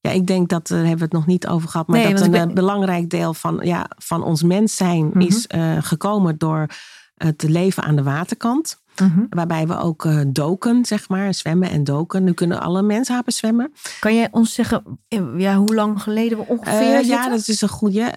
ja, 0.00 0.10
ik 0.10 0.26
denk 0.26 0.48
dat 0.48 0.66
daar 0.68 0.78
hebben 0.78 0.96
we 0.98 1.04
het 1.04 1.12
nog 1.12 1.26
niet 1.26 1.46
over 1.46 1.68
gehad. 1.68 1.86
Maar 1.86 1.98
Nee, 2.00 2.14
dat 2.14 2.22
een 2.24 2.30
ben- 2.30 2.48
eh, 2.48 2.54
belangrijk 2.54 3.10
deel 3.10 3.34
van, 3.34 3.60
ja, 3.62 3.86
van 3.96 4.22
ons 4.22 4.42
mens 4.42 4.76
zijn 4.76 5.06
Mhm. 5.06 5.20
is 5.20 5.46
eh, 5.46 5.76
gekomen 5.80 6.38
door 6.38 6.66
het 7.14 7.42
leven 7.42 7.82
aan 7.82 7.96
de 7.96 8.02
waterkant. 8.02 8.81
Waarbij 9.30 9.66
we 9.66 9.78
ook 9.78 10.04
eh, 10.04 10.20
doken, 10.26 10.84
zeg 10.84 11.08
maar, 11.08 11.34
zwemmen 11.34 11.70
en 11.70 11.84
doken. 11.84 12.24
Nu 12.24 12.32
kunnen 12.32 12.60
alle 12.60 12.82
mensapen 12.82 13.32
zwemmen. 13.32 13.72
Kan 14.00 14.14
je 14.14 14.28
ons 14.30 14.54
zeggen 14.54 14.98
eh, 15.08 15.20
ja, 15.36 15.56
hoe 15.56 15.74
lang 15.74 16.02
geleden 16.02 16.38
we 16.38 16.46
ongeveer 16.46 16.94
Eh, 16.94 17.06
ja, 17.06 17.28
dat 17.28 17.48
is 17.48 17.60
een 17.60 17.68
goede. 17.68 18.12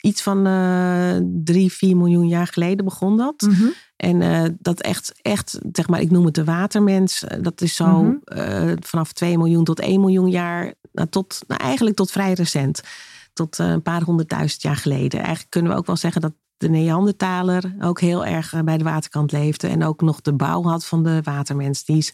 Iets 0.00 0.22
van 0.22 0.42
drie, 1.44 1.72
vier 1.72 1.96
miljoen 1.96 2.28
jaar 2.28 2.46
geleden 2.46 2.84
begon 2.84 3.16
dat. 3.16 3.40
Mhm. 3.40 3.66
En 3.96 4.56
dat 4.60 4.80
echt, 4.80 5.12
echt, 5.22 5.58
zeg 5.72 5.88
maar, 5.88 6.00
ik 6.00 6.10
noem 6.10 6.24
het 6.24 6.34
de 6.34 6.44
watermens. 6.44 7.24
Dat 7.40 7.60
is 7.60 7.74
zo 7.74 8.02
Mhm. 8.02 8.76
vanaf 8.80 9.12
2 9.12 9.38
miljoen 9.38 9.64
tot 9.64 9.80
1 9.80 10.00
miljoen 10.00 10.30
jaar. 10.30 10.74
Nou, 10.92 11.08
tot, 11.08 11.40
nou, 11.46 11.62
eigenlijk 11.62 11.96
tot 11.96 12.10
vrij 12.10 12.32
recent. 12.32 12.80
Tot 13.32 13.58
een 13.58 13.82
paar 13.82 14.02
honderdduizend 14.02 14.62
jaar 14.62 14.76
geleden. 14.76 15.18
Eigenlijk 15.20 15.50
kunnen 15.50 15.72
we 15.72 15.78
ook 15.78 15.86
wel 15.86 15.96
zeggen 15.96 16.20
dat 16.20 16.32
de 16.58 16.68
Neandertaler 16.68 17.74
ook 17.80 18.00
heel 18.00 18.26
erg 18.26 18.52
eh, 18.52 18.60
bij 18.60 18.78
de 18.78 18.84
waterkant 18.84 19.32
leefde. 19.32 19.66
En 19.68 19.84
ook 19.84 20.00
nog 20.00 20.20
de 20.20 20.32
bouw 20.32 20.62
had 20.62 20.86
van 20.86 21.02
de 21.02 21.20
watermens. 21.22 21.84
Die 21.84 21.96
is 21.96 22.12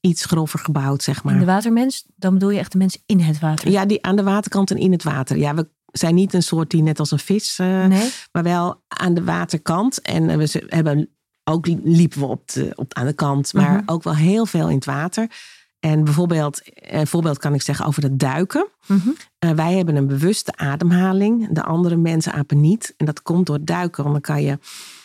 iets 0.00 0.24
grover 0.24 0.58
gebouwd, 0.58 1.02
zeg 1.02 1.24
maar. 1.24 1.32
En 1.34 1.38
de 1.40 1.44
watermens, 1.46 2.04
dan 2.16 2.32
bedoel 2.32 2.50
je 2.50 2.58
echt 2.58 2.72
de 2.72 2.78
mens 2.78 3.02
in 3.06 3.20
het 3.20 3.38
water. 3.40 3.70
Ja, 3.70 3.84
die 3.86 4.02
aan 4.04 4.16
de 4.16 4.22
waterkant 4.22 4.70
en 4.70 4.76
in 4.78 4.92
het 4.92 5.02
water. 5.02 5.36
Ja, 5.36 5.54
we 5.54 5.68
zijn 5.92 6.14
niet 6.14 6.34
een 6.34 6.42
soort 6.42 6.70
die 6.70 6.82
net 6.82 6.98
als 6.98 7.10
een 7.10 7.18
vis, 7.18 7.58
eh, 7.58 7.86
Nee? 7.86 8.10
maar 8.32 8.42
wel 8.42 8.82
aan 8.88 9.14
de 9.14 9.24
waterkant. 9.24 10.00
En 10.00 10.30
eh, 10.30 10.36
we 10.36 10.64
hebben 10.68 11.08
ook 11.44 11.66
liepen 11.84 12.20
we 12.20 12.26
op 12.26 12.50
de, 12.52 12.72
op, 12.74 12.94
aan 12.94 13.06
de 13.06 13.12
kant, 13.12 13.52
maar 13.52 13.70
Mhm. 13.72 13.82
ook 13.86 14.02
wel 14.02 14.14
heel 14.14 14.46
veel 14.46 14.68
in 14.68 14.74
het 14.74 14.84
water. 14.84 15.30
En 15.80 16.04
bijvoorbeeld, 16.04 16.60
een 16.74 17.06
voorbeeld 17.06 17.38
kan 17.38 17.54
ik 17.54 17.62
zeggen 17.62 17.86
over 17.86 18.02
het 18.02 18.18
duiken. 18.18 18.68
Mhm. 18.86 19.08
Eh, 19.38 19.50
wij 19.50 19.74
hebben 19.74 19.96
een 19.96 20.06
bewuste 20.06 20.56
ademhaling, 20.56 21.48
de 21.52 21.62
andere 21.62 21.96
mensen 21.96 22.32
apen 22.32 22.60
niet. 22.60 22.94
En 22.96 23.06
dat 23.06 23.22
komt 23.22 23.46
door 23.46 23.64
duiken, 23.64 24.02
want 24.02 24.14
dan 24.14 24.34
kan 24.34 24.42
je 24.42 24.58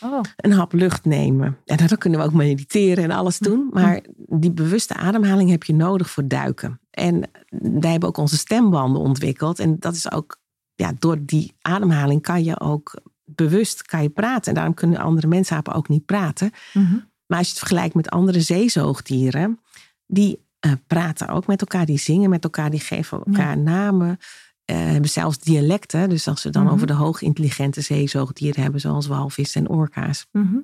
Oh, 0.03 0.19
een 0.35 0.51
hap 0.51 0.73
lucht 0.73 1.05
nemen. 1.05 1.57
En 1.65 1.87
dan 1.87 1.97
kunnen 1.97 2.19
we 2.19 2.25
ook 2.25 2.33
mediteren 2.33 3.03
en 3.03 3.11
alles 3.11 3.37
doen. 3.37 3.69
Maar 3.71 4.01
die 4.27 4.51
bewuste 4.51 4.93
ademhaling 4.93 5.49
heb 5.49 5.63
je 5.63 5.73
nodig 5.73 6.09
voor 6.09 6.27
duiken. 6.27 6.79
En 6.91 7.29
wij 7.49 7.91
hebben 7.91 8.09
ook 8.09 8.17
onze 8.17 8.37
stembanden 8.37 9.01
ontwikkeld. 9.01 9.59
En 9.59 9.75
dat 9.79 9.95
is 9.95 10.11
ook, 10.11 10.39
ja, 10.75 10.93
door 10.99 11.17
die 11.25 11.53
ademhaling 11.61 12.21
kan 12.21 12.43
je 12.43 12.59
ook 12.59 13.01
bewust 13.25 13.83
kan 13.83 14.01
je 14.01 14.09
praten. 14.09 14.47
En 14.47 14.53
daarom 14.53 14.73
kunnen 14.73 14.99
andere 14.99 15.27
mensapen 15.27 15.73
ook 15.73 15.89
niet 15.89 16.05
praten. 16.05 16.51
mhm. 16.73 16.97
Maar 17.25 17.39
als 17.39 17.47
je 17.47 17.55
het 17.55 17.67
vergelijkt 17.67 17.95
met 17.95 18.09
andere 18.09 18.41
zeezoogdieren, 18.41 19.59
die 20.05 20.39
eh, 20.61 20.71
praten 20.87 21.27
ook 21.27 21.47
met 21.47 21.61
elkaar, 21.61 21.85
die 21.85 21.97
zingen 21.99 22.29
met 22.29 22.43
elkaar, 22.43 22.69
die 22.69 22.79
geven 22.79 23.23
elkaar 23.25 23.57
namen. 23.57 24.17
eh, 24.65 24.77
hebben 24.77 25.09
zelfs 25.09 25.37
dialecten. 25.37 26.09
Dus 26.09 26.27
als 26.27 26.43
we 26.43 26.49
dan 26.49 26.63
Mhm. 26.63 26.73
over 26.73 26.87
de 26.87 26.93
hoogintelligente 26.93 27.81
zeezoogdieren 27.81 28.61
hebben, 28.61 28.81
zoals 28.81 29.07
walvissen 29.07 29.61
en 29.61 29.69
orka's. 29.69 30.27
Mhm. 30.31 30.55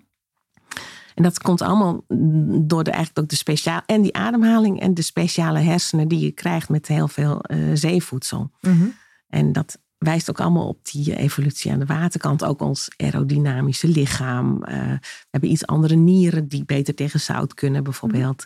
En 1.15 1.23
dat 1.23 1.39
komt 1.39 1.61
allemaal 1.61 2.03
door 2.61 2.83
de, 2.83 2.91
eigenlijk 2.91 3.19
ook 3.19 3.29
de 3.29 3.35
speciale. 3.35 3.83
En 3.85 4.01
die 4.01 4.15
ademhaling 4.15 4.79
en 4.79 4.93
de 4.93 5.01
speciale 5.01 5.59
hersenen 5.59 6.07
die 6.07 6.19
je 6.19 6.31
krijgt 6.31 6.69
met 6.69 6.87
heel 6.87 7.07
veel 7.07 7.41
eh, 7.41 7.57
zeevoedsel. 7.73 8.51
Mhm. 8.61 8.85
En 9.27 9.51
dat 9.51 9.77
wijst 9.97 10.29
ook 10.29 10.39
allemaal 10.39 10.67
op 10.67 10.85
die 10.91 11.15
evolutie 11.15 11.71
aan 11.71 11.79
de 11.79 11.85
waterkant. 11.85 12.43
Ook 12.43 12.61
ons 12.61 12.87
aerodynamische 12.97 13.87
lichaam. 13.87 14.59
We 14.59 14.99
hebben 15.31 15.51
iets 15.51 15.65
andere 15.65 15.95
nieren 15.95 16.47
die 16.47 16.65
beter 16.65 16.93
tegen 16.95 17.19
zout 17.19 17.53
kunnen, 17.53 17.83
bijvoorbeeld. 17.83 18.45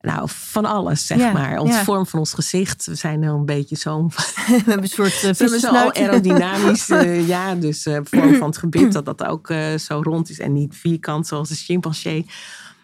Nou, 0.00 0.28
van 0.30 0.64
alles, 0.64 1.06
zeg 1.06 1.18
Ja, 1.18 1.32
maar. 1.32 1.58
Ons 1.58 1.74
ja. 1.74 1.84
vorm 1.84 2.06
van 2.06 2.18
ons 2.18 2.32
gezicht. 2.32 2.86
We 2.86 2.94
zijn 2.94 3.20
wel 3.20 3.34
een 3.34 3.44
beetje 3.44 3.76
zo'n 3.76 4.08
We 4.46 4.52
hebben 4.52 4.82
een 4.82 4.88
soort 4.88 5.14
uh, 5.14 5.20
hebben 5.22 5.60
zo 5.60 5.74
aerodynamisch, 5.74 6.90
uh, 6.90 7.28
ja, 7.34 7.54
dus 7.54 7.86
uh, 7.86 7.98
vorm 8.02 8.34
van 8.34 8.46
het 8.46 8.58
gebit, 8.58 8.92
dat 8.92 9.04
dat 9.04 9.24
ook 9.24 9.50
uh, 9.50 9.74
zo 9.74 10.00
rond 10.02 10.30
is 10.30 10.40
en 10.40 10.52
niet 10.52 10.76
vierkant 10.76 11.26
zoals 11.26 11.48
de 11.48 11.54
chimpansee. 11.54 12.26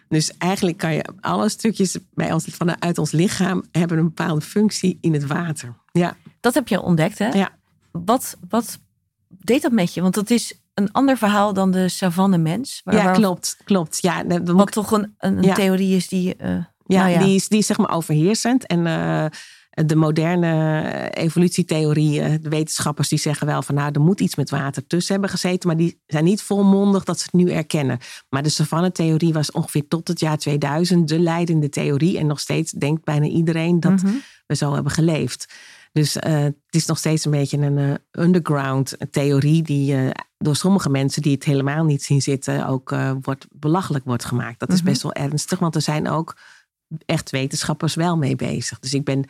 Dus 0.07 0.37
eigenlijk 0.37 0.77
kan 0.77 0.93
je 0.93 1.05
alle 1.21 1.49
stukjes 1.49 1.97
bij 2.13 2.33
ons, 2.33 2.45
vanuit 2.45 2.97
ons 2.97 3.11
lichaam 3.11 3.63
hebben 3.71 3.97
een 3.97 4.03
bepaalde 4.03 4.41
functie 4.41 4.97
in 5.01 5.13
het 5.13 5.25
water. 5.25 5.73
Ja. 5.91 6.15
Dat 6.39 6.53
heb 6.53 6.67
je 6.67 6.81
ontdekt, 6.81 7.17
hè? 7.17 7.27
Ja. 7.27 7.49
Wat, 7.91 8.37
wat 8.49 8.79
deed 9.27 9.61
dat 9.61 9.71
met 9.71 9.93
je? 9.93 10.01
Want 10.01 10.13
dat 10.13 10.29
is 10.29 10.59
een 10.73 10.91
ander 10.91 11.17
verhaal 11.17 11.53
dan 11.53 11.71
de 11.71 11.89
savanne 11.89 12.37
mens. 12.37 12.81
Waar, 12.83 12.95
ja, 12.95 13.11
klopt, 13.11 13.57
klopt. 13.63 14.01
Ja, 14.01 14.25
wat 14.27 14.53
moet... 14.53 14.71
toch 14.71 14.91
een, 14.91 15.15
een, 15.17 15.37
een 15.37 15.43
ja. 15.43 15.53
theorie 15.53 15.95
is 15.95 16.07
die... 16.07 16.35
ja, 16.85 16.99
nou 16.99 17.11
ja, 17.11 17.19
Die, 17.23 17.35
is, 17.35 17.47
die 17.47 17.59
is 17.59 17.65
zeg 17.65 17.77
maar 17.77 17.91
overheersend. 17.95 18.65
En 18.67 18.79
uh, 18.85 19.25
de 19.87 19.95
moderne 19.95 21.09
evolutietheorie, 21.13 22.39
de 22.39 22.49
wetenschappers 22.49 23.09
die 23.09 23.19
zeggen 23.19 23.47
wel 23.47 23.61
van 23.61 23.75
nou, 23.75 23.89
er 23.93 24.01
moet 24.01 24.19
iets 24.19 24.35
met 24.35 24.49
water 24.49 24.87
tussen 24.87 25.11
hebben 25.13 25.29
gezeten, 25.31 25.67
maar 25.67 25.77
die 25.77 26.01
zijn 26.07 26.23
niet 26.23 26.41
volmondig 26.41 27.03
dat 27.03 27.17
ze 27.19 27.23
het 27.23 27.33
nu 27.33 27.51
erkennen. 27.51 27.99
Maar 28.29 28.43
de 28.43 28.49
savanne-theorie 28.49 29.33
was 29.33 29.51
ongeveer 29.51 29.87
tot 29.87 30.07
het 30.07 30.19
jaar 30.19 30.37
2000 30.37 31.07
de 31.07 31.19
leidende 31.19 31.69
theorie 31.69 32.17
en 32.17 32.27
nog 32.27 32.39
steeds 32.39 32.71
denkt 32.71 33.03
bijna 33.03 33.25
iedereen 33.25 33.79
dat 33.79 33.91
Mhm. 33.91 34.05
mm 34.05 34.11
-hmm. 34.11 34.21
we 34.47 34.55
zo 34.55 34.73
hebben 34.73 34.91
geleefd. 34.91 35.53
Dus 35.91 36.17
uh, 36.17 36.21
het 36.41 36.55
is 36.69 36.85
nog 36.85 36.97
steeds 36.97 37.25
een 37.25 37.31
beetje 37.31 37.57
een 37.57 37.77
uh, 37.77 37.93
underground 38.23 38.95
theorie 39.11 39.61
die 39.63 39.95
uh, 39.95 40.09
door 40.37 40.55
sommige 40.55 40.89
mensen 40.89 41.21
die 41.21 41.33
het 41.33 41.43
helemaal 41.43 41.83
niet 41.83 42.03
zien 42.03 42.21
zitten 42.21 42.67
ook 42.67 42.91
eh, 42.91 43.11
wordt, 43.21 43.47
belachelijk 43.51 44.05
wordt 44.05 44.25
gemaakt. 44.25 44.59
Dat 44.59 44.69
is 44.71 44.81
Mhm. 44.81 44.89
best 44.89 45.01
wel 45.01 45.13
ernstig, 45.13 45.59
want 45.59 45.75
er 45.75 45.81
zijn 45.81 46.09
ook 46.09 46.37
echt 47.05 47.29
wetenschappers 47.29 47.95
wel 47.95 48.17
mee 48.17 48.35
bezig. 48.35 48.79
Dus 48.79 48.93
ik 48.93 49.03
ben 49.03 49.25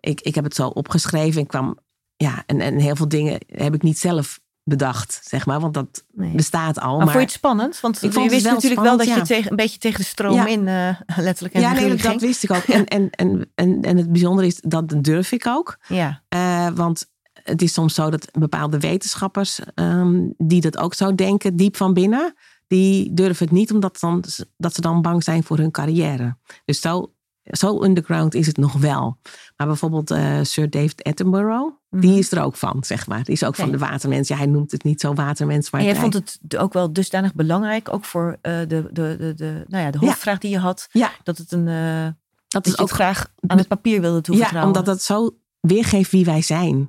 ik, 0.00 0.20
ik 0.20 0.34
heb 0.34 0.44
het 0.44 0.54
zo 0.54 0.66
opgeschreven 0.68 1.40
en 1.40 1.46
kwam, 1.46 1.78
ja, 2.16 2.42
en, 2.46 2.60
en 2.60 2.78
heel 2.78 2.96
veel 2.96 3.08
dingen 3.08 3.38
heb 3.46 3.74
ik 3.74 3.82
niet 3.82 3.98
zelf 3.98 4.40
bedacht, 4.64 5.20
zeg 5.24 5.46
maar, 5.46 5.60
want 5.60 5.74
dat 5.74 6.04
Nee. 6.12 6.34
bestaat 6.34 6.80
al. 6.80 6.88
Maar, 6.96 6.96
Maar, 6.96 7.06
vond 7.06 7.14
je 7.18 7.20
het 7.20 7.30
spannend? 7.30 7.80
Want 7.80 7.96
Ik 7.96 8.02
je 8.02 8.10
vond 8.12 8.24
het 8.24 8.32
wist 8.34 8.44
wel 8.44 8.54
natuurlijk 8.54 8.82
wel 8.82 8.96
dat 8.96 9.06
je 9.06 9.22
tegen, 9.22 9.50
een 9.50 9.56
beetje 9.56 9.78
tegen 9.78 9.98
de 10.00 10.06
stroom 10.06 10.34
Ja. 10.34 10.46
in, 10.46 10.68
eh, 10.68 11.00
letterlijk 11.16 11.54
en 11.54 11.60
ja, 11.60 11.72
nee, 11.72 11.88
dat, 11.88 12.00
dat 12.00 12.20
wist 12.20 12.42
ik 12.44 12.50
ook. 12.50 12.62
En, 12.78 12.86
en, 12.86 13.10
en, 13.10 13.50
en, 13.54 13.82
en 13.82 13.96
het 13.96 14.12
bijzondere 14.12 14.46
is, 14.46 14.60
dat 14.60 15.04
durf 15.04 15.32
ik 15.32 15.46
ook. 15.46 15.78
Ja, 15.88 16.22
Eh, 16.28 16.68
want 16.74 17.06
het 17.42 17.62
is 17.62 17.72
soms 17.72 17.94
zo 17.94 18.10
dat 18.10 18.28
bepaalde 18.38 18.78
wetenschappers, 18.78 19.60
ehm, 19.74 20.26
die 20.36 20.60
dat 20.60 20.78
ook 20.78 20.94
zo 20.94 21.14
denken, 21.14 21.56
diep 21.56 21.76
van 21.76 21.94
binnen, 21.94 22.34
die 22.68 23.14
durven 23.14 23.44
het 23.46 23.54
niet 23.54 23.72
omdat 23.72 24.00
dan, 24.00 24.24
dat 24.56 24.74
ze 24.74 24.80
dan 24.80 25.02
bang 25.02 25.24
zijn 25.24 25.42
voor 25.44 25.56
hun 25.58 25.70
carrière. 25.70 26.36
Dus 26.64 26.80
zo, 26.80 27.12
zo 27.44 27.82
underground 27.82 28.34
is 28.34 28.46
het 28.46 28.56
nog 28.56 28.72
wel. 28.72 29.18
Maar 29.56 29.66
bijvoorbeeld 29.66 30.10
eh, 30.10 30.38
Sir 30.42 30.70
David 30.70 31.02
Attenborough, 31.02 31.76
Mhm. 31.90 32.00
die 32.02 32.18
is 32.18 32.32
er 32.32 32.42
ook 32.42 32.56
van, 32.56 32.84
zeg 32.84 33.06
maar. 33.06 33.24
Die 33.24 33.34
is 33.34 33.44
ook 33.44 33.54
van 33.54 33.70
de 33.70 33.78
watermens. 33.78 34.28
Ja, 34.28 34.36
hij 34.36 34.46
noemt 34.46 34.70
het 34.72 34.84
niet 34.84 35.00
zo 35.00 35.14
watermens, 35.14 35.70
maar 35.70 35.80
en 35.80 35.86
jij 35.86 35.96
hij- 35.96 36.10
vond 36.10 36.14
het 36.14 36.56
ook 36.56 36.72
wel 36.72 36.92
dusdanig 36.92 37.34
belangrijk, 37.34 37.92
ook 37.92 38.04
voor 38.04 38.38
eh, 38.42 38.58
de, 38.58 38.66
de, 38.66 39.16
de, 39.18 39.32
de, 39.36 39.64
nou 39.68 39.84
ja, 39.84 39.90
de 39.90 39.98
Ja. 40.00 40.06
hoofdvraag 40.06 40.38
die 40.38 40.50
je 40.50 40.58
had, 40.58 40.88
Ja, 40.92 41.10
dat, 41.22 41.38
het 41.38 41.52
een, 41.52 41.68
eh, 41.68 42.02
dat 42.04 42.14
dat 42.48 42.66
is 42.66 42.78
ook 42.78 42.90
graag 42.90 43.32
aan 43.46 43.58
het 43.58 43.68
papier 43.68 44.00
wilde 44.00 44.16
Ja, 44.16 44.22
toevertrouwen. 44.22 44.66
omdat 44.76 44.86
het 44.94 45.02
zo 45.02 45.38
weergeeft 45.60 46.10
wie 46.10 46.24
wij 46.24 46.42
zijn. 46.42 46.86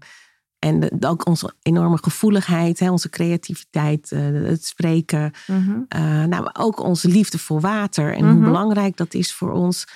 En 0.60 0.80
de- 0.80 1.08
ook 1.08 1.26
onze 1.28 1.54
enorme 1.62 1.98
gevoeligheid, 1.98 2.80
hè, 2.80 2.91
onze 2.91 3.10
creativiteit, 3.10 4.12
eh, 4.12 4.19
het 4.32 4.65
spreken. 4.65 5.32
Mhm. 5.48 5.80
eh, 5.88 6.24
nou, 6.24 6.50
ook 6.54 6.80
onze 6.80 7.08
liefde 7.08 7.38
voor 7.39 7.60
water 7.60 8.13
en 8.15 8.24
hoe 8.26 8.34
Mhm. 8.34 8.43
belangrijk 8.43 8.98
dat 8.98 9.13
is 9.13 9.34
voor 9.34 9.52
ons. 9.52 9.88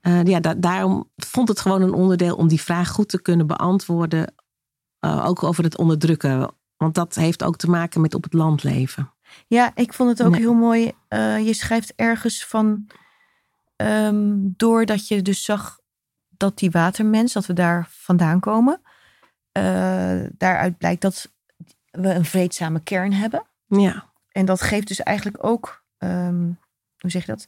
Eh, 0.00 0.22
ja, 0.24 0.40
da- 0.40 0.54
daarom 0.54 1.10
vond 1.16 1.48
het 1.48 1.60
gewoon 1.60 1.82
een 1.82 1.92
onderdeel 1.92 2.36
om 2.36 2.48
die 2.48 2.60
vraag 2.60 2.88
goed 2.90 3.08
te 3.08 3.22
kunnen 3.22 3.46
beantwoorden. 3.46 4.34
ook 5.24 5.42
over 5.42 5.64
het 5.64 5.76
onderdrukken. 5.78 6.50
Want 6.76 6.94
dat 6.94 7.14
heeft 7.14 7.42
ook 7.42 7.56
te 7.56 7.70
maken 7.70 8.00
met 8.00 8.14
op 8.14 8.22
het 8.22 8.32
land 8.32 8.62
leven. 8.62 9.12
Ja, 9.46 9.70
ik 9.74 9.92
vond 9.92 10.10
het 10.10 10.22
ook 10.26 10.30
Nee. 10.32 10.40
heel 10.40 10.54
mooi. 10.54 10.92
Je 11.44 11.54
schrijft 11.54 11.92
ergens 11.96 12.44
van, 12.46 12.86
ehm, 13.76 14.32
doordat 14.40 15.08
je 15.08 15.22
dus 15.22 15.44
zag 15.44 15.78
dat 16.28 16.58
die 16.58 16.70
watermens, 16.70 17.32
dat 17.32 17.46
we 17.46 17.52
daar 17.52 17.86
vandaan 17.90 18.40
komen, 18.40 18.80
daaruit 20.38 20.78
blijkt 20.78 21.00
dat 21.02 21.32
we 21.90 22.08
een 22.14 22.24
vreedzame 22.24 22.80
kern 22.80 23.12
hebben. 23.12 23.42
Ja, 23.66 24.04
En 24.32 24.44
dat 24.44 24.60
geeft 24.60 24.88
dus 24.88 25.02
eigenlijk 25.02 25.44
ook, 25.44 25.84
ehm, 25.98 26.42
hoe 26.98 27.10
zeg 27.10 27.26
je 27.26 27.32
dat? 27.32 27.46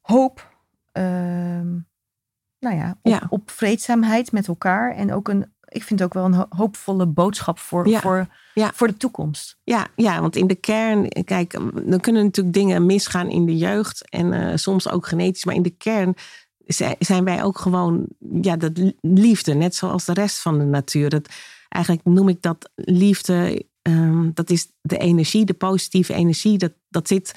Hoop. 0.00 0.50
ehm, 0.92 1.70
nou 2.58 2.76
ja 2.76 2.90
op, 3.02 3.12
Ja. 3.12 3.26
op 3.28 3.50
vreedzaamheid 3.50 4.32
met 4.32 4.48
elkaar. 4.48 4.94
En 4.94 5.12
ook 5.12 5.28
een, 5.28 5.52
ik 5.68 5.82
vind 5.82 6.00
het 6.00 6.08
ook 6.08 6.14
wel 6.14 6.24
een 6.24 6.34
ho- 6.34 6.46
hoopvolle 6.48 7.06
boodschap 7.06 7.58
voor, 7.58 7.88
Ja. 7.88 8.00
voor, 8.00 8.26
Ja. 8.54 8.70
voor 8.74 8.86
de 8.86 8.96
toekomst. 8.96 9.58
Ja, 9.64 9.86
ja, 9.96 10.20
want 10.20 10.36
in 10.36 10.46
de 10.46 10.54
kern, 10.54 11.08
kijk, 11.24 11.52
dan 11.86 12.00
kunnen 12.00 12.24
natuurlijk 12.24 12.54
dingen 12.54 12.86
misgaan 12.86 13.28
in 13.28 13.46
de 13.46 13.56
jeugd 13.56 14.08
en 14.08 14.32
eh, 14.32 14.56
soms 14.56 14.88
ook 14.88 15.06
genetisch, 15.06 15.44
maar 15.44 15.54
in 15.54 15.62
de 15.62 15.76
kern 15.76 16.14
zijn 16.98 17.24
wij 17.24 17.42
ook 17.42 17.58
gewoon, 17.58 18.06
ja, 18.40 18.56
dat 18.56 18.78
li- 18.78 18.96
liefde, 19.00 19.54
net 19.54 19.74
zoals 19.74 20.04
de 20.04 20.12
rest 20.12 20.38
van 20.38 20.58
de 20.58 20.64
natuur. 20.64 21.08
Dat, 21.10 21.28
eigenlijk 21.68 22.04
noem 22.04 22.28
ik 22.28 22.42
dat 22.42 22.70
liefde, 22.74 23.66
ehm, 23.82 24.30
dat 24.34 24.50
is 24.50 24.68
de 24.80 24.98
energie, 24.98 25.44
de 25.44 25.54
positieve 25.54 26.14
energie, 26.14 26.58
dat, 26.58 26.72
dat 26.88 27.08
zit 27.08 27.34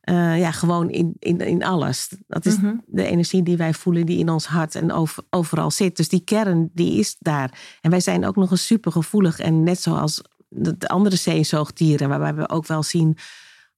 eh, 0.00 0.38
ja, 0.38 0.50
gewoon 0.50 0.90
in, 0.90 1.16
in, 1.18 1.38
in 1.40 1.64
alles. 1.64 2.08
Dat 2.26 2.46
is 2.46 2.56
Mhm. 2.56 2.74
de 2.86 3.06
energie 3.06 3.42
die 3.42 3.56
wij 3.56 3.74
voelen, 3.74 4.06
die 4.06 4.18
in 4.18 4.28
ons 4.30 4.46
hart 4.46 4.74
en 4.74 4.92
over, 4.92 5.22
overal 5.30 5.70
zit. 5.70 5.96
Dus 5.96 6.08
die 6.08 6.20
kern, 6.24 6.70
die 6.74 6.98
is 6.98 7.16
daar. 7.18 7.58
En 7.80 7.90
wij 7.90 8.00
zijn 8.00 8.26
ook 8.26 8.36
nog 8.36 8.50
eens 8.50 8.66
super 8.66 8.92
gevoelig. 8.92 9.38
En 9.38 9.62
net 9.62 9.80
zoals 9.80 10.22
de, 10.48 10.78
de 10.78 10.88
andere 10.88 11.16
zeezoogdieren, 11.16 12.08
waarbij 12.08 12.34
we 12.34 12.48
ook 12.48 12.66
wel 12.66 12.82
zien 12.82 13.16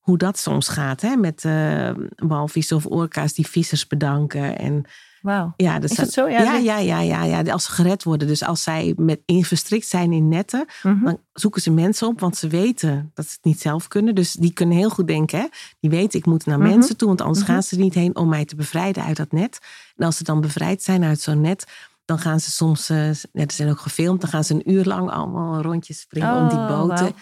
hoe 0.05 0.19
dat 0.19 0.39
soms 0.39 0.69
gaat. 0.69 1.01
Hè? 1.01 1.17
Met 1.17 1.45
eh 1.45 1.91
walvissen 2.17 2.77
of 2.77 2.87
orka's 2.87 3.33
die 3.33 3.47
vissers 3.49 3.87
bedanken. 3.87 4.59
En 4.59 4.85
Wauw. 5.23 5.53
ja, 5.57 5.79
dat 5.79 5.91
Is 5.91 5.97
dat 5.97 6.13
zo? 6.13 6.29
Ja, 6.29 6.43
Ja, 6.43 6.57
ja, 6.57 6.79
ja, 6.79 7.01
ja, 7.01 7.23
ja, 7.25 7.53
als 7.53 7.65
ze 7.65 7.71
gered 7.73 8.03
worden. 8.03 8.29
Dus 8.29 8.43
als 8.45 8.63
zij 8.63 8.95
met, 8.97 9.21
in 9.27 9.45
verstrikt 9.45 9.87
zijn 9.87 10.13
in 10.13 10.29
netten, 10.29 10.67
Mhm. 10.83 11.05
dan 11.05 11.19
zoeken 11.33 11.63
ze 11.63 11.71
mensen 11.71 12.07
op, 12.09 12.21
want 12.21 12.37
ze 12.37 12.49
weten 12.49 13.11
dat 13.15 13.27
ze 13.27 13.33
het 13.35 13.45
niet 13.45 13.61
zelf 13.61 13.89
kunnen. 13.89 14.15
Dus 14.15 14.33
die 14.33 14.53
kunnen 14.53 14.77
heel 14.77 14.91
goed 14.91 15.07
denken. 15.07 15.39
Hè? 15.39 15.47
Die 15.81 15.91
weten, 15.91 16.19
ik 16.19 16.27
moet 16.27 16.47
naar 16.47 16.59
Mhm. 16.59 16.69
mensen 16.69 16.97
toe, 16.97 17.09
want 17.09 17.21
anders 17.21 17.41
Mhm. 17.41 17.51
gaan 17.53 17.63
ze 17.63 17.77
er 17.77 17.83
niet 17.83 17.95
heen 17.95 18.17
om 18.17 18.29
mij 18.29 18.45
te 18.45 18.57
bevrijden 18.57 19.05
uit 19.05 19.17
dat 19.17 19.33
net. 19.33 19.59
En 19.97 20.07
als 20.07 20.17
ze 20.17 20.25
dan 20.25 20.41
bevrijd 20.41 20.83
zijn 20.83 21.05
uit 21.05 21.21
zo'n 21.21 21.41
net, 21.41 21.67
dan 22.05 22.19
gaan 22.19 22.41
ze 22.41 22.51
soms, 22.51 22.89
eh 22.91 23.11
net 23.33 23.53
zijn 23.53 23.71
ook 23.71 23.81
gefilmd, 23.81 24.21
dan 24.21 24.31
gaan 24.31 24.45
ze 24.45 24.55
een 24.55 24.71
uur 24.73 24.85
lang 24.85 25.11
allemaal 25.11 25.63
rondjes 25.63 26.01
springen 26.01 26.37
om 26.37 26.49
die 26.49 26.59
Oh, 26.59 26.69
boten. 26.69 27.13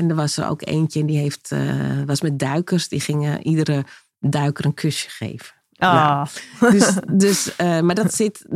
En 0.00 0.08
er 0.08 0.14
was 0.14 0.36
er 0.36 0.48
ook 0.48 0.66
eentje 0.66 1.00
en 1.00 1.06
die 1.06 1.18
heeft, 1.18 1.52
eh, 1.52 2.02
was 2.06 2.20
met 2.20 2.38
duikers, 2.38 2.88
die 2.88 3.00
gingen 3.00 3.46
iedere 3.46 3.84
duiker 4.18 4.64
een 4.64 4.74
kusje 4.74 5.10
geven. 5.10 5.54
Ah. 5.76 6.26
Dus, 6.60 6.94
dus, 7.12 7.56
eh, 7.56 7.80
maar 7.80 7.94
dat 7.94 8.14
zit. 8.14 8.46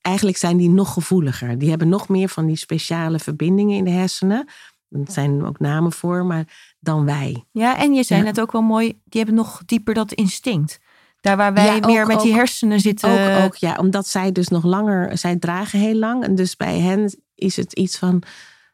Eigenlijk 0.00 0.36
zijn 0.36 0.56
die 0.56 0.68
nog 0.70 0.92
gevoeliger. 0.92 1.58
Die 1.58 1.68
hebben 1.68 1.88
nog 1.88 2.08
meer 2.08 2.28
van 2.28 2.46
die 2.46 2.56
speciale 2.56 3.18
verbindingen 3.18 3.76
in 3.76 3.84
de 3.84 3.90
hersenen. 3.90 4.48
Er 4.88 5.00
zijn 5.06 5.44
ook 5.44 5.58
namen 5.58 5.92
voor, 5.92 6.24
maar 6.24 6.74
dan 6.80 7.04
wij. 7.04 7.44
Ja, 7.52 7.78
en 7.78 7.94
je 7.94 8.02
zei 8.02 8.20
Ja. 8.20 8.26
net 8.26 8.40
ook 8.40 8.52
wel 8.52 8.62
mooi, 8.62 8.86
die 9.04 9.20
hebben 9.22 9.34
nog 9.34 9.62
dieper 9.66 9.94
dat 9.94 10.12
instinct. 10.12 10.78
Daar 11.20 11.36
waar 11.36 11.54
wij 11.54 11.64
Ja, 11.76 11.86
meer 11.86 12.02
ook- 12.02 12.08
met 12.08 12.20
die 12.20 12.34
hersenen 12.34 12.80
zitten. 12.80 13.36
Ook, 13.38 13.44
ook, 13.44 13.54
ja, 13.56 13.76
omdat 13.76 14.06
zij 14.06 14.32
dus 14.32 14.48
nog 14.48 14.64
langer, 14.64 15.18
zij 15.18 15.36
dragen 15.36 15.78
heel 15.78 15.94
lang. 15.94 16.24
En 16.24 16.34
dus 16.34 16.56
bij 16.56 16.78
hen 16.78 17.20
is 17.34 17.56
het 17.56 17.72
iets 17.72 17.98
van, 17.98 18.22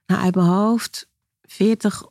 nou 0.07 0.22
uit 0.22 0.35
mijn 0.35 0.46
hoofd, 0.46 1.09
40, 1.54 2.02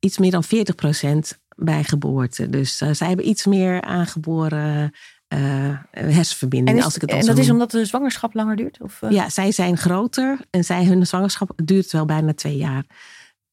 iets 0.00 0.18
meer 0.18 0.30
dan 0.30 0.44
40 0.44 0.74
procent 0.74 1.38
bij 1.56 1.84
geboorte. 1.84 2.48
Dus 2.50 2.80
eh, 2.80 2.88
zij 2.92 3.06
hebben 3.06 3.28
iets 3.28 3.46
meer 3.46 3.82
aangeboren 3.82 4.90
eh 5.28 5.68
en 5.90 6.12
hersenverbindingen. 6.12 6.78
is- 6.78 6.84
als 6.84 6.94
ik 6.94 7.00
het 7.00 7.10
en 7.10 7.26
dat 7.26 7.38
is 7.38 7.50
omdat 7.50 7.70
de 7.70 7.84
zwangerschap 7.84 8.34
langer 8.34 8.56
duurt? 8.56 8.80
Of, 8.80 9.02
eh, 9.02 9.10
Ja, 9.10 9.28
zij 9.28 9.52
zijn 9.52 9.76
groter 9.76 10.38
en 10.50 10.64
zij, 10.64 10.84
hun 10.84 11.06
zwangerschap 11.06 11.50
duurt 11.64 11.92
wel 11.92 12.04
bijna 12.04 12.34
twee 12.34 12.56
jaar. 12.56 12.84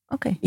Oké. 0.08 0.38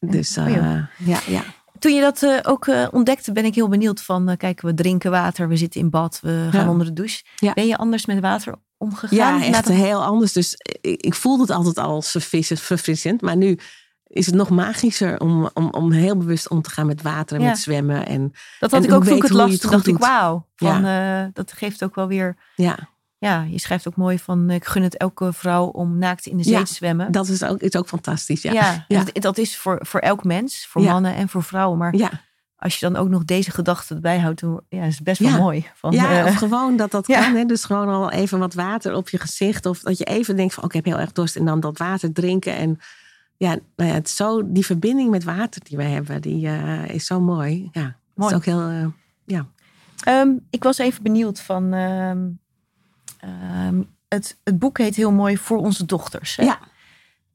Dus 0.00 0.38
Oh, 0.38 0.50
ja, 0.50 0.88
ja. 1.26 1.42
Toen 1.78 1.94
je 1.94 2.00
dat 2.00 2.46
ook 2.46 2.66
ontdekte, 2.90 3.32
ben 3.32 3.44
ik 3.44 3.54
heel 3.54 3.68
benieuwd 3.68 4.02
van, 4.02 4.36
kijk, 4.36 4.60
we 4.60 4.74
drinken 4.74 5.10
water, 5.10 5.48
we 5.48 5.56
zitten 5.56 5.80
in 5.80 5.90
bad, 5.90 6.18
we 6.22 6.48
gaan 6.50 6.64
Ja. 6.64 6.70
onder 6.70 6.86
de 6.86 6.92
douche. 6.92 7.24
Ja. 7.36 7.52
Ben 7.52 7.66
je 7.66 7.76
anders 7.76 8.06
met 8.06 8.20
water 8.20 8.54
omgegaan? 8.76 9.16
ja 9.40 9.44
echt 9.44 9.66
dat- 9.66 9.76
heel 9.76 10.04
anders. 10.04 10.32
Dus 10.32 10.54
ik, 10.80 11.00
ik 11.02 11.14
voelde 11.14 11.42
het 11.42 11.50
altijd 11.50 11.78
al 11.78 12.02
verfrissend. 12.02 13.20
Maar 13.20 13.36
nu 13.36 13.58
is 14.06 14.26
het 14.26 14.34
nog 14.34 14.50
magischer 14.50 15.20
om, 15.20 15.50
om, 15.54 15.70
om 15.70 15.92
heel 15.92 16.16
bewust 16.16 16.48
om 16.48 16.62
te 16.62 16.70
gaan 16.70 16.86
met 16.86 17.02
water 17.02 17.36
en 17.36 17.42
Ja. 17.42 17.48
met 17.48 17.58
zwemmen. 17.58 18.06
En 18.06 18.32
Dat 18.60 18.70
had 18.70 18.80
en 18.82 18.88
ik 18.88 18.94
ook 18.94 19.04
toen 19.04 19.16
ik 19.16 19.22
het 19.22 19.30
weten 19.32 19.36
hoe 19.36 19.46
las. 19.46 19.50
je 19.52 19.58
Toen 19.58 19.72
het 19.72 19.84
dacht 19.84 19.96
ik, 19.98 20.04
wauw. 20.06 20.46
Van, 20.56 20.84
eh, 20.84 21.24
dat 21.32 21.52
geeft 21.52 21.84
ook 21.84 21.94
wel 21.94 22.06
weer... 22.08 22.36
ja, 22.54 22.78
Ja, 23.18 23.42
je 23.42 23.58
schrijft 23.58 23.88
ook 23.88 23.96
mooi 23.96 24.18
van, 24.18 24.50
ik 24.50 24.64
gun 24.64 24.82
het 24.82 24.96
elke 24.96 25.32
vrouw 25.32 25.64
om 25.66 25.98
naakt 25.98 26.26
in 26.26 26.36
de 26.36 26.42
zee 26.42 26.52
Ja, 26.52 26.62
te 26.62 26.74
zwemmen. 26.74 27.12
dat 27.12 27.28
is 27.28 27.42
ook, 27.42 27.58
is 27.60 27.74
ook 27.76 27.88
fantastisch. 27.88 28.42
Ja, 28.42 28.52
Ja, 28.52 28.84
Ja. 28.88 29.04
Dat, 29.04 29.22
dat 29.22 29.38
is 29.38 29.56
voor, 29.56 29.78
voor 29.82 30.00
elk 30.00 30.24
mens, 30.24 30.66
voor 30.66 30.82
mannen 30.82 31.14
en 31.14 31.28
voor 31.28 31.42
vrouwen. 31.42 31.78
Maar 31.78 31.96
ja. 31.96 32.10
als 32.56 32.78
je 32.78 32.88
dan 32.90 32.96
ook 32.96 33.08
nog 33.08 33.24
deze 33.24 33.50
gedachte 33.50 33.94
erbij 33.94 34.18
houdt, 34.18 34.42
ja, 34.68 34.82
is 34.84 34.94
het 34.94 35.04
best 35.04 35.20
wel 35.20 35.28
Ja. 35.30 35.36
mooi. 35.36 35.66
Van, 35.74 35.92
Ja, 35.92 36.20
eh, 36.20 36.26
of 36.26 36.34
gewoon 36.34 36.76
dat 36.76 36.90
dat 36.90 37.06
ja. 37.12 37.20
kan. 37.22 37.34
Hè? 37.34 37.44
Dus 37.44 37.64
gewoon 37.64 37.88
al 37.88 38.10
even 38.10 38.38
wat 38.38 38.54
water 38.54 38.94
op 38.94 39.08
je 39.08 39.18
gezicht. 39.18 39.66
Of 39.66 39.80
dat 39.80 39.98
je 39.98 40.04
even 40.04 40.36
denkt 40.36 40.54
van, 40.54 40.62
oh, 40.62 40.68
ik 40.68 40.74
heb 40.74 40.84
heel 40.84 40.98
erg 41.00 41.12
dorst. 41.12 41.36
En 41.36 41.44
dan 41.44 41.60
dat 41.60 41.78
water 41.78 42.12
drinken. 42.12 42.56
En 42.56 42.78
ja, 43.36 43.58
nou 43.76 43.90
ja 43.90 43.94
het 43.96 44.06
is 44.06 44.16
zo, 44.16 44.52
die 44.52 44.66
verbinding 44.66 45.10
met 45.10 45.24
water 45.24 45.60
die 45.64 45.76
we 45.76 45.82
hebben, 45.82 46.20
die 46.22 46.46
eh, 46.46 46.88
is 46.88 47.06
zo 47.06 47.20
mooi. 47.20 47.68
Ja, 47.72 47.96
Mooi. 48.14 48.30
is 48.30 48.36
ook 48.36 48.44
heel, 48.44 48.60
eh, 48.68 48.86
ja. 49.24 49.46
Ehm, 50.04 50.30
ik 50.50 50.62
was 50.62 50.78
even 50.78 51.02
benieuwd 51.02 51.40
van. 51.40 51.72
ehm, 51.72 52.26
ehm, 53.20 53.82
het, 54.08 54.38
het 54.44 54.58
boek 54.58 54.78
heet 54.78 54.96
heel 54.96 55.12
mooi 55.12 55.36
Voor 55.38 55.58
onze 55.58 55.84
dochters. 55.84 56.36
Hè? 56.36 56.44
Ja. 56.44 56.58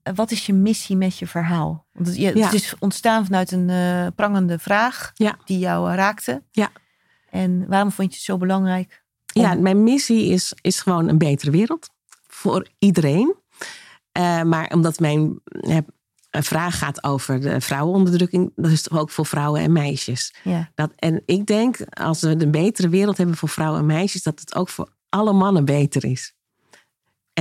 Eh, 0.04 0.14
Wat 0.16 0.32
is 0.32 0.45
je 0.45 0.54
missie 0.54 0.95
met 0.97 1.18
je 1.18 1.28
verhaal? 1.28 1.86
Want 1.93 2.08
het, 2.08 2.16
je, 2.16 2.36
Ja. 2.38 2.45
het 2.45 2.54
is 2.54 2.76
ontstaan 2.80 3.26
vanuit 3.26 3.52
een 3.52 3.72
prangende 4.16 4.60
vraag 4.60 5.12
Ja. 5.14 5.38
die 5.45 5.60
jou 5.60 5.95
raakte. 5.95 6.43
Ja. 6.52 6.70
En 7.30 7.68
waarom 7.68 7.91
vond 7.91 8.10
je 8.10 8.16
het 8.16 8.24
zo 8.26 8.38
belangrijk? 8.38 9.04
om- 9.34 9.41
Ja, 9.41 9.54
mijn 9.54 9.84
missie 9.84 10.26
is, 10.26 10.54
is 10.62 10.82
gewoon 10.82 11.08
een 11.08 11.18
betere 11.18 11.52
wereld. 11.52 11.89
Voor 12.28 12.68
iedereen. 12.80 13.36
Eh, 14.12 14.41
maar 14.41 14.72
omdat 14.74 14.99
mijn 14.99 15.41
vraag 16.30 16.78
gaat 16.78 17.03
over 17.03 17.41
de 17.41 17.62
vrouwenonderdrukking. 17.62 18.51
Dat 18.55 18.72
is 18.72 18.82
toch 18.82 18.99
ook 18.99 19.09
voor 19.09 19.26
vrouwen 19.26 19.62
en 19.62 19.72
meisjes. 19.72 20.36
Ja. 20.43 20.72
Dat, 20.76 20.91
en 20.95 21.22
ik 21.26 21.45
denk, 21.45 21.78
als 21.89 22.22
we 22.22 22.30
een 22.30 22.51
betere 22.51 22.89
wereld 22.89 23.18
hebben 23.18 23.38
voor 23.38 23.49
vrouwen 23.49 23.80
en 23.80 23.86
meisjes, 23.86 24.24
dat 24.24 24.39
het 24.39 24.55
ook 24.55 24.70
voor 24.70 24.89
alle 25.09 25.34
mannen 25.34 25.66
beter 25.66 26.05
is. 26.05 26.34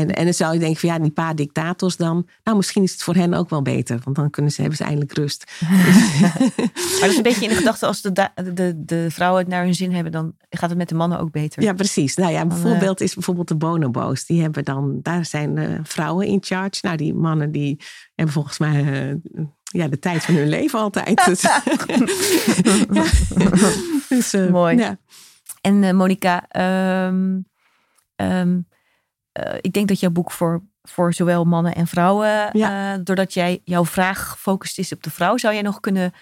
En, 0.00 0.14
en 0.14 0.24
dan 0.24 0.34
zou 0.34 0.52
je 0.52 0.58
denken 0.58 0.80
van 0.80 0.88
ja, 0.88 0.98
die 0.98 1.10
paar 1.10 1.34
dictators 1.34 1.96
dan. 1.96 2.28
Nou, 2.44 2.56
misschien 2.56 2.82
is 2.82 2.92
het 2.92 3.02
voor 3.02 3.14
hen 3.14 3.34
ook 3.34 3.50
wel 3.50 3.62
beter. 3.62 4.00
Want 4.04 4.16
dan 4.16 4.30
kunnen 4.30 4.52
ze, 4.52 4.60
hebben 4.60 4.78
ze 4.78 4.84
eindelijk 4.84 5.12
rust. 5.12 5.44
Maar 7.00 7.08
dat 7.08 7.10
is 7.10 7.16
een 7.16 7.22
beetje 7.22 7.42
in 7.42 7.48
de 7.48 7.54
gedachte, 7.54 7.86
als 7.86 8.02
de, 8.02 8.12
de, 8.54 8.72
de 8.84 9.06
vrouwen 9.10 9.40
het 9.40 9.50
naar 9.50 9.64
hun 9.64 9.74
zin 9.74 9.92
hebben, 9.92 10.12
dan 10.12 10.34
gaat 10.50 10.68
het 10.68 10.78
met 10.78 10.88
de 10.88 10.94
mannen 10.94 11.18
ook 11.18 11.30
beter. 11.30 11.62
Ja, 11.62 11.72
precies. 11.72 12.16
Nou 12.16 12.32
ja, 12.32 12.40
een 12.40 12.48
Dan, 12.48 12.58
eh, 12.58 12.64
voorbeeld 12.64 13.00
is 13.00 13.14
bijvoorbeeld 13.14 13.48
de 13.48 13.56
bonobo's. 13.56 14.26
Die 14.26 14.42
hebben 14.42 14.64
dan, 14.64 14.98
daar 15.02 15.24
zijn 15.24 15.58
eh, 15.58 15.78
vrouwen 15.82 16.26
in 16.26 16.38
charge. 16.40 16.78
Nou, 16.80 16.96
die 16.96 17.14
mannen 17.14 17.52
die 17.52 17.80
hebben 18.14 18.34
volgens 18.34 18.58
mij 18.58 19.10
eh, 19.10 19.44
ja, 19.62 19.88
de 19.88 19.98
tijd 19.98 20.24
van 20.24 20.34
hun 20.34 20.48
leven 20.48 20.78
altijd. 20.78 21.24
Dus, 21.30 21.40
ja. 21.40 21.62
Dus, 24.08 24.32
Mooi. 24.50 24.76
Ja. 24.76 24.98
En 25.60 25.96
Monika, 25.96 26.48
ehm, 26.48 27.40
eh, 29.32 29.54
ik 29.60 29.72
denk 29.72 29.88
dat 29.88 30.00
jouw 30.00 30.10
boek 30.10 30.30
voor, 30.30 30.62
voor 30.82 31.14
zowel 31.14 31.44
mannen 31.44 31.74
en 31.74 31.86
vrouwen, 31.86 32.48
Ja. 32.52 32.94
eh, 32.94 33.00
doordat 33.04 33.34
jij 33.34 33.60
jouw 33.64 33.84
vraag 33.84 34.28
gefocust 34.30 34.78
is 34.78 34.92
op 34.92 35.02
de 35.02 35.10
vrouw, 35.10 35.36
zou 35.36 35.54
jij 35.54 35.62
nog 35.62 35.80
kunnen 35.80 36.12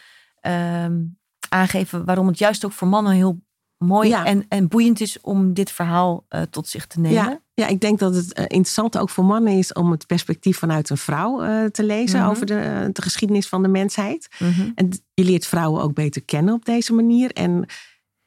ehm, 0.40 1.00
aangeven 1.48 2.04
waarom 2.04 2.26
het 2.26 2.38
juist 2.38 2.64
ook 2.64 2.72
voor 2.72 2.88
mannen 2.88 3.12
heel 3.12 3.40
mooi 3.84 4.08
Ja. 4.08 4.24
en, 4.24 4.44
en 4.48 4.68
boeiend 4.68 5.00
is 5.00 5.20
om 5.20 5.52
dit 5.54 5.70
verhaal 5.70 6.24
eh, 6.28 6.42
tot 6.42 6.68
zich 6.68 6.86
te 6.86 7.00
nemen? 7.00 7.22
Ja, 7.22 7.40
ja, 7.54 7.66
ik 7.66 7.80
denk 7.80 7.98
dat 7.98 8.14
het 8.14 8.32
interessant 8.38 8.98
ook 8.98 9.10
voor 9.10 9.24
mannen 9.24 9.52
is 9.58 9.72
om 9.72 9.90
het 9.90 10.06
perspectief 10.06 10.58
vanuit 10.58 10.90
een 10.90 10.96
vrouw 10.96 11.36
te 11.70 11.84
lezen 11.84 12.20
Mhm. 12.20 12.28
over 12.30 12.46
de, 12.46 12.88
de 12.92 13.02
geschiedenis 13.02 13.48
van 13.48 13.62
de 13.62 13.68
mensheid. 13.68 14.28
Mhm. 14.38 14.70
En 14.74 14.88
je 15.14 15.24
leert 15.24 15.46
vrouwen 15.46 15.82
ook 15.82 15.94
beter 15.94 16.22
kennen 16.24 16.54
op 16.54 16.64
deze 16.64 16.92
manier. 16.92 17.32
En 17.32 17.64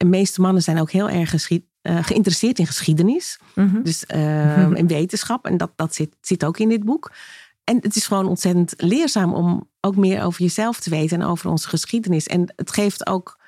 de 0.02 0.10
meeste 0.10 0.42
mannen 0.42 0.64
zijn 0.64 0.80
ook 0.80 0.92
heel 0.92 1.10
erg 1.10 1.30
geschied, 1.30 1.64
eh, 1.82 2.04
geïnteresseerd 2.04 2.60
in 2.60 2.68
geschiedenis. 2.68 3.40
Mhm. 3.56 3.82
Dus 3.82 4.04
uh, 4.16 4.72
in 4.72 4.88
wetenschap. 4.88 5.46
En 5.46 5.58
dat, 5.58 5.72
dat 5.76 5.96
zit, 5.96 6.16
zit 6.22 6.46
ook 6.46 6.58
in 6.58 6.70
dit 6.70 6.84
boek. 6.84 7.12
En 7.64 7.78
het 7.82 7.96
is 7.96 8.08
gewoon 8.08 8.28
ontzettend 8.28 8.74
leerzaam 8.78 9.34
om 9.34 9.70
ook 9.82 9.96
meer 9.96 10.24
over 10.24 10.42
jezelf 10.42 10.80
te 10.80 10.90
weten 10.90 11.22
en 11.22 11.28
over 11.28 11.50
onze 11.50 11.68
geschiedenis. 11.70 12.28
En 12.28 12.54
het 12.56 12.72
geeft 12.72 13.08
ook 13.08 13.40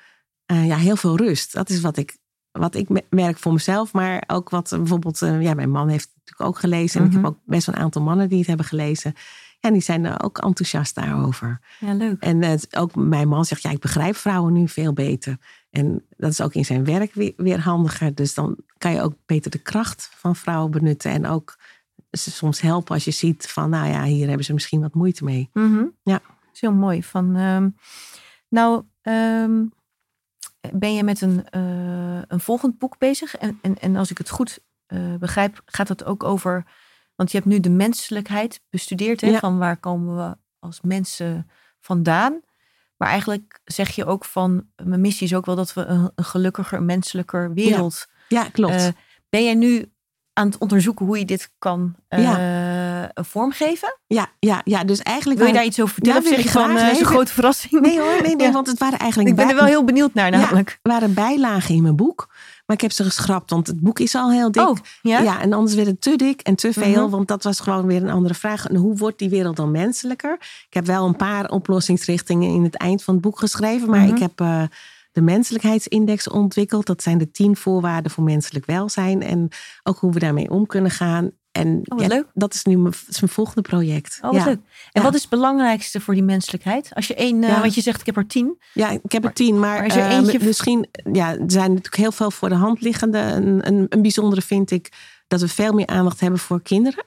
uh, 0.52 0.66
ja, 0.66 0.76
heel 0.76 0.96
veel 0.96 1.16
rust. 1.16 1.52
Dat 1.52 1.70
is 1.70 1.80
wat 1.80 1.96
ik, 1.96 2.16
wat 2.52 2.74
ik 2.74 2.88
merk 3.10 3.38
voor 3.38 3.52
mezelf. 3.52 3.92
Maar 3.92 4.24
ook 4.26 4.50
wat 4.50 4.68
bijvoorbeeld, 4.70 5.22
uh, 5.22 5.42
ja, 5.42 5.54
mijn 5.54 5.70
man 5.70 5.88
heeft 5.88 6.04
het 6.04 6.12
natuurlijk 6.16 6.48
ook 6.48 6.58
gelezen. 6.58 7.00
En 7.00 7.06
Mhm. 7.06 7.16
ik 7.16 7.22
heb 7.24 7.32
ook 7.32 7.38
best 7.44 7.66
wel 7.66 7.74
een 7.74 7.82
aantal 7.82 8.02
mannen 8.02 8.28
die 8.28 8.38
het 8.38 8.46
hebben 8.46 8.66
gelezen. 8.66 9.14
Ja, 9.60 9.70
die 9.70 9.80
zijn 9.80 10.04
er 10.04 10.22
ook 10.22 10.38
enthousiast 10.38 10.94
daarover. 10.94 11.60
Ja, 11.80 11.94
leuk. 11.94 12.22
En 12.22 12.58
ook 12.70 12.94
mijn 12.94 13.28
man 13.28 13.44
zegt, 13.44 13.62
ja, 13.62 13.70
ik 13.70 13.80
begrijp 13.80 14.16
vrouwen 14.16 14.52
nu 14.52 14.68
veel 14.68 14.92
beter. 14.92 15.36
En 15.74 16.06
dat 16.16 16.30
is 16.30 16.40
ook 16.40 16.54
in 16.54 16.64
zijn 16.64 16.84
werk 16.84 17.14
weer, 17.14 17.32
weer 17.36 17.60
handiger. 17.60 18.14
Dus 18.14 18.34
dan 18.34 18.56
kan 18.78 18.92
je 18.92 19.00
ook 19.00 19.14
beter 19.26 19.50
de 19.50 19.58
kracht 19.58 20.10
van 20.14 20.36
vrouwen 20.36 20.70
benutten. 20.70 21.10
En 21.10 21.26
ook 21.26 21.58
ze 22.10 22.30
soms 22.30 22.60
helpen 22.60 22.94
als 22.94 23.04
je 23.04 23.10
ziet 23.10 23.46
van, 23.46 23.70
nou 23.70 23.88
ja, 23.88 24.04
hier 24.04 24.26
hebben 24.26 24.44
ze 24.44 24.52
misschien 24.52 24.80
wat 24.80 24.94
moeite 24.94 25.24
mee. 25.24 25.50
Mhm. 25.52 25.84
Ja. 26.02 26.20
Dat 26.24 26.54
is 26.54 26.60
heel 26.60 26.72
mooi. 26.72 27.02
Van, 27.02 27.36
ehm, 27.36 27.68
nou, 28.48 28.84
ehm, 29.02 29.64
ben 30.72 30.94
je 30.94 31.02
met 31.02 31.20
een, 31.20 31.46
uh, 31.56 32.22
een 32.26 32.40
volgend 32.40 32.78
boek 32.78 32.98
bezig? 32.98 33.36
En, 33.36 33.58
en, 33.62 33.78
en 33.78 33.96
als 33.96 34.10
ik 34.10 34.18
het 34.18 34.30
goed 34.30 34.58
uh, 34.88 35.14
begrijp, 35.14 35.62
gaat 35.64 35.88
het 35.88 36.04
ook 36.04 36.22
over. 36.22 36.66
Want 37.14 37.30
je 37.30 37.36
hebt 37.36 37.48
nu 37.48 37.60
de 37.60 37.70
menselijkheid 37.70 38.60
bestudeerd. 38.70 39.20
Hè, 39.20 39.28
Ja. 39.28 39.38
Van 39.38 39.58
waar 39.58 39.76
komen 39.76 40.16
we 40.16 40.36
als 40.58 40.80
mensen 40.80 41.50
vandaan? 41.80 42.40
Maar 43.04 43.12
eigenlijk 43.12 43.60
zeg 43.64 43.90
je 43.90 44.04
ook 44.04 44.24
van. 44.24 44.66
Mijn 44.84 45.00
missie 45.00 45.26
is 45.26 45.34
ook 45.34 45.46
wel 45.46 45.56
dat 45.56 45.74
we 45.74 45.84
een, 45.84 46.10
een 46.14 46.24
gelukkiger, 46.24 46.82
menselijker 46.82 47.52
wereld. 47.52 48.06
Ja, 48.28 48.44
klopt. 48.52 48.74
Uh, 48.74 48.88
ben 49.28 49.44
jij 49.44 49.54
nu 49.54 49.92
aan 50.32 50.46
het 50.46 50.58
onderzoeken 50.58 51.06
hoe 51.06 51.18
je 51.18 51.24
dit 51.24 51.50
kan 51.58 51.94
ja. 52.08 53.10
vormgeven? 53.14 53.98
Ja, 54.06 54.28
ja, 54.38 54.60
ja, 54.64 54.84
dus 54.84 55.02
eigenlijk. 55.02 55.38
Wil 55.38 55.48
je 55.48 55.54
daar 55.54 55.64
iets 55.64 55.80
over 55.80 55.94
vertellen? 55.94 56.22
Ja, 56.22 56.28
of 56.28 56.34
zeg 56.34 56.44
je 56.44 56.50
van, 56.50 56.76
uh, 56.76 56.98
een 56.98 57.04
grote 57.04 57.32
verrassing? 57.32 57.80
Nee 57.80 58.00
hoor, 58.00 58.22
nee, 58.22 58.36
nee, 58.36 58.46
ja. 58.46 58.52
want 58.52 58.66
het 58.66 58.78
waren 58.78 58.98
eigenlijk... 58.98 59.30
Ik 59.30 59.36
ben 59.36 59.48
er 59.48 59.54
wel 59.54 59.64
heel 59.64 59.84
benieuwd 59.84 60.14
naar 60.14 60.30
namelijk. 60.30 60.78
Ja, 60.82 60.90
waren 60.90 61.14
bijlagen 61.14 61.74
in 61.74 61.82
mijn 61.82 61.96
boek. 61.96 62.28
Maar 62.66 62.76
ik 62.76 62.82
heb 62.82 62.92
ze 62.92 63.04
geschrapt, 63.04 63.50
want 63.50 63.66
het 63.66 63.80
boek 63.80 63.98
is 63.98 64.14
al 64.14 64.30
heel 64.32 64.50
dik. 64.50 64.68
Oh, 64.68 64.76
ja? 65.02 65.20
ja 65.20 65.40
en 65.40 65.52
anders 65.52 65.74
werd 65.74 65.86
het 65.86 66.00
te 66.00 66.16
dik 66.16 66.40
en 66.40 66.54
te 66.54 66.72
veel. 66.72 66.82
Mhm. 66.82 66.92
Mm 66.92 67.02
-hmm. 67.02 67.10
Want 67.10 67.28
dat 67.28 67.42
was 67.42 67.60
gewoon 67.60 67.86
weer 67.86 68.02
een 68.02 68.10
andere 68.10 68.34
vraag. 68.34 68.66
En 68.66 68.76
hoe 68.76 68.96
wordt 68.96 69.18
die 69.18 69.28
wereld 69.28 69.56
dan 69.56 69.70
menselijker? 69.70 70.36
Ik 70.40 70.74
heb 70.74 70.86
wel 70.86 71.06
een 71.06 71.16
paar 71.16 71.50
oplossingsrichtingen 71.50 72.54
in 72.54 72.62
het 72.62 72.76
eind 72.76 73.02
van 73.02 73.14
het 73.14 73.22
boek 73.22 73.38
geschreven. 73.38 73.88
Maar 73.90 73.98
Mhm. 73.98 74.08
mm 74.08 74.14
-hmm. 74.14 74.22
ik 74.22 74.34
heb 74.36 74.40
uh, 74.48 74.62
de 75.12 75.20
menselijkheidsindex 75.20 76.28
ontwikkeld. 76.28 76.86
Dat 76.86 77.02
zijn 77.02 77.18
de 77.18 77.30
tien 77.30 77.56
voorwaarden 77.56 78.10
voor 78.10 78.24
menselijk 78.24 78.66
welzijn. 78.66 79.22
En 79.22 79.48
ook 79.82 79.98
hoe 79.98 80.12
we 80.12 80.18
daarmee 80.18 80.50
om 80.50 80.66
kunnen 80.66 80.90
gaan. 80.90 81.30
En 81.54 81.80
oh, 81.84 82.00
ja, 82.00 82.06
leuk. 82.06 82.26
dat 82.32 82.54
is 82.54 82.64
nu 82.64 82.76
mijn, 82.78 82.94
is 83.08 83.20
mijn 83.20 83.32
volgende 83.32 83.62
project. 83.62 84.18
Oh, 84.22 84.32
wat 84.32 84.44
leuk. 84.44 84.58
En 84.92 85.02
wat 85.02 85.14
is 85.14 85.20
het 85.20 85.30
belangrijkste 85.30 86.00
voor 86.00 86.14
die 86.14 86.22
menselijkheid? 86.22 86.90
Als 86.94 87.06
je 87.06 87.14
één, 87.14 87.42
uh, 87.42 87.60
want 87.60 87.74
je 87.74 87.80
zegt 87.80 88.00
ik 88.00 88.06
heb 88.06 88.16
er 88.16 88.26
tien. 88.26 88.58
Ja, 88.72 88.90
ik 88.90 89.12
heb 89.12 89.24
er 89.24 89.32
tien. 89.32 89.58
Maar, 89.58 89.76
maar 89.76 89.86
is 89.86 89.96
er 89.96 90.10
eentje... 90.10 90.38
uh, 90.38 90.44
misschien, 90.44 90.88
ja, 91.12 91.30
er 91.30 91.44
zijn 91.46 91.68
natuurlijk 91.68 91.96
heel 91.96 92.12
veel 92.12 92.30
voor 92.30 92.48
de 92.48 92.54
hand 92.54 92.80
liggende. 92.80 93.18
Een, 93.18 93.66
een, 93.66 93.86
een 93.88 94.02
bijzondere 94.02 94.42
vind 94.42 94.70
ik 94.70 94.92
dat 95.28 95.40
we 95.40 95.48
veel 95.48 95.72
meer 95.72 95.86
aandacht 95.86 96.20
hebben 96.20 96.38
voor 96.38 96.62
kinderen. 96.62 97.04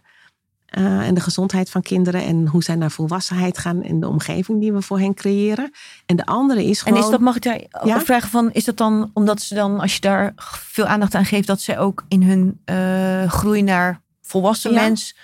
Uh, 0.78 1.08
en 1.08 1.14
de 1.14 1.22
gezondheid 1.22 1.70
van 1.70 1.82
kinderen 1.82 2.24
en 2.24 2.48
hoe 2.48 2.64
zij 2.64 2.76
naar 2.76 2.92
volwassenheid 2.92 3.58
gaan 3.58 3.84
en 3.84 4.00
de 4.00 4.08
omgeving 4.08 4.60
die 4.60 4.74
we 4.74 4.82
voor 4.82 5.00
hen 5.00 5.14
creëren. 5.14 5.72
En 6.06 6.16
de 6.16 6.26
andere 6.26 6.66
is 6.66 6.82
gewoon. 6.82 6.98
En 6.98 7.04
is 7.04 7.10
dat, 7.10 7.20
mag 7.20 7.36
ik 7.36 7.42
daar 7.42 7.62
ja? 7.84 8.02
vragen 8.02 8.30
van, 8.30 8.52
is 8.52 8.66
dat 8.66 8.78
dan 8.78 9.12
omdat 9.14 9.42
ze 9.42 9.54
dan, 9.54 9.80
als 9.80 9.94
je 9.94 10.02
daar 10.02 10.34
veel 10.52 10.86
aandacht 10.86 11.16
aan 11.16 11.26
geeft, 11.26 11.48
dat 11.48 11.62
ze 11.62 11.78
ook 11.78 12.04
in 12.08 12.24
hun 12.24 12.62
uh, 12.66 13.32
groei 13.32 13.62
naar 13.62 14.02
volwassen 14.28 14.72
ja. 14.72 14.82
mens, 14.82 15.16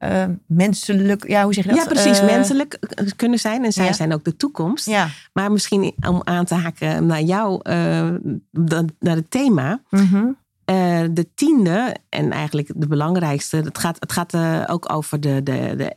uh, 0.00 0.24
menselijk, 0.46 1.28
ja, 1.28 1.44
hoe 1.44 1.54
zeg 1.54 1.64
je 1.64 1.70
dat? 1.70 1.78
Ja, 1.78 1.86
precies, 1.86 2.20
uh, 2.20 2.26
menselijk 2.26 2.78
kunnen 3.16 3.38
zijn 3.38 3.64
en 3.64 3.72
zij 3.72 3.84
ja. 3.84 3.92
zijn 3.92 4.12
ook 4.12 4.24
de 4.24 4.36
toekomst. 4.36 4.86
Ja. 4.86 5.08
Maar 5.32 5.52
misschien 5.52 5.94
om 6.08 6.20
aan 6.24 6.44
te 6.44 6.54
haken 6.54 7.06
naar 7.06 7.22
jou, 7.22 7.60
uh, 7.70 8.14
naar 8.98 9.16
het 9.16 9.30
thema. 9.30 9.80
Mm 9.90 10.08
-hmm. 10.08 10.36
Uh, 10.70 11.02
de 11.10 11.34
tiende, 11.34 11.96
en 12.08 12.32
eigenlijk 12.32 12.70
de 12.76 12.86
belangrijkste, 12.86 13.56
het 13.56 13.78
gaat, 13.78 13.96
het 14.00 14.12
gaat 14.12 14.36
ook 14.68 14.92
over 14.92 15.20
de, 15.20 15.42
de, 15.42 15.74
de 15.76 15.96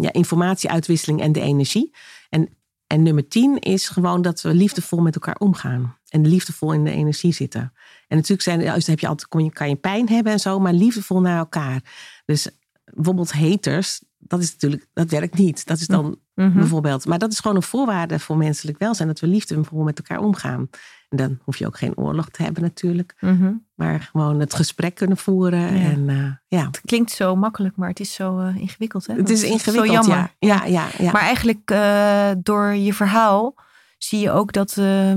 ja, 0.00 0.12
informatieuitwisseling 0.12 1.20
en 1.20 1.32
de 1.32 1.40
energie. 1.40 1.94
En, 2.28 2.48
en 2.86 3.02
nummer 3.02 3.28
tien 3.28 3.58
is 3.58 3.88
gewoon 3.88 4.22
dat 4.22 4.40
we 4.40 4.54
liefdevol 4.54 5.00
met 5.00 5.14
elkaar 5.14 5.36
omgaan. 5.38 5.96
En 6.08 6.26
liefdevol 6.26 6.72
in 6.72 6.84
de 6.84 6.90
energie 6.90 7.32
zitten. 7.32 7.72
En 8.10 8.16
natuurlijk 8.16 8.42
zijn, 8.42 8.60
heb 8.60 9.00
je 9.00 9.06
altijd, 9.08 9.52
kan 9.52 9.68
je 9.68 9.76
pijn 9.76 10.08
hebben 10.08 10.32
en 10.32 10.40
zo, 10.40 10.60
maar 10.60 10.72
liefdevol 10.72 11.20
naar 11.20 11.38
elkaar. 11.38 11.80
Dus 12.24 12.48
bijvoorbeeld 12.84 13.32
haters, 13.32 14.02
dat 14.18 14.40
is 14.40 14.52
natuurlijk, 14.52 14.86
dat 14.92 15.10
werkt 15.10 15.38
niet. 15.38 15.66
Dat 15.66 15.78
is 15.78 15.86
dan 15.86 16.18
Mhm. 16.40 16.48
mm 16.48 16.52
-hmm. 16.52 16.60
bijvoorbeeld, 16.60 17.06
maar 17.06 17.18
dat 17.18 17.32
is 17.32 17.38
gewoon 17.38 17.56
een 17.56 17.62
voorwaarde 17.62 18.18
voor 18.18 18.36
menselijk 18.36 18.78
welzijn, 18.78 19.08
dat 19.08 19.20
we 19.20 19.26
liefdevol 19.26 19.82
met 19.82 19.98
elkaar 19.98 20.18
omgaan. 20.18 20.68
En 21.08 21.16
dan 21.16 21.38
hoef 21.42 21.56
je 21.56 21.66
ook 21.66 21.78
geen 21.78 21.96
oorlog 21.96 22.28
te 22.28 22.42
hebben 22.42 22.62
natuurlijk. 22.62 23.16
Mm 23.20 23.40
-hmm. 23.40 23.66
Maar 23.74 24.00
gewoon 24.00 24.40
het 24.40 24.54
gesprek 24.54 24.94
kunnen 24.94 25.16
voeren. 25.16 25.76
Ja. 25.76 25.90
En, 25.90 26.08
uh, 26.08 26.32
ja. 26.46 26.66
Het 26.66 26.80
klinkt 26.80 27.10
zo 27.10 27.36
makkelijk, 27.36 27.76
maar 27.76 27.88
het 27.88 28.00
is 28.00 28.14
zo 28.14 28.40
uh, 28.40 28.56
ingewikkeld. 28.56 29.06
Hè? 29.06 29.14
Het 29.14 29.30
is 29.30 29.42
ingewikkeld, 29.42 29.86
zo 29.86 29.92
jammer. 29.92 30.16
Ja. 30.16 30.30
Ja, 30.38 30.64
ja, 30.64 30.88
ja. 30.98 31.12
Maar 31.12 31.22
eigenlijk 31.22 31.70
uh, 31.70 32.30
door 32.42 32.74
je 32.74 32.94
verhaal 32.94 33.54
zie 33.98 34.20
je 34.20 34.30
ook 34.30 34.52
dat 34.52 34.76
uh, 34.76 35.12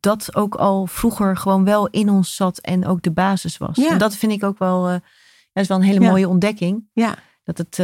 dat 0.00 0.34
ook 0.34 0.54
al 0.54 0.86
vroeger 0.86 1.36
gewoon 1.36 1.64
wel 1.64 1.88
in 1.88 2.10
ons 2.10 2.36
zat 2.36 2.58
en 2.58 2.86
ook 2.86 3.02
de 3.02 3.12
basis 3.12 3.56
was. 3.56 3.76
Ja. 3.76 3.90
En 3.90 3.98
dat 3.98 4.16
vind 4.16 4.32
ik 4.32 4.44
ook 4.44 4.58
wel, 4.58 4.86
uh, 4.86 4.92
dat 5.52 5.62
is 5.62 5.68
wel 5.68 5.76
een 5.76 5.82
hele 5.82 6.00
ja. 6.00 6.08
mooie 6.08 6.28
ontdekking. 6.28 6.88
Ja. 6.92 7.16
Dat 7.44 7.58
het, 7.58 7.76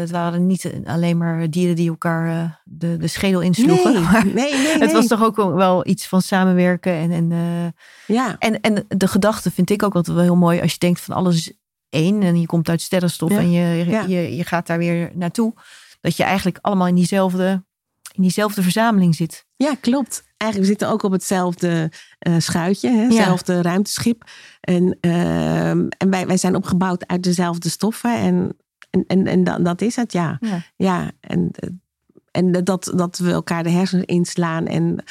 het 0.00 0.10
waren 0.10 0.46
niet 0.46 0.72
alleen 0.84 1.16
maar 1.16 1.50
dieren 1.50 1.76
die 1.76 1.88
elkaar 1.88 2.60
de, 2.64 2.96
de 2.96 3.06
schedel 3.06 3.40
insloegen. 3.40 3.92
Nee, 3.92 4.02
maar 4.02 4.26
nee, 4.26 4.52
nee, 4.52 4.78
het 4.84 4.92
was 4.92 5.06
toch 5.06 5.22
ook 5.22 5.36
wel 5.36 5.86
iets 5.86 6.06
van 6.06 6.22
samenwerken. 6.22 6.92
En, 6.92 7.10
en, 7.10 7.30
ja. 8.06 8.36
en, 8.38 8.60
en 8.60 8.84
de 8.88 9.08
gedachte 9.08 9.50
vind 9.50 9.70
ik 9.70 9.82
ook 9.82 9.94
altijd 9.94 10.16
wel 10.16 10.24
heel 10.24 10.36
mooi. 10.36 10.60
Als 10.60 10.72
je 10.72 10.78
denkt 10.78 11.00
van 11.00 11.14
alles 11.14 11.36
is 11.36 11.52
één 11.88 12.22
en 12.22 12.40
je 12.40 12.46
komt 12.46 12.68
uit 12.68 12.80
sterrenstof 12.80 13.30
en 13.30 13.50
je, 13.50 13.84
Ja. 13.88 14.02
je, 14.02 14.36
je 14.36 14.44
gaat 14.44 14.66
daar 14.66 14.78
weer 14.78 15.10
naartoe. 15.14 15.54
Dat 16.00 16.16
je 16.16 16.22
eigenlijk 16.22 16.58
allemaal 16.60 16.86
in 16.86 16.94
diezelfde, 16.94 17.64
in 18.12 18.22
diezelfde 18.22 18.62
verzameling 18.62 19.14
zit. 19.14 19.46
Ja, 19.56 19.74
klopt. 19.80 20.24
Eigenlijk, 20.38 20.70
we 20.70 20.78
zitten 20.78 20.88
ook 20.88 21.02
op 21.02 21.12
hetzelfde 21.12 21.90
eh, 22.18 22.34
schuitje, 22.38 22.90
hè, 22.90 23.02
hetzelfde 23.02 23.62
ruimteschip. 23.62 24.24
En, 24.60 24.96
ehm, 25.00 25.86
en 25.98 26.10
wij, 26.10 26.26
wij 26.26 26.36
zijn 26.36 26.56
opgebouwd 26.56 27.06
uit 27.06 27.22
dezelfde 27.22 27.68
stoffen. 27.68 28.16
En, 28.16 28.56
en, 28.90 29.04
en, 29.06 29.26
en 29.26 29.44
dat, 29.44 29.64
dat 29.64 29.80
is 29.80 29.96
het, 29.96 30.12
ja. 30.12 30.38
Ja. 30.40 30.62
Ja, 30.76 31.10
en, 31.20 31.50
eh, 31.52 31.68
en 32.30 32.52
dat, 32.64 32.92
dat 32.96 33.18
we 33.18 33.30
elkaar 33.30 33.62
de 33.62 33.70
hersenen 33.70 34.06
inslaan 34.06 34.66
en 34.66 35.04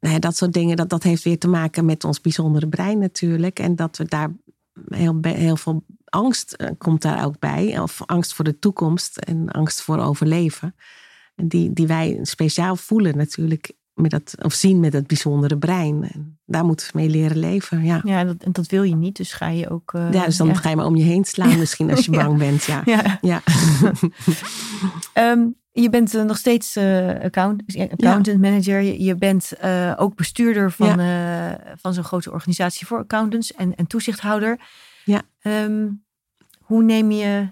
nou 0.00 0.14
ja, 0.14 0.20
dat 0.20 0.36
soort 0.36 0.52
dingen, 0.52 0.76
dat, 0.76 0.88
dat 0.88 1.02
heeft 1.02 1.22
weer 1.22 1.38
te 1.38 1.48
maken 1.48 1.84
met 1.84 2.04
ons 2.04 2.20
bijzondere 2.20 2.68
brein 2.68 2.98
natuurlijk. 2.98 3.58
En 3.58 3.76
dat 3.76 3.96
we 3.96 4.04
daar 4.04 4.30
heel, 4.88 5.18
heel 5.22 5.56
veel 5.56 5.84
angst 6.04 6.52
eh, 6.52 6.70
komt 6.78 7.02
daar 7.02 7.24
ook 7.24 7.38
bij. 7.38 7.78
Of 7.78 8.02
angst 8.06 8.34
voor 8.34 8.44
de 8.44 8.58
toekomst 8.58 9.16
en 9.16 9.48
angst 9.48 9.82
voor 9.82 9.98
overleven. 9.98 10.74
En 11.34 11.48
die, 11.48 11.72
die 11.72 11.86
wij 11.86 12.18
speciaal 12.22 12.76
voelen 12.76 13.16
natuurlijk, 13.16 13.72
met 13.94 14.10
dat, 14.10 14.34
of 14.42 14.52
zien 14.52 14.80
met 14.80 14.92
dat 14.92 15.06
bijzondere 15.06 15.58
brein. 15.58 16.10
En 16.12 16.38
daar 16.44 16.64
moeten 16.64 16.86
we 16.86 16.98
mee 16.98 17.08
leren 17.08 17.38
leven, 17.38 17.84
ja. 17.84 18.00
Ja, 18.04 18.24
dat, 18.24 18.36
en 18.38 18.52
dat 18.52 18.66
wil 18.66 18.82
je 18.82 18.94
niet. 18.94 19.16
Dus 19.16 19.32
ga 19.32 19.48
je 19.48 19.70
ook... 19.70 19.92
uh, 19.92 20.12
Ja, 20.12 20.24
dus 20.24 20.36
dan 20.36 20.56
ga 20.56 20.70
je 20.70 20.76
maar 20.76 20.86
om 20.86 20.96
je 20.96 21.04
heen 21.04 21.24
slaan 21.24 21.58
misschien 21.58 21.90
als 21.90 22.04
je 22.04 22.10
bang 22.22 22.38
bent, 22.38 22.64
ja. 22.64 22.82
Ja. 23.20 23.42
Ehm, 25.12 25.46
je 25.72 25.88
bent 25.90 26.14
eh, 26.14 26.22
nog 26.22 26.36
steeds 26.36 26.76
eh, 26.76 27.08
account, 27.08 27.62
accountant 27.90 28.40
manager. 28.40 28.80
Je, 28.80 29.02
je 29.02 29.16
bent 29.16 29.52
eh, 29.52 29.92
ook 29.96 30.14
bestuurder 30.16 30.70
van, 30.72 31.00
eh, 31.00 31.50
van 31.76 31.94
zo'n 31.94 32.04
grote 32.04 32.32
organisatie 32.32 32.86
voor 32.86 32.98
accountants 32.98 33.52
en, 33.52 33.74
en 33.74 33.86
toezichthouder. 33.86 34.60
Ja. 35.04 35.22
Ehm, 35.40 35.88
hoe 36.58 36.82
neem 36.82 37.10
je 37.10 37.48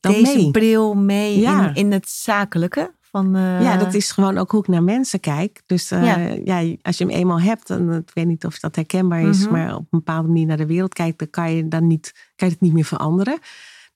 Dat 0.00 0.12
deze 0.12 0.36
mee. 0.36 0.50
bril 0.50 0.94
mee 0.94 1.42
in, 1.42 1.74
in 1.74 1.92
het 1.92 2.08
zakelijke? 2.08 2.94
Van, 3.10 3.36
eh, 3.36 3.62
Ja, 3.62 3.76
dat 3.76 3.94
is 3.94 4.10
gewoon 4.10 4.38
ook 4.38 4.50
hoe 4.50 4.60
ik 4.60 4.68
naar 4.68 4.82
mensen 4.82 5.20
kijk. 5.20 5.62
Dus 5.66 5.90
eh, 5.90 6.04
Ja. 6.04 6.16
ja. 6.58 6.76
als 6.82 6.98
je 6.98 7.04
hem 7.04 7.12
eenmaal 7.14 7.40
hebt, 7.40 7.70
en 7.70 7.90
ik 7.90 8.10
weet 8.14 8.26
niet 8.26 8.44
of 8.46 8.58
dat 8.58 8.76
herkenbaar 8.76 9.20
is, 9.22 9.42
Mhm. 9.42 9.52
maar 9.52 9.70
op 9.74 9.80
een 9.80 9.86
bepaalde 9.90 10.28
manier 10.28 10.46
naar 10.46 10.56
de 10.56 10.66
wereld 10.66 10.94
kijkt, 10.94 11.18
dan 11.18 11.30
kan 11.30 11.52
je, 11.52 11.68
dan 11.68 11.86
niet, 11.86 12.12
kan 12.36 12.48
je 12.48 12.54
het 12.54 12.62
niet 12.62 12.72
meer 12.72 12.84
veranderen. 12.84 13.38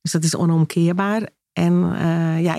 Dus 0.03 0.13
dat 0.13 0.25
is 0.25 0.37
onomkeerbaar. 0.37 1.29
En 1.53 1.93
eh, 1.95 2.43
ja, 2.43 2.59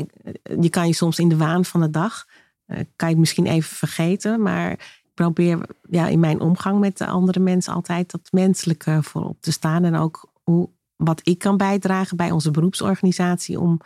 je 0.59 0.69
kan 0.69 0.87
je 0.87 0.93
soms 0.93 1.19
in 1.19 1.29
de 1.29 1.37
waan 1.37 1.65
van 1.65 1.81
de 1.81 1.89
dag, 1.89 2.25
eh, 2.65 2.77
kan 2.95 3.07
je 3.07 3.13
het 3.13 3.17
misschien 3.17 3.45
even 3.45 3.75
vergeten, 3.75 4.41
maar 4.41 4.71
ik 4.71 5.11
probeer 5.13 5.59
ja, 5.89 6.07
in 6.07 6.19
mijn 6.19 6.39
omgang 6.39 6.79
met 6.79 6.97
de 6.97 7.05
andere 7.07 7.39
mensen 7.39 7.73
altijd 7.73 8.11
dat 8.11 8.27
menselijke 8.31 8.99
voorop 9.03 9.37
te 9.41 9.51
staan. 9.51 9.83
En 9.83 9.95
ook 9.95 10.31
hoe, 10.43 10.69
wat 10.95 11.21
ik 11.23 11.39
kan 11.39 11.57
bijdragen 11.57 12.17
bij 12.17 12.31
onze 12.31 12.51
beroepsorganisatie 12.51 13.59
om, 13.59 13.79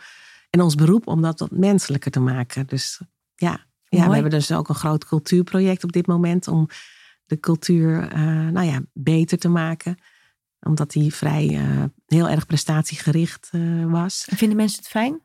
en 0.50 0.60
ons 0.60 0.74
beroep 0.74 1.06
om 1.06 1.22
dat 1.22 1.40
wat 1.40 1.50
menselijker 1.50 2.10
te 2.10 2.20
maken. 2.20 2.66
Dus 2.66 3.00
ja, 3.34 3.66
ja 3.88 4.08
we 4.08 4.14
hebben 4.14 4.30
dus 4.30 4.52
ook 4.52 4.68
een 4.68 4.74
groot 4.74 5.04
cultuurproject 5.04 5.84
op 5.84 5.92
dit 5.92 6.06
moment 6.06 6.48
om 6.48 6.68
de 7.26 7.40
cultuur 7.40 8.08
eh, 8.08 8.48
nou 8.48 8.66
ja, 8.66 8.80
beter 8.92 9.38
te 9.38 9.48
maken. 9.48 9.98
Omdat 10.60 10.90
die 10.90 11.14
vrij 11.14 11.48
eh, 11.48 11.84
heel 12.06 12.28
erg 12.28 12.46
prestatiegericht 12.46 13.48
eh, 13.52 13.84
was. 13.84 14.26
Vinden 14.30 14.56
mensen 14.56 14.78
het 14.78 14.88
fijn? 14.88 15.20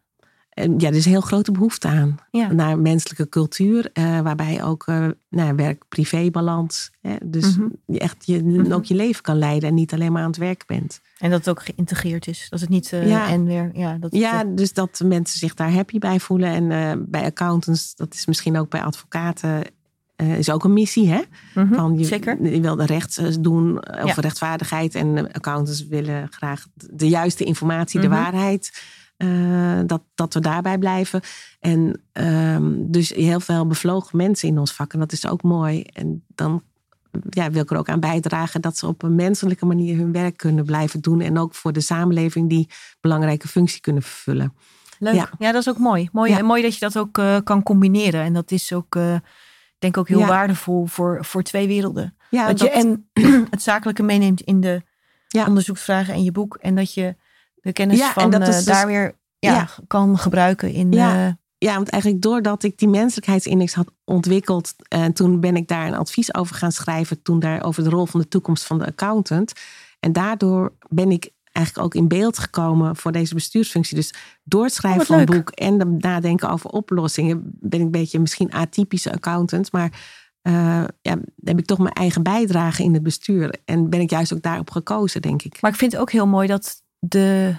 En 0.55 0.79
ja, 0.79 0.87
er 0.89 0.95
is 0.95 1.05
een 1.05 1.11
heel 1.11 1.21
grote 1.21 1.51
behoefte 1.51 1.87
aan. 1.87 2.15
Ja. 2.31 2.51
Naar 2.51 2.79
menselijke 2.79 3.29
cultuur, 3.29 3.89
eh, 3.93 4.19
waarbij 4.19 4.63
ook 4.63 4.83
eh 4.87 5.07
nou, 5.29 5.55
werk-privé-balans. 5.55 6.91
Dus 7.23 7.57
Mhm. 7.57 7.67
je 7.85 7.99
echt 7.99 8.25
je, 8.25 8.43
Mhm. 8.43 8.71
ook 8.71 8.85
je 8.85 8.95
leven 8.95 9.21
kan 9.23 9.37
leiden 9.37 9.69
en 9.69 9.75
niet 9.75 9.93
alleen 9.93 10.11
maar 10.11 10.21
aan 10.21 10.27
het 10.29 10.37
werk 10.37 10.63
bent. 10.67 11.01
En 11.19 11.29
dat 11.29 11.39
het 11.39 11.49
ook 11.49 11.63
geïntegreerd 11.63 12.27
is. 12.27 12.47
Dat 12.49 12.59
het 12.59 12.69
niet 12.69 12.93
eh, 12.93 13.07
Ja. 13.07 13.29
en 13.29 13.45
weer... 13.45 13.71
Ja, 13.73 13.97
dat 13.97 14.15
Ja, 14.15 14.43
eh, 14.43 14.49
dus 14.55 14.73
dat 14.73 15.01
mensen 15.05 15.39
zich 15.39 15.53
daar 15.53 15.71
happy 15.71 15.99
bij 15.99 16.19
voelen. 16.19 16.49
En 16.49 16.71
eh, 16.71 16.91
bij 17.07 17.23
accountants, 17.23 17.95
dat 17.95 18.13
is 18.13 18.25
misschien 18.25 18.57
ook 18.57 18.69
bij 18.69 18.81
advocaten, 18.81 19.63
eh, 20.15 20.37
is 20.37 20.49
ook 20.49 20.63
een 20.63 20.73
missie. 20.73 21.09
Hè? 21.09 21.21
mhm, 21.55 21.73
Van 21.73 21.97
je, 21.97 22.05
Zeker. 22.05 22.43
je 22.51 22.61
wil 22.61 22.75
de 22.75 22.85
rechts 22.85 23.17
eh, 23.17 23.27
doen, 23.39 23.79
eh, 23.79 24.03
of 24.05 24.15
Ja. 24.15 24.21
rechtvaardigheid. 24.21 24.95
En 24.95 25.17
eh, 25.17 25.23
accountants 25.33 25.87
willen 25.87 26.27
graag 26.31 26.65
de 26.73 27.09
juiste 27.09 27.43
informatie, 27.43 27.99
de 28.01 28.07
waarheid. 28.09 28.81
Eh, 29.17 29.79
dat, 29.85 30.01
dat 30.15 30.33
we 30.33 30.39
daarbij 30.39 30.77
blijven. 30.77 31.21
En 31.59 32.01
ehm, 32.11 32.73
dus 32.77 33.09
heel 33.09 33.39
veel 33.39 33.67
bevlogen 33.67 34.17
mensen 34.17 34.47
in 34.47 34.57
ons 34.57 34.73
vak. 34.73 34.93
En 34.93 34.99
dat 34.99 35.11
is 35.11 35.27
ook 35.27 35.43
mooi. 35.43 35.81
En 35.81 36.23
dan 36.27 36.63
ja, 37.29 37.51
wil 37.51 37.61
ik 37.61 37.71
er 37.71 37.77
ook 37.77 37.89
aan 37.89 37.99
bijdragen 37.99 38.61
dat 38.61 38.77
ze 38.77 38.87
op 38.87 39.03
een 39.03 39.15
menselijke 39.15 39.65
manier 39.65 39.97
hun 39.97 40.11
werk 40.11 40.37
kunnen 40.37 40.65
blijven 40.65 41.01
doen. 41.01 41.21
En 41.21 41.37
ook 41.37 41.55
voor 41.55 41.73
de 41.73 41.81
samenleving 41.81 42.49
die 42.49 42.67
belangrijke 43.01 43.47
functie 43.47 43.81
kunnen 43.81 44.01
vervullen. 44.03 44.53
Leuk. 44.99 45.13
Ja. 45.13 45.29
Ja. 45.39 45.51
dat 45.51 45.61
is 45.61 45.69
ook 45.69 45.77
mooi. 45.77 46.09
Mooi, 46.11 46.31
Ja. 46.31 46.37
en 46.37 46.45
mooi 46.45 46.61
dat 46.61 46.73
je 46.73 46.79
dat 46.79 46.97
ook 46.97 47.17
eh, 47.17 47.37
kan 47.43 47.63
combineren. 47.63 48.21
En 48.21 48.33
dat 48.33 48.51
is 48.51 48.73
ook, 48.73 48.95
eh, 48.95 49.13
ik 49.15 49.21
denk 49.79 49.97
ook 49.97 50.07
heel 50.07 50.19
Ja. 50.19 50.27
waardevol 50.27 50.85
voor, 50.85 51.25
voor 51.25 51.43
twee 51.43 51.67
werelden. 51.67 52.15
Ja, 52.29 52.47
dat, 52.47 52.57
dat- 52.57 52.67
je 52.67 52.73
en 52.73 53.09
het 53.51 53.61
zakelijke 53.61 54.03
meeneemt 54.03 54.41
in 54.41 54.61
de 54.61 54.81
onderzoeksvragen 55.47 56.13
en 56.13 56.23
je 56.23 56.31
boek. 56.31 56.55
En 56.61 56.75
dat 56.75 56.93
je 56.93 57.15
de 57.65 57.73
kennis 57.73 57.97
Ja, 57.97 58.07
en 58.07 58.13
van 58.13 58.31
dat 58.31 58.41
eh, 58.41 58.47
is 58.47 58.55
dus- 58.55 58.65
daar 58.65 58.87
weer 58.87 59.15
ja, 59.39 59.67
kan 59.87 60.17
gebruiken 60.17 60.71
in... 60.71 60.91
Ja. 60.91 61.27
eh, 61.27 61.33
Ja, 61.57 61.75
want 61.75 61.89
eigenlijk 61.89 62.21
doordat 62.21 62.63
ik 62.63 62.77
die 62.77 62.87
menselijkheidsindex 62.87 63.73
had 63.73 63.91
ontwikkeld. 64.03 64.75
En 64.87 65.13
toen 65.13 65.39
ben 65.39 65.55
ik 65.55 65.67
daar 65.67 65.87
een 65.87 65.95
advies 65.95 66.33
over 66.33 66.55
gaan 66.55 66.71
schrijven. 66.71 67.21
Toen 67.21 67.39
daar 67.39 67.63
over 67.63 67.83
de 67.83 67.89
rol 67.89 68.05
van 68.05 68.19
de 68.19 68.27
toekomst 68.27 68.63
van 68.63 68.77
de 68.79 68.85
accountant. 68.85 69.53
En 69.99 70.13
daardoor 70.13 70.73
ben 70.89 71.11
ik 71.11 71.29
eigenlijk 71.51 71.85
ook 71.85 71.95
in 71.95 72.07
beeld 72.07 72.39
gekomen 72.39 72.95
voor 72.95 73.11
deze 73.11 73.33
bestuursfunctie. 73.33 73.95
Dus 73.95 74.13
door 74.43 74.63
het 74.63 74.73
schrijven 74.73 74.97
wat 74.99 75.07
van 75.07 75.17
leuk. 75.17 75.27
boek 75.29 75.49
en 75.49 75.97
nadenken 75.97 76.49
over 76.49 76.69
oplossingen. 76.69 77.41
ben 77.59 77.79
ik 77.79 77.85
een 77.85 77.91
beetje 77.91 78.19
misschien 78.19 78.53
atypische 78.53 79.13
accountant. 79.13 79.71
Maar 79.71 79.91
eh, 80.41 80.83
ja, 81.01 81.17
heb 81.43 81.59
ik 81.59 81.65
toch 81.65 81.77
mijn 81.77 81.93
eigen 81.93 82.23
bijdrage 82.23 82.83
in 82.83 82.93
het 82.93 83.03
bestuur. 83.03 83.55
En 83.65 83.89
ben 83.89 83.99
ik 83.99 84.09
juist 84.09 84.33
ook 84.33 84.41
daarop 84.41 84.71
gekozen, 84.71 85.21
denk 85.21 85.41
ik. 85.43 85.61
maar 85.61 85.71
ik 85.71 85.77
vind 85.77 85.91
het 85.91 86.01
ook 86.01 86.11
heel 86.11 86.27
mooi 86.27 86.47
dat 86.47 86.83
de 87.07 87.55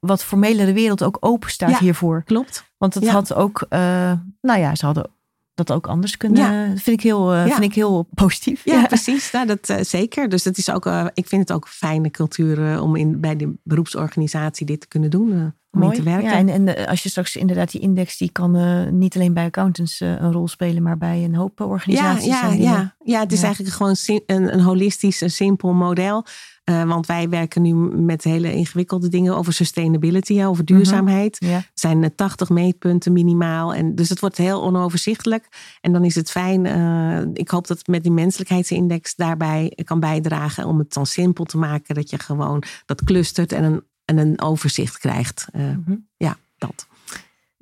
wat 0.00 0.24
formelere 0.24 0.72
wereld 0.72 1.02
ook 1.02 1.16
open 1.20 1.50
staat 1.50 1.70
Ja. 1.70 1.78
hiervoor. 1.78 2.22
Klopt. 2.24 2.64
Want 2.76 2.94
het 2.94 3.04
Ja. 3.04 3.12
had 3.12 3.34
ook, 3.34 3.66
eh, 3.68 4.12
nou 4.40 4.60
ja, 4.60 4.74
ze 4.74 4.84
hadden 4.86 5.10
dat 5.54 5.72
ook 5.72 5.86
anders 5.86 6.16
kunnen. 6.16 6.42
Ja. 6.42 6.68
Dat 6.68 6.80
vind 6.82 6.96
ik 6.96 7.02
heel, 7.02 7.32
eh, 7.32 7.46
Ja. 7.46 7.52
vind 7.52 7.64
ik 7.64 7.74
heel 7.74 8.08
positief. 8.14 8.64
Ja, 8.64 8.86
precies. 8.86 9.30
Nou, 9.30 9.46
dat, 9.46 9.68
eh, 9.68 9.76
zeker. 9.82 10.28
Dus 10.28 10.42
dat 10.42 10.56
is 10.58 10.70
ook, 10.70 10.86
ik 11.14 11.26
vind 11.28 11.40
het 11.48 11.52
ook 11.52 11.68
fijne 11.68 12.10
cultuur 12.10 12.80
om 12.80 12.96
in, 12.96 13.20
bij 13.20 13.36
de 13.36 13.54
beroepsorganisatie 13.62 14.66
dit 14.66 14.80
te 14.80 14.88
kunnen 14.88 15.10
doen. 15.10 15.56
om 15.70 15.82
in 15.82 15.90
te 15.92 16.02
werken. 16.02 16.30
Ja, 16.30 16.36
en, 16.36 16.48
en 16.68 16.86
als 16.86 17.02
je 17.02 17.08
straks 17.08 17.36
inderdaad 17.36 17.70
die 17.70 17.80
index, 17.80 18.16
die 18.18 18.30
kan 18.32 18.98
niet 18.98 19.14
alleen 19.16 19.34
bij 19.34 19.44
accountants 19.44 20.00
een 20.00 20.32
rol 20.32 20.48
spelen, 20.48 20.82
maar 20.82 20.98
bij 20.98 21.24
een 21.24 21.34
hoop 21.34 21.58
ja, 21.58 21.64
organisaties. 21.64 22.26
ja, 22.26 22.48
dingen. 22.50 22.62
ja. 22.64 22.94
ja, 23.04 23.20
het 23.20 23.32
is 23.32 23.38
Ja. 23.40 23.44
eigenlijk 23.46 23.74
gewoon 23.76 23.94
een, 24.26 24.52
een 24.54 24.60
holistisch, 24.60 25.20
een 25.20 25.30
simpel 25.30 25.72
model. 25.72 26.24
Eh, 26.68 26.82
want 26.84 27.06
wij 27.06 27.28
werken 27.28 27.62
nu 27.62 27.74
met 27.96 28.24
hele 28.24 28.52
ingewikkelde 28.52 29.08
dingen 29.08 29.36
over 29.36 29.52
sustainability, 29.52 30.34
hè, 30.34 30.46
over 30.46 30.64
duurzaamheid. 30.64 31.36
Ja. 31.40 31.48
Het 31.56 31.70
zijn 31.74 32.04
eh, 32.04 32.10
80 32.16 32.48
meetpunten 32.48 33.12
minimaal. 33.12 33.74
En 33.74 33.94
dus 33.94 34.08
het 34.08 34.20
wordt 34.20 34.36
heel 34.36 34.62
onoverzichtelijk. 34.62 35.48
En 35.80 35.92
dan 35.92 36.04
is 36.04 36.14
het 36.14 36.30
fijn. 36.30 36.66
eh, 36.66 37.20
ik 37.32 37.48
hoop 37.48 37.66
dat 37.66 37.86
met 37.86 38.02
die 38.02 38.12
menselijkheidsindex 38.12 39.14
daarbij 39.14 39.72
kan 39.84 40.00
bijdragen 40.00 40.64
om 40.64 40.78
het 40.78 40.92
dan 40.92 41.06
simpel 41.06 41.44
te 41.44 41.58
maken. 41.58 41.94
Dat 41.94 42.10
je 42.10 42.18
gewoon 42.18 42.62
dat 42.86 43.04
clustert 43.04 43.52
en 43.52 43.64
een, 43.64 43.82
en 44.04 44.18
een 44.18 44.40
overzicht 44.42 44.98
krijgt. 44.98 45.46
Eh, 45.52 45.62
Mhm. 45.62 45.96
ja, 46.16 46.36
dat. 46.58 46.86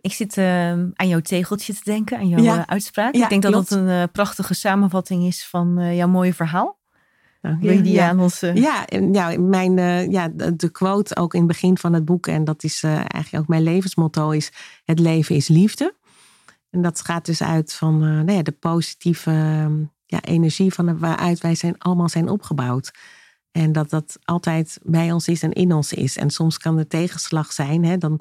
Ik 0.01 0.13
zit 0.13 0.37
eh, 0.37 0.71
aan 0.73 1.09
jouw 1.09 1.21
tegeltje 1.21 1.75
te 1.75 1.81
denken, 1.85 2.19
aan 2.19 2.29
jouw 2.29 2.43
Ja. 2.43 2.57
eh, 2.57 2.63
uitspraak. 2.67 3.15
Ja, 3.15 3.23
ik 3.23 3.29
denk 3.29 3.43
dat 3.43 3.53
klopt. 3.53 3.69
dat 3.69 3.79
een 3.79 3.89
eh, 3.89 4.03
prachtige 4.13 4.55
samenvatting 4.55 5.25
is 5.25 5.47
van 5.47 5.79
eh, 5.79 5.97
jouw 5.97 6.09
mooie 6.09 6.35
verhaal. 6.35 6.79
Nou, 7.49 7.61
Wil 7.61 7.73
je 7.73 7.83
die 7.83 7.93
ja. 7.93 8.09
aan 8.09 8.21
ons... 8.21 8.41
Ja, 8.41 8.87
ja, 9.13 9.39
mijn, 9.39 9.79
eh, 9.79 10.11
ja, 10.11 10.29
de 10.55 10.69
quote 10.69 11.17
ook 11.17 11.35
in 11.35 11.39
het 11.39 11.49
begin 11.49 11.79
van 11.79 11.93
het 11.93 12.05
boek, 12.05 12.27
en 12.27 12.45
dat 12.45 12.65
is 12.65 12.83
eh, 12.83 12.91
eigenlijk 12.95 13.37
ook 13.37 13.49
mijn 13.49 13.63
levensmotto, 13.63 14.31
is: 14.31 14.53
Het 14.85 14.99
leven 14.99 15.35
is 15.35 15.49
liefde. 15.49 15.95
En 16.77 16.83
dat 16.83 17.01
gaat 17.01 17.27
dus 17.27 17.43
uit 17.43 17.73
van 17.73 17.95
eh, 18.03 18.09
nou 18.09 18.33
ja, 18.33 18.43
de 18.43 18.53
positieve 18.53 19.31
eh, 19.31 19.67
ja, 20.07 20.23
energie 20.23 20.73
van 20.73 20.99
waaruit 20.99 21.41
wij 21.41 21.55
zijn, 21.55 21.79
allemaal 21.79 22.09
zijn 22.09 22.29
opgebouwd. 22.29 22.91
En 23.51 23.73
dat 23.73 23.91
dat 23.91 24.19
altijd 24.25 24.79
bij 24.83 25.13
ons 25.13 25.29
is 25.29 25.43
en 25.43 25.53
in 25.53 25.73
ons 25.73 25.93
is. 25.93 26.17
En 26.17 26.31
soms 26.31 26.59
kan 26.59 26.79
er 26.79 26.87
tegenslag 26.87 27.53
zijn. 27.53 27.85
Hè, 27.85 27.99
dan, 27.99 28.21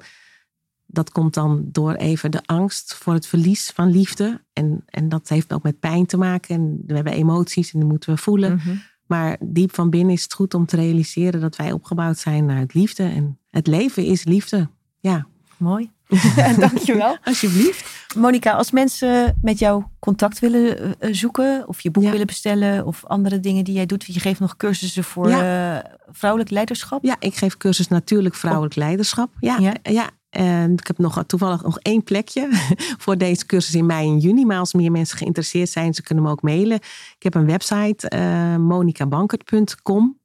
dat 0.86 1.10
komt 1.10 1.34
dan 1.34 1.68
door 1.72 1.94
even 1.94 2.30
de 2.30 2.42
angst 2.46 2.94
voor 2.94 3.12
het 3.12 3.26
verlies 3.26 3.70
van 3.70 3.90
liefde. 3.90 4.44
En, 4.52 4.84
en 4.86 5.08
dat 5.08 5.28
heeft 5.28 5.52
ook 5.52 5.62
met 5.62 5.80
pijn 5.80 6.06
te 6.06 6.16
maken. 6.16 6.54
En 6.54 6.82
we 6.86 6.94
hebben 6.94 7.12
emoties 7.12 7.72
en 7.72 7.78
die 7.80 7.88
moeten 7.88 8.14
we 8.14 8.20
voelen. 8.20 8.54
mhm. 8.54 8.76
Maar 9.06 9.36
diep 9.40 9.74
van 9.74 9.90
binnen 9.90 10.14
is 10.14 10.22
het 10.22 10.32
goed 10.34 10.54
om 10.54 10.66
te 10.66 10.76
realiseren 10.76 11.40
dat 11.40 11.56
wij 11.56 11.72
opgebouwd 11.72 12.18
zijn 12.18 12.44
naar 12.46 12.58
het 12.58 12.74
liefde. 12.74 13.02
En 13.02 13.38
het 13.50 13.66
leven 13.66 14.04
is 14.04 14.24
liefde. 14.24 14.68
Ja. 15.00 15.26
Mooi. 15.56 15.90
Dankjewel. 16.58 17.16
Alsjeblieft. 17.24 18.04
Monika, 18.16 18.52
als 18.52 18.70
mensen 18.70 19.38
met 19.42 19.58
jou 19.58 19.84
contact 19.98 20.38
willen 20.38 21.00
eh, 21.00 21.08
zoeken, 21.14 21.68
of 21.68 21.80
je 21.80 21.90
boek 21.90 22.02
Ja. 22.02 22.10
willen 22.10 22.26
bestellen, 22.26 22.86
of 22.86 23.04
andere 23.04 23.40
dingen 23.40 23.64
die 23.64 23.74
jij 23.74 23.86
doet, 23.86 24.04
je 24.04 24.20
geeft 24.20 24.40
nog 24.40 24.56
cursussen 24.56 25.04
voor 25.04 25.28
eh, 25.28 25.76
vrouwelijk 26.10 26.50
leiderschap. 26.50 27.04
Ja, 27.04 27.16
ik 27.18 27.34
geef 27.34 27.56
cursus 27.56 27.88
natuurlijk 27.88 28.34
vrouwelijk 28.34 28.74
leiderschap. 28.74 29.30
Ja, 29.40 29.58
Ja. 29.58 29.74
ja. 29.82 30.10
En 30.36 30.72
ik 30.72 30.86
heb 30.86 30.98
nog 30.98 31.24
toevallig 31.26 31.62
nog 31.62 31.78
één 31.78 32.02
plekje 32.04 32.48
voor 33.02 33.18
deze 33.18 33.46
cursus 33.46 33.74
in 33.74 33.86
mei 33.86 34.08
en 34.08 34.18
juni. 34.18 34.44
Maar 34.44 34.58
als 34.58 34.74
meer 34.74 34.90
mensen 34.90 35.18
geïnteresseerd 35.18 35.68
zijn, 35.68 35.94
ze 35.94 36.02
kunnen 36.02 36.24
me 36.24 36.30
ook 36.30 36.42
mailen. 36.42 36.76
Ik 37.16 37.22
heb 37.22 37.34
een 37.34 37.46
website, 37.46 38.08
eh 38.08 38.56
monicabankert.com. 38.56 40.18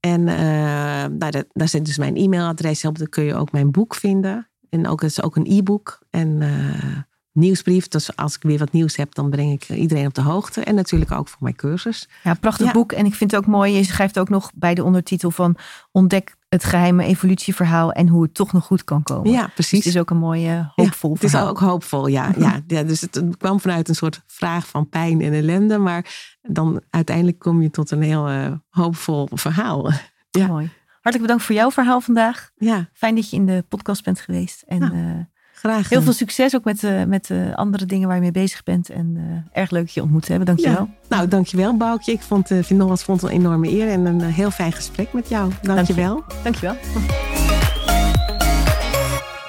En 0.00 0.28
eh, 0.28 0.36
nou, 0.36 1.18
daar, 1.18 1.44
daar 1.52 1.68
zit 1.68 1.84
dus 1.84 1.98
mijn 1.98 2.16
e-mailadres 2.16 2.84
op. 2.84 2.98
Daar 2.98 3.08
kun 3.08 3.24
je 3.24 3.34
ook 3.34 3.52
mijn 3.52 3.70
boek 3.70 3.94
vinden. 3.94 4.48
En 4.68 4.88
ook, 4.88 5.00
het 5.00 5.10
is 5.10 5.22
ook 5.22 5.36
een 5.36 5.46
e-book 5.46 6.00
en 6.10 6.42
eh, 6.42 6.98
nieuwsbrief. 7.32 7.88
Dus 7.88 8.16
als 8.16 8.34
ik 8.36 8.42
weer 8.42 8.58
wat 8.58 8.72
nieuws 8.72 8.96
heb, 8.96 9.14
dan 9.14 9.30
breng 9.30 9.52
ik 9.52 9.68
iedereen 9.68 10.06
op 10.06 10.14
de 10.14 10.20
hoogte. 10.22 10.60
En 10.64 10.74
natuurlijk 10.74 11.12
ook 11.12 11.28
voor 11.28 11.38
mijn 11.42 11.54
cursus. 11.56 12.08
Ja, 12.24 12.34
prachtig 12.34 12.66
Ja. 12.66 12.72
boek. 12.72 12.92
En 12.92 13.06
ik 13.06 13.14
vind 13.14 13.30
het 13.30 13.40
ook 13.40 13.46
mooi, 13.46 13.72
je 13.76 13.84
schrijft 13.84 14.18
ook 14.18 14.28
nog 14.28 14.50
bij 14.54 14.74
de 14.74 14.84
ondertitel 14.84 15.30
van 15.30 15.56
ontdek 15.90 16.36
het 16.48 16.64
geheime 16.64 17.04
evolutieverhaal 17.04 17.92
en 17.92 18.08
hoe 18.08 18.22
het 18.22 18.34
toch 18.34 18.52
nog 18.52 18.64
goed 18.64 18.84
kan 18.84 19.02
komen. 19.02 19.30
Ja, 19.30 19.42
Dus 19.44 19.52
precies. 19.54 19.84
het 19.84 19.94
is 19.94 20.00
ook 20.00 20.10
een 20.10 20.16
mooi 20.16 20.48
eh, 20.48 20.66
hoopvol 20.74 21.12
Het 21.12 21.24
is 21.24 21.30
verhaal. 21.30 21.48
ook 21.48 21.58
hoopvol, 21.58 22.06
ja. 22.06 22.32
ja, 22.38 22.60
ja 22.66 22.82
dus 22.82 23.00
het 23.00 23.22
kwam 23.38 23.60
vanuit 23.60 23.88
een 23.88 23.94
soort 23.94 24.22
vraag 24.26 24.66
van 24.66 24.88
pijn 24.88 25.20
en 25.20 25.32
ellende. 25.32 25.78
Maar 25.78 26.36
dan 26.42 26.80
uiteindelijk 26.90 27.38
kom 27.38 27.62
je 27.62 27.70
tot 27.70 27.90
een 27.90 28.02
heel 28.02 28.28
eh, 28.28 28.52
hoopvol 28.68 29.28
verhaal. 29.32 29.90
ja. 30.30 30.46
Mooi. 30.46 30.70
Hartelijk 30.92 31.22
bedankt 31.22 31.42
voor 31.44 31.54
jouw 31.54 31.70
verhaal 31.70 32.00
vandaag. 32.00 32.50
Ja, 32.56 32.88
Fijn 32.92 33.14
dat 33.14 33.30
je 33.30 33.36
in 33.36 33.46
de 33.46 33.64
podcast 33.68 34.04
bent 34.04 34.20
geweest. 34.20 34.62
En 34.66 34.82
eh, 34.82 35.40
graag. 35.62 35.88
heel 35.88 36.02
veel 36.02 36.12
succes 36.12 36.54
ook 36.54 36.64
met, 36.64 36.84
eh, 36.84 37.04
met 37.04 37.26
de 37.26 37.52
andere 37.54 37.86
dingen 37.86 38.06
waar 38.06 38.16
je 38.16 38.22
mee 38.22 38.30
bezig 38.30 38.62
bent. 38.62 38.90
En 38.90 39.14
eh, 39.52 39.60
erg 39.60 39.70
leuk 39.70 39.88
je 39.88 40.02
ontmoet 40.02 40.22
te 40.22 40.30
hebben. 40.30 40.46
Dankjewel. 40.46 40.88
Ja. 41.08 41.16
Nou, 41.16 41.28
dankjewel 41.28 41.76
Boukje. 41.76 42.12
Ik 42.12 42.20
vond, 42.20 42.50
eh, 42.50 42.58
vind 42.62 42.78
nogmaals 42.78 43.02
vond 43.02 43.20
het 43.20 43.30
een 43.30 43.36
enorme 43.36 43.68
eer 43.68 43.88
en 43.88 44.04
een 44.04 44.20
eh, 44.20 44.34
heel 44.34 44.50
fijn 44.50 44.72
gesprek 44.72 45.12
met 45.12 45.28
jou. 45.28 45.52
Dankjewel. 45.62 46.24
Dankjewel. 46.42 46.76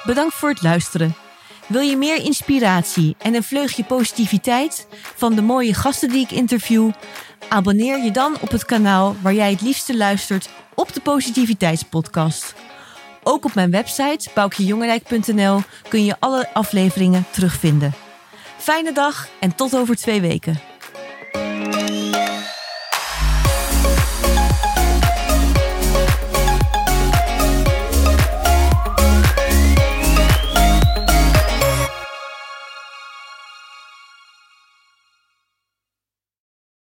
Bedankt 0.04 0.34
voor 0.34 0.48
het 0.48 0.62
luisteren. 0.62 1.14
Wil 1.66 1.80
je 1.80 1.96
meer 1.96 2.24
inspiratie 2.24 3.16
en 3.18 3.34
een 3.34 3.42
vleugje 3.42 3.84
positiviteit 3.84 4.86
van 5.14 5.34
de 5.34 5.42
mooie 5.42 5.74
gasten 5.74 6.08
die 6.08 6.24
ik 6.24 6.30
interview? 6.30 6.90
Abonneer 7.48 8.04
je 8.04 8.10
dan 8.10 8.36
op 8.40 8.50
het 8.50 8.64
kanaal 8.64 9.16
waar 9.20 9.34
jij 9.34 9.50
het 9.50 9.60
liefste 9.60 9.96
luistert 9.96 10.48
op 10.74 10.92
de 10.92 11.00
Positiviteitspodcast. 11.00 12.54
Ook 13.24 13.44
op 13.44 13.54
mijn 13.54 13.70
website 13.70 14.30
boukjejongerijk.nl 14.34 15.60
kun 15.88 16.04
je 16.04 16.16
alle 16.18 16.48
afleveringen 16.52 17.24
terugvinden. 17.30 17.92
Fijne 18.58 18.92
dag 18.92 19.28
en 19.40 19.54
tot 19.54 19.76
over 19.76 19.96
twee 19.96 20.20
weken. 20.20 20.60